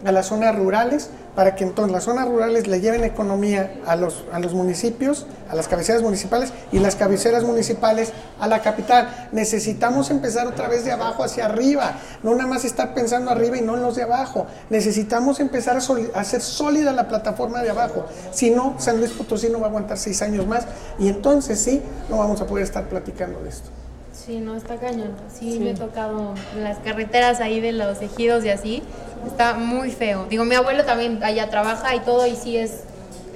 a 0.04 0.12
las 0.12 0.26
zonas 0.26 0.54
rurales 0.56 1.10
para 1.34 1.54
que 1.54 1.64
entonces 1.64 1.92
las 1.92 2.04
zonas 2.04 2.26
rurales 2.28 2.66
le 2.66 2.80
lleven 2.80 3.04
economía 3.04 3.72
a 3.86 3.94
los, 3.96 4.24
a 4.32 4.40
los 4.40 4.54
municipios, 4.54 5.26
a 5.50 5.54
las 5.54 5.68
cabeceras 5.68 6.02
municipales 6.02 6.52
y 6.72 6.78
las 6.80 6.96
cabeceras 6.96 7.44
municipales 7.44 8.12
a 8.40 8.48
la 8.48 8.60
capital. 8.60 9.28
Necesitamos 9.32 10.10
empezar 10.10 10.46
otra 10.46 10.68
vez 10.68 10.84
de 10.84 10.92
abajo 10.92 11.22
hacia 11.22 11.46
arriba, 11.46 11.92
no 12.22 12.32
nada 12.34 12.48
más 12.48 12.64
estar 12.64 12.92
pensando 12.94 13.30
arriba 13.30 13.56
y 13.56 13.60
no 13.62 13.76
en 13.76 13.82
los 13.82 13.94
de 13.96 14.02
abajo. 14.02 14.46
Necesitamos 14.70 15.38
empezar 15.40 15.76
a, 15.76 15.80
soli- 15.80 16.10
a 16.14 16.20
hacer 16.20 16.40
sólida 16.40 16.92
la 16.92 17.08
plataforma 17.08 17.62
de 17.62 17.70
abajo. 17.70 18.06
Si 18.32 18.50
no, 18.50 18.74
San 18.78 18.98
Luis 18.98 19.12
Potosí 19.12 19.48
no 19.48 19.60
va 19.60 19.66
a 19.66 19.68
aguantar 19.70 19.96
seis 19.98 20.22
años 20.22 20.46
más 20.46 20.66
y 20.98 21.08
entonces 21.08 21.60
sí, 21.60 21.82
no 22.08 22.18
vamos 22.18 22.40
a 22.40 22.46
poder 22.46 22.64
estar 22.64 22.88
platicando 22.88 23.40
de 23.42 23.48
esto. 23.50 23.70
Sí, 24.12 24.40
no, 24.40 24.56
está 24.56 24.76
cañón. 24.76 25.12
Sí, 25.32 25.58
me 25.60 25.70
he 25.70 25.74
tocado 25.74 26.34
en 26.54 26.64
las 26.64 26.78
carreteras 26.78 27.40
ahí 27.40 27.60
de 27.60 27.72
los 27.72 28.02
ejidos 28.02 28.44
y 28.44 28.50
así. 28.50 28.82
Está 29.26 29.54
muy 29.54 29.90
feo. 29.90 30.26
Digo, 30.28 30.44
mi 30.44 30.54
abuelo 30.54 30.84
también 30.84 31.22
allá 31.22 31.48
trabaja 31.50 31.94
y 31.94 32.00
todo, 32.00 32.26
y 32.26 32.34
sí 32.36 32.56
es 32.56 32.82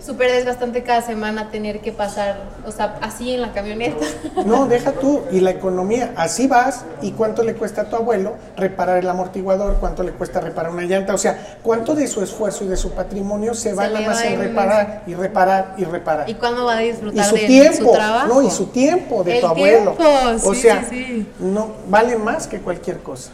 súper 0.05 0.33
desgastante 0.33 0.83
cada 0.83 1.01
semana 1.01 1.51
tener 1.53 1.79
que 1.79 1.93
pasar, 1.93 2.37
o 2.67 2.73
sea, 2.73 2.97
así 3.03 3.35
en 3.35 3.41
la 3.41 3.53
camioneta. 3.53 4.05
No, 4.45 4.67
deja 4.67 4.91
tú. 4.93 5.23
Y 5.31 5.39
la 5.39 5.51
economía, 5.51 6.13
así 6.17 6.49
vas. 6.49 6.85
¿Y 7.03 7.13
cuánto 7.13 7.45
le 7.45 7.55
cuesta 7.55 7.83
a 7.83 7.85
tu 7.85 7.95
abuelo 7.95 8.35
reparar 8.57 8.99
el 8.99 9.09
amortiguador? 9.09 9.77
¿Cuánto 9.79 10.03
le 10.03 10.11
cuesta 10.11 10.41
reparar 10.41 10.73
una 10.73 10.83
llanta? 10.83 11.15
O 11.15 11.19
sea, 11.19 11.59
¿cuánto 11.63 11.95
de 11.95 12.09
su 12.09 12.21
esfuerzo 12.21 12.65
y 12.65 12.69
de 12.69 12.77
su 12.77 12.91
patrimonio 12.91 13.55
se 13.55 13.75
va 13.75 13.85
Se 13.85 13.89
nada 13.91 14.01
le 14.01 14.07
más 14.09 14.17
va 14.23 14.27
en 14.27 14.41
reparar 14.41 15.03
y 15.07 15.15
reparar 15.15 15.75
y 15.79 15.85
reparar? 15.85 16.29
¿Y 16.29 16.35
cuándo 16.35 16.65
va 16.65 16.79
a 16.79 16.83
Y 16.83 16.89
disfrutar 16.91 17.25
su 17.25 17.37
de 17.37 17.47
tiempo, 17.47 17.85
su 17.85 17.93
trabajo? 17.93 18.27
no, 18.27 18.43
y 18.43 18.51
su 18.51 18.67
tiempo 18.67 19.23
de 19.23 19.35
El 19.37 19.41
tu 19.41 19.47
abuelo. 19.47 19.93
tiempo, 19.93 20.49
o 20.49 20.55
sí, 20.55 20.61
sea, 20.63 20.85
sí. 20.91 21.29
no 21.39 21.69
vale 21.89 22.17
más 22.17 22.49
que 22.49 22.59
cualquier 22.59 22.99
cosa. 23.03 23.31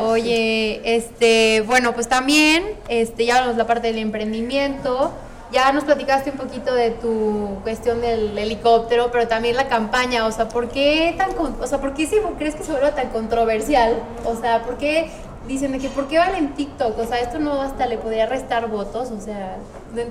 Oye, 0.00 0.80
este, 0.96 1.62
bueno, 1.66 1.92
pues 1.92 2.08
también, 2.08 2.64
este, 2.88 3.26
ya 3.26 3.36
hablamos 3.36 3.56
la 3.56 3.66
parte 3.66 3.88
del 3.88 3.98
emprendimiento, 3.98 5.12
ya 5.52 5.72
nos 5.72 5.84
platicaste 5.84 6.30
un 6.30 6.36
poquito 6.36 6.74
de 6.74 6.90
tu 6.90 7.58
cuestión 7.62 8.00
del 8.00 8.36
helicóptero, 8.36 9.10
pero 9.12 9.28
también 9.28 9.56
la 9.56 9.68
campaña, 9.68 10.26
o 10.26 10.32
sea, 10.32 10.48
¿por 10.48 10.68
qué 10.68 11.14
tan, 11.16 11.30
o 11.38 11.66
sea, 11.66 11.80
por 11.80 11.94
qué 11.94 12.06
se, 12.06 12.20
crees 12.38 12.54
que 12.54 12.64
se 12.64 12.72
vuelve 12.72 12.90
tan 12.92 13.08
controversial? 13.10 13.96
O 14.24 14.34
sea, 14.36 14.62
¿por 14.62 14.76
qué 14.78 15.10
dicen 15.46 15.72
de 15.72 15.78
que 15.78 15.88
por 15.88 16.08
qué 16.08 16.18
van 16.18 16.34
en 16.34 16.54
TikTok? 16.54 16.98
O 16.98 17.06
sea, 17.06 17.20
esto 17.20 17.38
no 17.38 17.62
hasta 17.62 17.86
le 17.86 17.98
podría 17.98 18.26
restar 18.26 18.68
votos, 18.68 19.10
o 19.10 19.20
sea, 19.20 19.58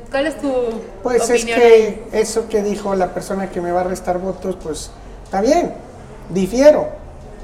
¿cuál 0.09 0.27
es 0.27 0.39
tu 0.39 0.51
Pues 1.03 1.29
es 1.29 1.43
opinión 1.43 1.59
que 1.59 2.03
eso 2.13 2.47
que 2.47 2.63
dijo 2.63 2.95
la 2.95 3.13
persona 3.13 3.49
que 3.49 3.61
me 3.61 3.71
va 3.71 3.81
a 3.81 3.85
restar 3.85 4.19
votos, 4.19 4.57
pues 4.61 4.91
está 5.25 5.41
bien, 5.41 5.73
difiero, 6.29 6.89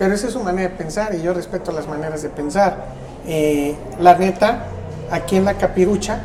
pero 0.01 0.15
esa 0.15 0.25
es 0.25 0.33
su 0.33 0.39
manera 0.39 0.67
de 0.67 0.75
pensar 0.75 1.13
y 1.13 1.21
yo 1.21 1.31
respeto 1.31 1.71
las 1.71 1.87
maneras 1.87 2.23
de 2.23 2.29
pensar. 2.29 2.85
Eh, 3.27 3.75
la 3.99 4.17
neta, 4.17 4.63
aquí 5.11 5.35
en 5.35 5.45
la 5.45 5.53
capirucha 5.59 6.21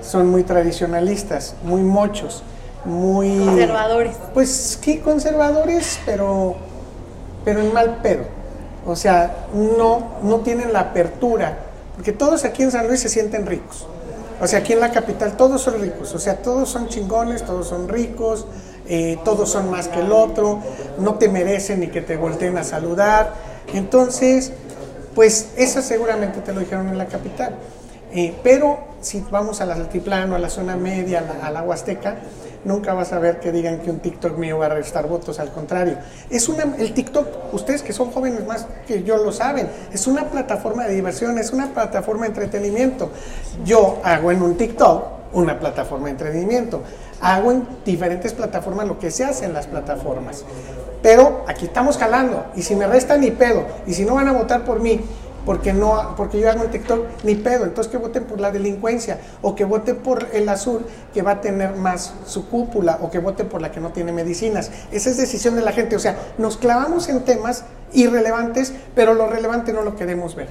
son 0.00 0.28
muy 0.30 0.44
tradicionalistas, 0.44 1.56
muy 1.64 1.82
mochos, 1.82 2.44
muy... 2.84 3.36
Conservadores. 3.44 4.16
Pues 4.32 4.78
sí, 4.80 4.98
conservadores, 4.98 5.98
pero, 6.06 6.54
pero 7.44 7.62
en 7.62 7.74
mal 7.74 7.96
pedo. 8.00 8.26
O 8.86 8.94
sea, 8.94 9.48
no, 9.52 10.18
no 10.22 10.36
tienen 10.42 10.72
la 10.72 10.78
apertura, 10.78 11.58
porque 11.96 12.12
todos 12.12 12.44
aquí 12.44 12.62
en 12.62 12.70
San 12.70 12.86
Luis 12.86 13.00
se 13.00 13.08
sienten 13.08 13.44
ricos. 13.44 13.88
O 14.40 14.46
sea, 14.46 14.60
aquí 14.60 14.72
en 14.72 14.78
la 14.78 14.92
capital 14.92 15.36
todos 15.36 15.62
son 15.62 15.80
ricos, 15.80 16.14
o 16.14 16.20
sea, 16.20 16.36
todos 16.36 16.68
son 16.68 16.86
chingones, 16.86 17.42
todos 17.42 17.66
son 17.66 17.88
ricos, 17.88 18.46
eh, 18.88 19.18
todos 19.24 19.50
son 19.50 19.70
más 19.70 19.88
que 19.88 20.00
el 20.00 20.12
otro, 20.12 20.60
no 20.98 21.14
te 21.14 21.28
merecen 21.28 21.80
ni 21.80 21.88
que 21.88 22.02
te 22.02 22.16
volteen 22.16 22.56
a 22.58 22.64
saludar. 22.64 23.34
Entonces, 23.72 24.52
pues 25.14 25.50
eso 25.56 25.82
seguramente 25.82 26.40
te 26.40 26.52
lo 26.52 26.60
dijeron 26.60 26.88
en 26.88 26.98
la 26.98 27.06
capital. 27.06 27.54
Eh, 28.12 28.34
pero 28.42 28.78
si 29.00 29.24
vamos 29.30 29.60
a 29.60 29.66
la 29.66 29.74
altiplano, 29.74 30.36
a 30.36 30.38
la 30.38 30.48
zona 30.48 30.76
media, 30.76 31.18
a 31.18 31.22
la, 31.22 31.46
a 31.46 31.50
la 31.50 31.62
Huasteca, 31.62 32.16
nunca 32.64 32.92
vas 32.94 33.12
a 33.12 33.18
ver 33.18 33.40
que 33.40 33.52
digan 33.52 33.80
que 33.80 33.90
un 33.90 34.00
TikTok 34.00 34.36
mío 34.36 34.58
va 34.58 34.66
a 34.66 34.70
restar 34.70 35.06
votos, 35.06 35.38
al 35.38 35.52
contrario. 35.52 35.96
Es 36.30 36.48
una, 36.48 36.64
el 36.78 36.92
TikTok, 36.92 37.54
ustedes 37.54 37.82
que 37.82 37.92
son 37.92 38.10
jóvenes 38.10 38.46
más 38.46 38.66
que 38.86 39.02
yo 39.04 39.16
lo 39.16 39.32
saben, 39.32 39.68
es 39.92 40.06
una 40.06 40.24
plataforma 40.24 40.84
de 40.84 40.94
diversión, 40.94 41.38
es 41.38 41.52
una 41.52 41.68
plataforma 41.68 42.22
de 42.22 42.28
entretenimiento. 42.28 43.10
Yo 43.64 44.00
hago 44.04 44.30
en 44.32 44.42
un 44.42 44.56
TikTok 44.56 45.15
una 45.36 45.60
plataforma 45.60 46.06
de 46.06 46.12
entretenimiento, 46.12 46.82
hago 47.20 47.52
en 47.52 47.68
diferentes 47.84 48.32
plataformas 48.32 48.86
lo 48.86 48.98
que 48.98 49.10
se 49.10 49.24
hace 49.24 49.44
en 49.44 49.52
las 49.52 49.66
plataformas. 49.66 50.44
Pero 51.02 51.44
aquí 51.46 51.66
estamos 51.66 51.98
jalando, 51.98 52.46
y 52.56 52.62
si 52.62 52.74
me 52.74 52.86
restan 52.86 53.20
ni 53.20 53.30
pedo, 53.30 53.64
y 53.86 53.94
si 53.94 54.04
no 54.04 54.14
van 54.14 54.28
a 54.28 54.32
votar 54.32 54.64
por 54.64 54.80
mí, 54.80 55.00
porque 55.44 55.72
no 55.72 56.14
porque 56.16 56.40
yo 56.40 56.50
hago 56.50 56.64
en 56.64 56.70
TikTok 56.70 57.06
ni 57.22 57.36
pedo, 57.36 57.64
entonces 57.64 57.90
que 57.90 57.98
voten 57.98 58.24
por 58.24 58.40
la 58.40 58.50
delincuencia 58.50 59.20
o 59.42 59.54
que 59.54 59.64
voten 59.64 59.96
por 59.96 60.26
el 60.32 60.48
azul 60.48 60.84
que 61.14 61.22
va 61.22 61.32
a 61.32 61.40
tener 61.40 61.76
más 61.76 62.14
su 62.26 62.48
cúpula 62.48 62.98
o 63.00 63.10
que 63.10 63.20
voten 63.20 63.48
por 63.48 63.62
la 63.62 63.70
que 63.70 63.78
no 63.78 63.90
tiene 63.90 64.10
medicinas. 64.10 64.72
Esa 64.90 65.10
es 65.10 65.18
decisión 65.18 65.54
de 65.54 65.62
la 65.62 65.70
gente, 65.70 65.94
o 65.94 66.00
sea, 66.00 66.18
nos 66.38 66.56
clavamos 66.56 67.08
en 67.08 67.24
temas 67.24 67.64
irrelevantes, 67.92 68.72
pero 68.96 69.14
lo 69.14 69.28
relevante 69.28 69.72
no 69.72 69.82
lo 69.82 69.94
queremos 69.94 70.34
ver. 70.34 70.48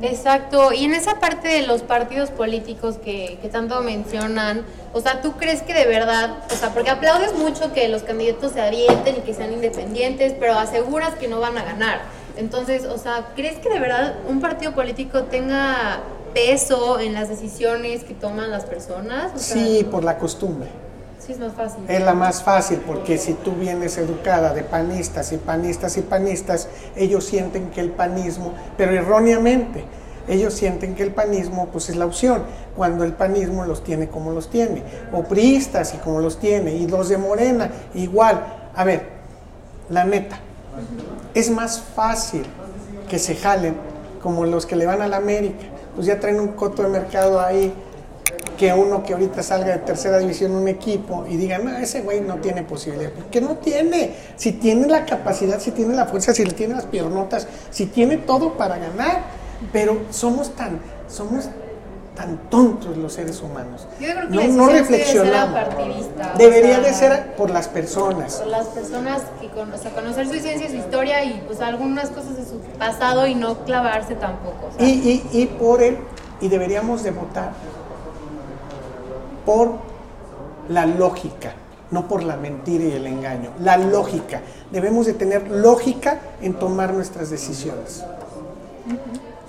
Exacto, 0.00 0.72
y 0.72 0.84
en 0.84 0.94
esa 0.94 1.20
parte 1.20 1.48
de 1.48 1.66
los 1.66 1.82
partidos 1.82 2.30
políticos 2.30 2.96
que, 3.02 3.38
que 3.40 3.48
tanto 3.48 3.80
mencionan, 3.80 4.64
o 4.92 5.00
sea, 5.00 5.20
¿tú 5.22 5.32
crees 5.32 5.62
que 5.62 5.72
de 5.72 5.86
verdad, 5.86 6.38
o 6.50 6.54
sea, 6.54 6.70
porque 6.74 6.90
aplaudes 6.90 7.34
mucho 7.34 7.72
que 7.72 7.88
los 7.88 8.02
candidatos 8.02 8.52
se 8.52 8.60
avienten 8.60 9.16
y 9.16 9.20
que 9.20 9.34
sean 9.34 9.52
independientes, 9.52 10.34
pero 10.38 10.58
aseguras 10.58 11.14
que 11.14 11.28
no 11.28 11.40
van 11.40 11.56
a 11.58 11.64
ganar? 11.64 12.02
Entonces, 12.36 12.84
o 12.84 12.98
sea, 12.98 13.28
¿crees 13.36 13.58
que 13.58 13.68
de 13.68 13.78
verdad 13.78 14.16
un 14.28 14.40
partido 14.40 14.72
político 14.74 15.24
tenga 15.24 16.00
peso 16.34 16.98
en 16.98 17.14
las 17.14 17.28
decisiones 17.28 18.02
que 18.02 18.14
toman 18.14 18.50
las 18.50 18.64
personas? 18.64 19.30
Sí, 19.36 19.86
por 19.88 20.02
la 20.02 20.18
costumbre. 20.18 20.68
Es 21.88 22.00
la 22.02 22.14
más 22.14 22.42
fácil 22.42 22.80
porque 22.86 23.16
si 23.18 23.34
tú 23.34 23.52
vienes 23.52 23.96
educada 23.96 24.52
de 24.52 24.62
panistas 24.62 25.32
y 25.32 25.38
panistas 25.38 25.96
y 25.96 26.02
panistas, 26.02 26.68
ellos 26.96 27.24
sienten 27.24 27.70
que 27.70 27.80
el 27.80 27.90
panismo, 27.90 28.52
pero 28.76 28.92
erróneamente, 28.92 29.84
ellos 30.28 30.54
sienten 30.54 30.94
que 30.94 31.02
el 31.02 31.12
panismo 31.12 31.68
pues 31.70 31.88
es 31.88 31.96
la 31.96 32.06
opción, 32.06 32.42
cuando 32.76 33.04
el 33.04 33.12
panismo 33.12 33.64
los 33.64 33.84
tiene 33.84 34.08
como 34.08 34.32
los 34.32 34.50
tiene, 34.50 34.82
o 35.12 35.22
priistas 35.22 35.94
y 35.94 35.98
como 35.98 36.20
los 36.20 36.38
tiene, 36.38 36.74
y 36.74 36.86
los 36.86 37.08
de 37.08 37.18
Morena 37.18 37.70
igual. 37.94 38.44
A 38.74 38.84
ver, 38.84 39.06
la 39.88 40.04
neta, 40.04 40.38
es 41.34 41.50
más 41.50 41.80
fácil 41.80 42.44
que 43.08 43.18
se 43.18 43.34
jalen 43.34 43.76
como 44.22 44.46
los 44.46 44.66
que 44.66 44.76
le 44.76 44.86
van 44.86 45.02
a 45.02 45.08
la 45.08 45.18
América, 45.18 45.66
pues 45.94 46.06
ya 46.06 46.18
traen 46.18 46.40
un 46.40 46.48
coto 46.48 46.82
de 46.82 46.88
mercado 46.88 47.40
ahí 47.40 47.72
que 48.56 48.72
uno 48.72 49.02
que 49.02 49.12
ahorita 49.12 49.42
salga 49.42 49.72
de 49.72 49.78
tercera 49.78 50.18
división 50.18 50.52
un 50.52 50.68
equipo 50.68 51.24
y 51.28 51.36
digan, 51.36 51.64
no, 51.64 51.76
ese 51.76 52.00
güey 52.02 52.20
no 52.20 52.36
tiene 52.36 52.62
posibilidad. 52.62 53.10
¿Por 53.10 53.24
qué 53.26 53.40
no 53.40 53.56
tiene? 53.56 54.14
Si 54.36 54.52
tiene 54.52 54.86
la 54.88 55.04
capacidad, 55.04 55.60
si 55.60 55.70
tiene 55.70 55.94
la 55.94 56.06
fuerza, 56.06 56.34
si 56.34 56.44
le 56.44 56.52
tiene 56.52 56.74
las 56.74 56.86
piernotas, 56.86 57.46
si 57.70 57.86
tiene 57.86 58.16
todo 58.18 58.54
para 58.54 58.78
ganar. 58.78 59.22
Pero 59.72 59.98
somos 60.10 60.54
tan, 60.56 60.80
somos 61.08 61.48
tan 62.14 62.48
tontos 62.50 62.96
los 62.96 63.12
seres 63.12 63.40
humanos. 63.40 63.86
Yo 64.00 64.08
creo 64.12 64.28
que 64.28 64.48
no, 64.48 64.66
no 64.66 64.66
decisión 64.68 64.86
sí 64.86 64.92
debe 64.92 65.04
ser 65.04 65.32
reflexionamos. 65.32 66.34
o 66.34 66.38
Debería 66.38 66.74
sea, 66.74 66.80
de 66.80 66.94
ser 66.94 67.34
por 67.36 67.50
las 67.50 67.68
personas. 67.68 68.36
por 68.36 68.46
las 68.48 68.66
personas 68.68 69.22
que 69.40 69.48
con, 69.48 69.72
o 69.72 69.78
sea, 69.78 69.90
conocer 69.92 70.26
su 70.28 70.34
ciencia, 70.34 70.68
su 70.68 70.76
historia 70.76 71.24
y 71.24 71.42
pues 71.46 71.60
algunas 71.60 72.10
cosas 72.10 72.36
de 72.36 72.44
su 72.44 72.58
pasado 72.78 73.26
y 73.26 73.34
no 73.34 73.64
clavarse 73.64 74.14
tampoco. 74.14 74.68
o 74.68 74.78
sea. 74.78 74.86
Y, 74.86 75.22
y, 75.32 75.38
y 75.42 75.46
por 75.46 75.82
él, 75.82 75.98
y 76.40 76.48
deberíamos 76.48 77.02
de 77.02 77.10
votar 77.10 77.52
por 79.44 79.72
la 80.68 80.86
lógica, 80.86 81.52
no 81.90 82.08
por 82.08 82.22
la 82.22 82.36
mentira 82.36 82.84
y 82.84 82.92
el 82.92 83.06
engaño. 83.06 83.50
La 83.60 83.76
lógica. 83.76 84.40
Debemos 84.70 85.06
de 85.06 85.14
tener 85.14 85.50
lógica 85.50 86.20
en 86.40 86.54
tomar 86.54 86.94
nuestras 86.94 87.30
decisiones. 87.30 88.04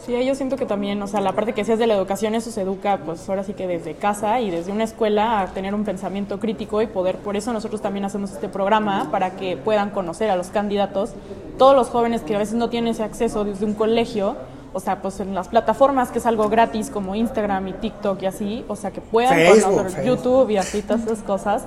Sí, 0.06 0.24
yo 0.24 0.36
siento 0.36 0.56
que 0.56 0.68
también, 0.68 1.02
o 1.02 1.08
sea, 1.08 1.20
la 1.20 1.34
parte 1.34 1.54
que 1.54 1.66
seas 1.66 1.80
de 1.80 1.88
la 1.88 1.96
educación, 1.96 2.36
eso 2.36 2.52
se 2.52 2.62
educa, 2.62 3.00
pues 3.04 3.28
ahora 3.28 3.44
sí 3.44 3.54
que 3.54 3.66
desde 3.66 3.96
casa 3.96 4.40
y 4.40 4.52
desde 4.52 4.72
una 4.72 4.84
escuela 4.84 5.42
a 5.42 5.48
tener 5.48 5.74
un 5.74 5.84
pensamiento 5.84 6.40
crítico 6.40 6.84
y 6.84 6.86
poder, 6.86 7.18
por 7.18 7.36
eso 7.36 7.52
nosotros 7.52 7.82
también 7.82 8.06
hacemos 8.06 8.32
este 8.32 8.48
programa, 8.48 9.10
para 9.10 9.32
que 9.32 9.58
puedan 9.58 9.90
conocer 9.90 10.30
a 10.30 10.36
los 10.36 10.50
candidatos, 10.50 11.14
todos 11.58 11.76
los 11.76 11.90
jóvenes 11.90 12.22
que 12.22 12.36
a 12.36 12.38
veces 12.38 12.54
no 12.54 12.70
tienen 12.70 12.92
ese 12.92 13.02
acceso 13.02 13.46
desde 13.46 13.66
un 13.66 13.74
colegio, 13.74 14.36
o 14.76 14.82
sea, 14.82 15.02
pues 15.02 15.22
en 15.22 15.34
las 15.34 15.48
plataformas 15.48 16.12
que 16.12 16.20
es 16.20 16.26
algo 16.26 16.50
gratis 16.50 16.90
como 16.90 17.16
Instagram 17.16 17.70
y 17.70 17.74
TikTok 17.74 18.22
y 18.22 18.26
así, 18.26 18.66
o 18.68 18.76
sea, 18.76 18.92
que 18.92 19.00
puedan 19.00 19.34
Facebook, 19.34 19.64
conocer 19.64 19.92
Facebook. 19.92 20.06
YouTube 20.06 20.50
y 20.50 20.58
así 20.58 20.82
todas 20.82 21.04
esas 21.06 21.20
cosas. 21.20 21.64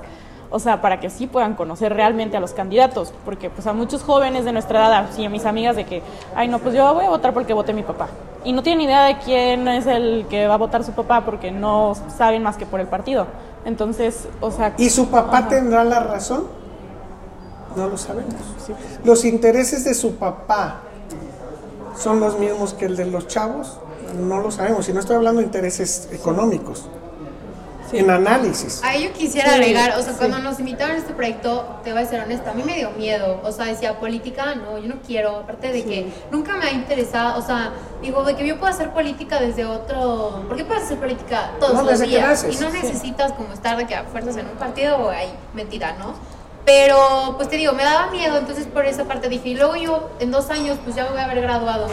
O 0.50 0.58
sea, 0.58 0.82
para 0.82 1.00
que 1.00 1.08
sí 1.08 1.26
puedan 1.26 1.54
conocer 1.54 1.94
realmente 1.94 2.36
a 2.36 2.40
los 2.40 2.52
candidatos, 2.52 3.14
porque 3.24 3.48
pues 3.48 3.66
a 3.66 3.72
muchos 3.72 4.02
jóvenes 4.02 4.44
de 4.44 4.52
nuestra 4.52 4.80
edad, 4.80 5.06
así 5.10 5.24
a 5.24 5.30
mis 5.30 5.46
amigas 5.46 5.74
de 5.74 5.86
que, 5.86 6.02
ay 6.36 6.48
no, 6.48 6.58
pues 6.58 6.74
yo 6.74 6.92
voy 6.92 7.06
a 7.06 7.08
votar 7.08 7.32
porque 7.32 7.54
vote 7.54 7.72
mi 7.72 7.82
papá. 7.82 8.08
Y 8.44 8.52
no 8.52 8.62
tienen 8.62 8.82
idea 8.82 9.06
de 9.06 9.18
quién 9.20 9.66
es 9.68 9.86
el 9.86 10.26
que 10.28 10.46
va 10.46 10.54
a 10.54 10.58
votar 10.58 10.84
su 10.84 10.92
papá 10.92 11.24
porque 11.24 11.50
no 11.50 11.94
saben 12.14 12.42
más 12.42 12.58
que 12.58 12.66
por 12.66 12.78
el 12.78 12.88
partido. 12.88 13.26
Entonces, 13.64 14.28
o 14.42 14.50
sea... 14.50 14.74
¿Y 14.76 14.90
su 14.90 15.08
papá 15.08 15.38
ajá. 15.38 15.48
tendrá 15.48 15.82
la 15.82 16.00
razón? 16.00 16.44
No 17.74 17.88
lo 17.88 17.96
sabemos. 17.96 18.34
Sí, 18.58 18.72
pues, 18.72 19.00
¿Los 19.02 19.24
intereses 19.24 19.84
de 19.84 19.94
su 19.94 20.16
papá 20.16 20.82
son 21.98 22.20
los 22.20 22.38
mismos 22.38 22.74
que 22.74 22.86
el 22.86 22.96
de 22.96 23.06
los 23.06 23.26
chavos? 23.28 23.78
No 24.18 24.40
lo 24.40 24.50
sabemos. 24.50 24.88
Y 24.88 24.92
no 24.92 25.00
estoy 25.00 25.16
hablando 25.16 25.40
de 25.40 25.46
intereses 25.46 26.08
económicos. 26.12 26.86
Sí. 27.90 27.96
En 27.96 28.10
análisis. 28.10 28.82
Ahí 28.84 29.04
yo 29.04 29.12
quisiera 29.14 29.48
Sí, 29.48 29.54
agregar, 29.54 29.98
o 29.98 30.02
sea, 30.02 30.12
sí. 30.12 30.18
cuando 30.18 30.38
nos 30.40 30.58
invitaron 30.60 30.96
a 30.96 30.98
este 30.98 31.14
proyecto, 31.14 31.64
te 31.82 31.90
voy 31.94 32.02
a 32.02 32.04
ser 32.06 32.20
honesta, 32.20 32.50
a 32.50 32.54
mí 32.54 32.62
me 32.62 32.74
dio 32.76 32.90
miedo, 32.90 33.40
o 33.42 33.50
sea, 33.50 33.64
decía, 33.64 33.98
política, 33.98 34.54
no, 34.56 34.76
yo 34.76 34.88
no 34.88 34.96
quiero, 35.06 35.36
aparte 35.36 35.72
de 35.72 35.84
que 35.84 36.12
nunca 36.30 36.54
me 36.58 36.66
ha 36.66 36.70
interesado, 36.72 37.38
o 37.38 37.42
sea, 37.42 37.72
digo, 38.02 38.24
de 38.24 38.36
que 38.36 38.46
yo 38.46 38.58
puedo 38.58 38.70
hacer 38.70 38.90
política 38.92 39.40
desde 39.40 39.64
otro, 39.64 40.44
¿por 40.46 40.58
qué 40.58 40.66
puedes 40.66 40.82
hacer 40.84 40.98
política 40.98 41.52
todos 41.58 41.72
No, 41.76 41.80
los 41.84 41.92
desde 41.92 42.04
que 42.04 42.10
días? 42.18 42.44
y 42.44 42.56
no 42.62 42.70
sí. 42.70 42.78
necesitas 42.82 43.32
como 43.32 43.54
estar 43.54 43.78
de 43.78 43.86
que 43.86 43.94
a 43.94 44.04
fuerzas 44.04 44.36
en 44.36 44.48
un 44.48 44.56
partido 44.58 44.98
o 44.98 45.08
ahí, 45.08 45.32
mentira, 45.54 45.96
¿no? 45.98 46.12
Pero, 46.68 47.32
pues 47.38 47.48
te 47.48 47.56
digo, 47.56 47.72
me 47.72 47.82
daba 47.82 48.10
miedo, 48.10 48.36
entonces 48.36 48.66
por 48.66 48.84
esa 48.84 49.04
parte 49.04 49.30
dije, 49.30 49.48
y 49.48 49.54
luego 49.54 49.74
yo 49.76 50.10
en 50.20 50.30
dos 50.30 50.50
años, 50.50 50.76
pues 50.84 50.94
ya 50.94 51.04
me 51.04 51.12
voy 51.12 51.20
a 51.20 51.24
haber 51.24 51.40
graduado, 51.40 51.86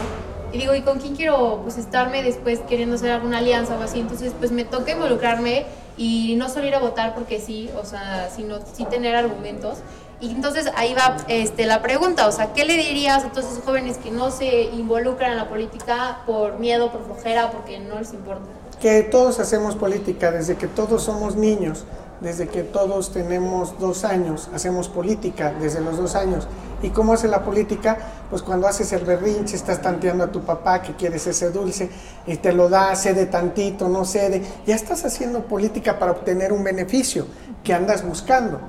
y 0.52 0.58
digo, 0.58 0.74
¿y 0.74 0.82
con 0.82 0.98
quién 0.98 1.16
quiero 1.16 1.60
pues 1.62 1.78
estarme 1.78 2.22
después 2.22 2.60
queriendo 2.68 2.96
hacer 2.96 3.10
alguna 3.10 3.38
alianza 3.38 3.74
o 3.78 3.82
así? 3.82 4.00
Entonces, 4.00 4.34
pues 4.38 4.52
me 4.52 4.64
toca 4.64 4.92
involucrarme 4.92 5.64
y 5.96 6.34
no 6.36 6.50
solo 6.50 6.66
ir 6.66 6.74
a 6.74 6.78
votar 6.78 7.14
porque 7.14 7.40
sí, 7.40 7.70
o 7.80 7.86
sea, 7.86 8.28
sino 8.28 8.58
sí 8.74 8.84
tener 8.84 9.16
argumentos. 9.16 9.78
Y 10.20 10.32
entonces 10.32 10.70
ahí 10.76 10.92
va 10.92 11.16
este, 11.28 11.64
la 11.64 11.80
pregunta, 11.80 12.26
o 12.26 12.32
sea, 12.32 12.52
¿qué 12.52 12.66
le 12.66 12.76
dirías 12.76 13.24
a 13.24 13.30
todos 13.30 13.50
esos 13.50 13.64
jóvenes 13.64 13.96
que 13.96 14.10
no 14.10 14.30
se 14.30 14.64
involucran 14.64 15.30
en 15.30 15.38
la 15.38 15.48
política 15.48 16.18
por 16.26 16.58
miedo, 16.58 16.92
por 16.92 17.02
flojera, 17.06 17.50
porque 17.50 17.78
no 17.78 17.98
les 17.98 18.12
importa? 18.12 18.44
Que 18.78 19.02
todos 19.04 19.40
hacemos 19.40 19.74
política 19.74 20.30
desde 20.30 20.56
que 20.56 20.66
todos 20.66 21.02
somos 21.02 21.34
niños, 21.34 21.86
desde 22.20 22.48
que 22.48 22.62
todos 22.62 23.12
tenemos 23.12 23.78
dos 23.78 24.04
años, 24.04 24.48
hacemos 24.54 24.88
política 24.88 25.54
desde 25.60 25.80
los 25.80 25.96
dos 25.96 26.14
años. 26.14 26.48
¿Y 26.82 26.90
cómo 26.90 27.14
hace 27.14 27.28
la 27.28 27.42
política? 27.42 27.96
Pues 28.30 28.42
cuando 28.42 28.66
haces 28.66 28.92
el 28.92 29.04
berrinche, 29.04 29.56
estás 29.56 29.80
tanteando 29.80 30.24
a 30.24 30.32
tu 30.32 30.42
papá 30.42 30.82
que 30.82 30.94
quieres 30.94 31.26
ese 31.26 31.50
dulce 31.50 31.90
y 32.26 32.36
te 32.36 32.52
lo 32.52 32.68
da, 32.68 32.94
cede 32.96 33.26
tantito, 33.26 33.88
no 33.88 34.04
cede. 34.04 34.42
Ya 34.66 34.74
estás 34.74 35.04
haciendo 35.04 35.46
política 35.46 35.98
para 35.98 36.12
obtener 36.12 36.52
un 36.52 36.64
beneficio 36.64 37.26
que 37.64 37.72
andas 37.72 38.06
buscando. 38.06 38.60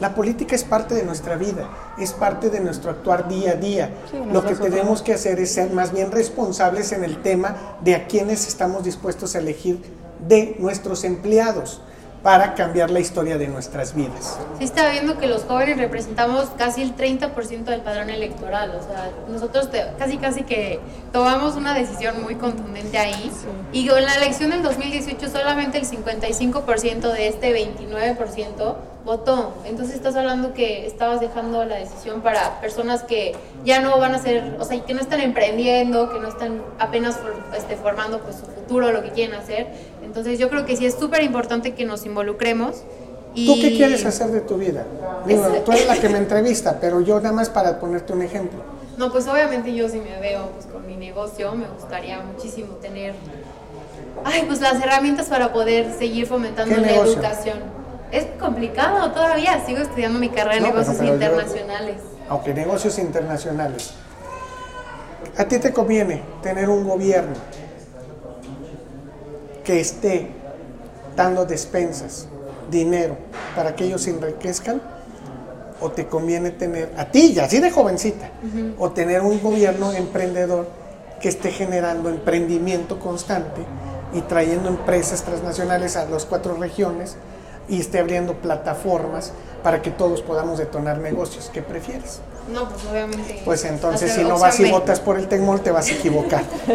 La 0.00 0.14
política 0.14 0.54
es 0.54 0.64
parte 0.64 0.94
de 0.94 1.04
nuestra 1.04 1.36
vida, 1.36 1.68
es 1.98 2.14
parte 2.14 2.48
de 2.48 2.60
nuestro 2.60 2.90
actuar 2.90 3.28
día 3.28 3.52
a 3.52 3.54
día. 3.56 3.90
Sí, 4.10 4.16
Lo 4.32 4.42
que 4.42 4.54
tenemos 4.54 5.02
que 5.02 5.12
hacer 5.12 5.38
es 5.40 5.52
ser 5.52 5.70
más 5.72 5.92
bien 5.92 6.10
responsables 6.10 6.92
en 6.92 7.04
el 7.04 7.20
tema 7.20 7.76
de 7.82 7.94
a 7.94 8.06
quienes 8.06 8.48
estamos 8.48 8.84
dispuestos 8.84 9.34
a 9.34 9.40
elegir 9.40 9.82
de 10.26 10.56
nuestros 10.58 11.04
empleados 11.04 11.82
para 12.22 12.54
cambiar 12.54 12.90
la 12.90 13.00
historia 13.00 13.38
de 13.38 13.48
nuestras 13.48 13.94
vidas. 13.94 14.38
Sí 14.58 14.64
estaba 14.64 14.90
viendo 14.90 15.16
que 15.18 15.26
los 15.26 15.44
jóvenes 15.44 15.78
representamos 15.78 16.50
casi 16.58 16.82
el 16.82 16.94
30% 16.94 17.64
del 17.64 17.80
padrón 17.80 18.10
electoral, 18.10 18.72
o 18.78 18.82
sea, 18.86 19.10
nosotros 19.28 19.70
te- 19.70 19.86
casi 19.98 20.18
casi 20.18 20.42
que 20.42 20.80
tomamos 21.12 21.56
una 21.56 21.72
decisión 21.72 22.22
muy 22.22 22.34
contundente 22.34 22.98
ahí. 22.98 23.32
Y 23.72 23.88
en 23.88 24.04
la 24.04 24.14
elección 24.16 24.50
del 24.50 24.62
2018 24.62 25.28
solamente 25.30 25.78
el 25.78 25.86
55% 25.86 27.12
de 27.12 27.28
este 27.28 27.52
29% 27.54 28.76
votó. 29.04 29.54
Entonces 29.64 29.94
estás 29.94 30.14
hablando 30.14 30.52
que 30.52 30.86
estabas 30.86 31.20
dejando 31.20 31.64
la 31.64 31.76
decisión 31.76 32.20
para 32.20 32.60
personas 32.60 33.02
que 33.02 33.34
ya 33.64 33.80
no 33.80 33.98
van 33.98 34.14
a 34.14 34.18
ser, 34.18 34.56
o 34.60 34.64
sea, 34.66 34.78
que 34.84 34.92
no 34.92 35.00
están 35.00 35.20
emprendiendo, 35.20 36.12
que 36.12 36.18
no 36.20 36.28
están 36.28 36.60
apenas 36.78 37.16
for- 37.16 37.34
este, 37.56 37.76
formando 37.76 38.20
pues 38.20 38.36
su 38.36 38.44
futuro, 38.46 38.92
lo 38.92 39.02
que 39.02 39.10
quieren 39.10 39.34
hacer. 39.36 39.68
Entonces 40.02 40.38
yo 40.38 40.48
creo 40.48 40.66
que 40.66 40.76
sí 40.76 40.86
es 40.86 40.94
súper 40.94 41.22
importante 41.22 41.74
que 41.74 41.84
nos 41.84 42.04
involucremos. 42.06 42.82
Y... 43.34 43.46
¿Tú 43.46 43.60
qué 43.60 43.76
quieres 43.76 44.04
hacer 44.04 44.28
de 44.28 44.40
tu 44.40 44.56
vida? 44.56 44.84
Digo, 45.26 45.46
Es- 45.46 45.64
tú 45.64 45.72
eres 45.72 45.86
la 45.86 45.96
que 45.96 46.08
me 46.08 46.18
entrevista, 46.18 46.78
pero 46.80 47.00
yo 47.00 47.20
nada 47.20 47.32
más 47.34 47.48
para 47.48 47.78
ponerte 47.78 48.12
un 48.12 48.22
ejemplo. 48.22 48.60
No, 48.96 49.12
pues 49.12 49.26
obviamente 49.28 49.72
yo 49.74 49.88
si 49.88 49.98
me 49.98 50.18
veo 50.20 50.48
pues, 50.54 50.66
con 50.66 50.86
mi 50.86 50.96
negocio, 50.96 51.54
me 51.54 51.66
gustaría 51.68 52.20
muchísimo 52.20 52.74
tener, 52.82 53.14
ay, 54.24 54.44
pues 54.46 54.60
las 54.60 54.82
herramientas 54.82 55.26
para 55.28 55.52
poder 55.52 55.92
seguir 55.96 56.26
fomentando 56.26 56.74
¿Qué 56.74 56.80
la 56.80 56.86
negocio? 56.88 57.12
educación. 57.14 57.58
Es 58.10 58.26
complicado 58.40 59.12
todavía, 59.12 59.64
sigo 59.64 59.78
estudiando 59.78 60.18
mi 60.18 60.28
carrera 60.28 60.56
de 60.56 60.60
No, 60.62 60.66
pero- 60.66 60.78
negocios 60.80 60.96
pero 60.98 61.08
yo- 61.08 61.14
internacionales. 61.14 61.96
Aunque 62.28 62.52
negocios 62.54 62.98
internacionales. 62.98 63.92
A 65.36 65.44
ti 65.44 65.58
te 65.58 65.72
conviene 65.72 66.22
tener 66.42 66.68
un 66.68 66.86
gobierno 66.86 67.34
que 69.64 69.80
esté 69.80 70.30
dando 71.16 71.44
despensas, 71.44 72.28
dinero, 72.70 73.16
para 73.54 73.74
que 73.74 73.84
ellos 73.84 74.02
se 74.02 74.10
enriquezcan, 74.10 74.80
o 75.80 75.90
te 75.90 76.06
conviene 76.06 76.50
tener, 76.50 76.92
a 76.96 77.06
ti 77.06 77.32
ya, 77.32 77.44
así 77.44 77.58
de 77.58 77.70
jovencita, 77.70 78.30
o 78.78 78.90
tener 78.90 79.22
un 79.22 79.42
gobierno 79.42 79.92
emprendedor 79.92 80.68
que 81.20 81.28
esté 81.28 81.50
generando 81.50 82.08
emprendimiento 82.08 82.98
constante 82.98 83.62
y 84.12 84.20
trayendo 84.22 84.68
empresas 84.68 85.22
transnacionales 85.22 85.96
a 85.96 86.04
las 86.06 86.26
cuatro 86.26 86.54
regiones 86.56 87.16
y 87.68 87.80
esté 87.80 87.98
abriendo 87.98 88.34
plataformas 88.34 89.32
para 89.62 89.80
que 89.82 89.90
todos 89.90 90.22
podamos 90.22 90.58
detonar 90.58 90.98
negocios. 90.98 91.50
¿Qué 91.52 91.62
prefieres? 91.62 92.20
No, 92.52 92.68
pues 92.68 92.84
obviamente. 92.90 93.40
Pues 93.44 93.64
entonces 93.64 94.12
si 94.12 94.22
no 94.24 94.38
vas 94.38 94.58
y 94.60 94.70
votas 94.70 95.00
por 95.00 95.18
el 95.18 95.28
Tecmol 95.28 95.60
te 95.60 95.70
vas 95.70 95.88
a 95.88 95.92
equivocar. 95.92 96.42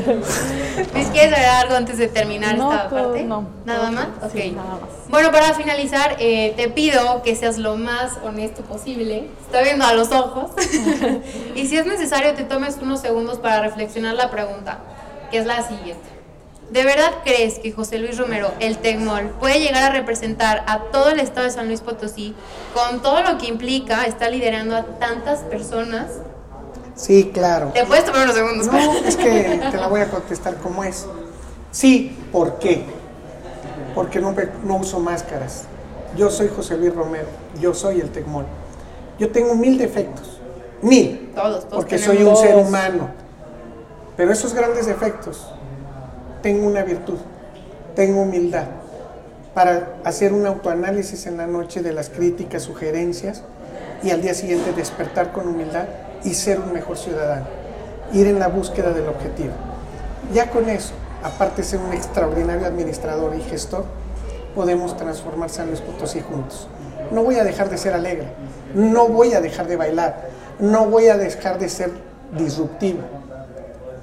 ¿Luis, 0.93 1.07
quieres 1.11 1.33
agregar 1.33 1.65
algo 1.65 1.75
antes 1.75 1.97
de 1.97 2.07
terminar 2.07 2.57
No, 2.57 2.71
esta 2.71 2.89
todo- 2.89 3.07
parte? 3.09 3.23
no. 3.23 3.47
¿Nada 3.65 3.91
más? 3.91 4.07
sí, 4.31 4.49
ok. 4.49 4.55
nada 4.55 4.69
más. 4.69 5.09
Bueno, 5.09 5.31
para 5.31 5.53
finalizar, 5.53 6.15
eh, 6.19 6.53
te 6.55 6.69
pido 6.69 7.21
que 7.23 7.35
seas 7.35 7.57
lo 7.57 7.75
más 7.77 8.13
honesto 8.23 8.61
posible. 8.63 9.27
Estoy 9.45 9.63
viendo 9.65 9.85
a 9.85 9.93
los 9.93 10.11
ojos. 10.11 10.51
y 11.55 11.67
si 11.67 11.77
es 11.77 11.85
necesario, 11.85 12.33
te 12.33 12.43
tomes 12.43 12.77
unos 12.81 13.01
segundos 13.01 13.37
para 13.39 13.61
reflexionar 13.61 14.15
la 14.15 14.29
pregunta, 14.31 14.79
que 15.31 15.37
es 15.39 15.45
la 15.45 15.61
siguiente. 15.67 16.14
¿De 16.69 16.83
verdad 16.83 17.11
crees 17.23 17.59
que 17.59 17.71
José 17.71 17.99
Luis 17.99 18.17
Romero, 18.17 18.51
el 18.59 18.79
Tecmol, 18.79 19.29
puede 19.39 19.59
llegar 19.59 19.83
a 19.83 19.89
representar 19.93 20.63
a 20.67 20.85
todo 20.91 21.09
el 21.09 21.19
estado 21.19 21.45
de 21.45 21.51
San 21.51 21.67
Luis 21.67 21.81
Potosí 21.81 22.33
con 22.73 23.01
todo 23.01 23.21
lo 23.21 23.37
que 23.37 23.47
implica 23.47 24.05
estar 24.05 24.31
liderando 24.31 24.75
a 24.75 24.83
tantas 24.83 25.39
personas? 25.41 26.07
Sí, 26.95 27.31
claro. 27.33 27.71
Te 27.73 27.85
puedes 27.85 28.05
tomar 28.05 28.23
unos 28.23 28.35
segundos. 28.35 28.67
No, 28.67 28.93
es 29.05 29.15
que 29.15 29.59
te 29.71 29.77
la 29.77 29.87
voy 29.87 30.01
a 30.01 30.09
contestar 30.09 30.55
como 30.55 30.83
es. 30.83 31.05
Sí, 31.71 32.17
¿por 32.31 32.57
qué? 32.57 32.83
Porque 33.93 34.19
no, 34.19 34.33
uso 34.77 34.99
máscaras. 34.99 35.65
Yo 36.17 36.31
soy 36.31 36.49
José 36.53 36.77
Luis 36.77 36.95
Romero, 36.95 37.27
yo 37.59 37.73
soy 37.73 37.99
el 37.99 38.09
Tecmol. 38.09 38.45
Yo 39.19 39.29
tengo 39.29 39.55
mil 39.55 39.77
defectos, 39.77 40.39
mil, 40.81 41.31
Todos, 41.35 41.65
todos 41.65 41.75
porque 41.75 41.97
soy 41.97 42.23
un 42.23 42.35
ser 42.35 42.55
humano. 42.55 43.09
Pero 44.17 44.31
esos 44.31 44.53
grandes 44.53 44.85
defectos, 44.85 45.49
tengo 46.45 46.67
una 46.67 46.83
virtud, 46.83 47.17
tengo 47.95 48.21
humildad 48.21 48.65
para 49.55 49.95
hacer 50.03 50.31
un 50.31 50.45
autoanálisis 50.45 51.25
en 51.25 51.37
la 51.37 51.47
noche 51.47 51.81
de 51.81 51.91
las 51.91 52.09
críticas, 52.09 52.61
sugerencias 52.61 53.41
y 54.03 54.11
al 54.11 54.21
día 54.21 54.35
siguiente 54.35 54.71
despertar 54.71 55.31
con 55.31 55.47
humildad 55.47 55.85
y 56.23 56.35
ser 56.35 56.59
un 56.59 56.71
mejor 56.71 56.99
ciudadano, 56.99 57.47
ir 58.13 58.27
en 58.27 58.37
la 58.37 58.47
búsqueda 58.47 58.91
del 58.91 59.07
objetivo. 59.07 59.53
Ya 60.35 60.51
con 60.51 60.69
eso, 60.69 60.93
aparte 61.23 61.63
de 61.63 61.67
ser 61.67 61.79
un 61.79 61.93
extraordinario 61.93 62.67
administrador 62.67 63.35
y 63.35 63.41
gestor, 63.41 63.85
podemos 64.53 64.95
transformar 64.97 65.49
San 65.49 65.69
Luis 65.69 65.81
Potosí 65.81 66.21
juntos. 66.21 66.67
No 67.09 67.23
voy 67.23 67.39
a 67.39 67.43
dejar 67.43 67.71
de 67.71 67.79
ser 67.79 67.95
alegre, 67.95 68.27
no 68.75 69.07
voy 69.07 69.33
a 69.33 69.41
dejar 69.41 69.65
de 69.65 69.77
bailar, 69.77 70.29
no 70.59 70.85
voy 70.85 71.07
a 71.07 71.17
dejar 71.17 71.57
de 71.57 71.69
ser 71.69 71.89
disruptivo, 72.37 72.99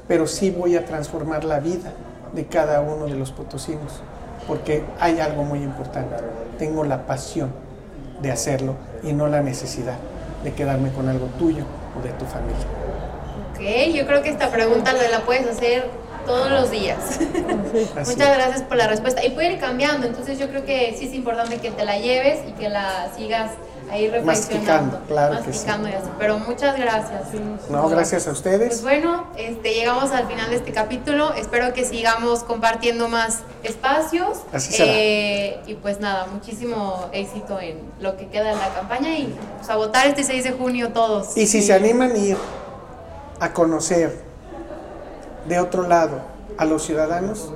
pero 0.08 0.26
sí 0.26 0.50
voy 0.50 0.74
a 0.74 0.84
transformar 0.84 1.44
la 1.44 1.60
vida 1.60 1.92
de 2.32 2.46
cada 2.46 2.80
uno 2.80 3.06
de 3.06 3.14
los 3.14 3.32
potosinos, 3.32 4.00
porque 4.46 4.84
hay 5.00 5.20
algo 5.20 5.44
muy 5.44 5.60
importante, 5.60 6.16
tengo 6.58 6.84
la 6.84 7.06
pasión 7.06 7.52
de 8.20 8.30
hacerlo 8.30 8.74
y 9.02 9.12
no 9.12 9.28
la 9.28 9.40
necesidad 9.42 9.96
de 10.44 10.52
quedarme 10.52 10.90
con 10.92 11.08
algo 11.08 11.26
tuyo 11.38 11.64
o 11.98 12.02
de 12.02 12.10
tu 12.10 12.24
familia. 12.24 12.66
Ok, 13.52 13.94
yo 13.94 14.06
creo 14.06 14.22
que 14.22 14.30
esta 14.30 14.50
pregunta 14.50 14.92
la 14.92 15.20
puedes 15.20 15.46
hacer 15.46 15.88
todos 16.26 16.50
los 16.50 16.70
días. 16.70 17.20
Muchas 17.94 18.16
gracias 18.16 18.62
por 18.62 18.76
la 18.76 18.86
respuesta. 18.86 19.24
Y 19.24 19.30
puede 19.30 19.52
ir 19.52 19.60
cambiando, 19.60 20.06
entonces 20.06 20.38
yo 20.38 20.48
creo 20.48 20.64
que 20.64 20.94
sí 20.98 21.06
es 21.06 21.14
importante 21.14 21.58
que 21.58 21.70
te 21.70 21.84
la 21.84 21.98
lleves 21.98 22.40
y 22.48 22.52
que 22.52 22.68
la 22.68 23.10
sigas 23.16 23.52
ahí 23.92 24.08
reflexionando. 24.08 24.26
Masticando, 24.26 25.00
claro 25.06 25.42
que 25.44 25.50
y 25.50 25.92
así. 25.94 26.08
Pero 26.18 26.38
muchas 26.38 26.78
gracias. 26.78 27.22
No, 27.68 27.88
gracias 27.88 28.22
a 28.22 28.30
Pues 28.30 28.38
ustedes. 28.38 28.82
bueno, 28.82 29.26
este, 29.36 29.74
llegamos 29.74 30.10
al 30.12 30.26
final 30.26 30.48
de 30.50 30.56
este 30.56 30.72
capítulo. 30.72 31.34
Espero 31.34 31.72
que 31.74 31.84
sigamos 31.84 32.42
compartiendo 32.42 33.08
más 33.08 33.40
espacios. 33.62 34.38
Así 34.52 34.72
será. 34.72 34.92
Eh, 34.94 35.60
y 35.66 35.74
pues 35.74 36.00
nada, 36.00 36.26
muchísimo 36.26 37.08
éxito 37.12 37.60
en 37.60 37.80
lo 38.00 38.16
que 38.16 38.28
queda 38.28 38.48
de 38.50 38.56
la 38.56 38.74
campaña 38.74 39.16
y 39.18 39.36
pues, 39.58 39.68
a 39.68 39.76
votar 39.76 40.06
este 40.06 40.24
6 40.24 40.44
de 40.44 40.52
junio 40.52 40.92
todos. 40.92 41.36
Y 41.36 41.46
si 41.46 41.60
se 41.60 41.74
animan 41.74 42.12
a 42.12 42.18
ir 42.18 42.36
a 43.40 43.52
conocer 43.52 44.22
de 45.48 45.58
otro 45.60 45.86
lado 45.86 46.20
a 46.56 46.64
los 46.64 46.82
ciudadanos, 46.84 47.52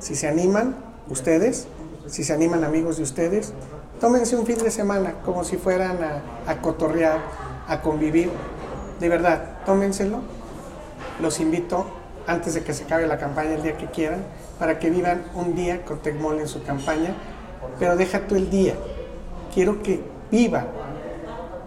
si 0.00 0.16
se 0.16 0.26
animan 0.26 0.76
ustedes, 1.08 1.68
si 2.06 2.24
se 2.24 2.32
animan 2.32 2.64
amigos 2.64 2.96
de 2.96 3.04
ustedes, 3.04 3.52
tómense 4.00 4.36
un 4.36 4.46
fin 4.46 4.58
de 4.58 4.70
semana 4.70 5.14
como 5.24 5.44
si 5.44 5.56
fueran 5.56 5.98
a, 6.02 6.50
a 6.50 6.60
cotorrear, 6.60 7.18
a 7.68 7.80
convivir. 7.80 8.30
De 9.00 9.08
verdad, 9.08 9.58
tómenselo. 9.64 10.20
Los 11.20 11.40
invito 11.40 11.86
antes 12.26 12.54
de 12.54 12.62
que 12.62 12.74
se 12.74 12.84
acabe 12.84 13.06
la 13.06 13.18
campaña 13.18 13.54
el 13.54 13.62
día 13.62 13.76
que 13.76 13.86
quieran 13.86 14.24
para 14.58 14.78
que 14.78 14.90
vivan 14.90 15.22
un 15.34 15.54
día 15.54 15.84
con 15.84 15.98
Tecmol 16.00 16.40
en 16.40 16.48
su 16.48 16.62
campaña. 16.62 17.14
Pero 17.78 17.96
deja 17.96 18.26
tú 18.26 18.34
el 18.34 18.50
día. 18.50 18.74
Quiero 19.54 19.82
que 19.82 20.02
vivan, 20.30 20.66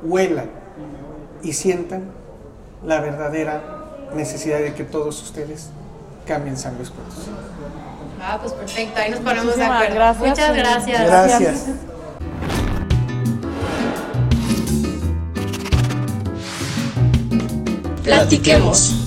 huelan 0.03 0.49
y 1.41 1.53
sientan 1.53 2.11
la 2.85 2.99
verdadera 2.99 3.61
necesidad 4.13 4.59
de 4.59 4.73
que 4.73 4.83
todos 4.83 5.21
ustedes 5.21 5.69
cambien 6.25 6.57
San 6.57 6.75
Luis 6.77 6.89
Potosí. 6.89 7.31
Ah, 8.21 8.37
pues 8.39 8.53
perfecto, 8.53 8.99
ahí 8.99 9.11
nos 9.11 9.19
ponemos 9.21 9.55
de 9.55 9.63
acuerdo. 9.63 9.95
gracias. 9.95 10.29
Muchas 10.29 10.55
gracias. 10.55 11.05
Gracias. 11.07 11.65
Platiquemos. 18.03 19.00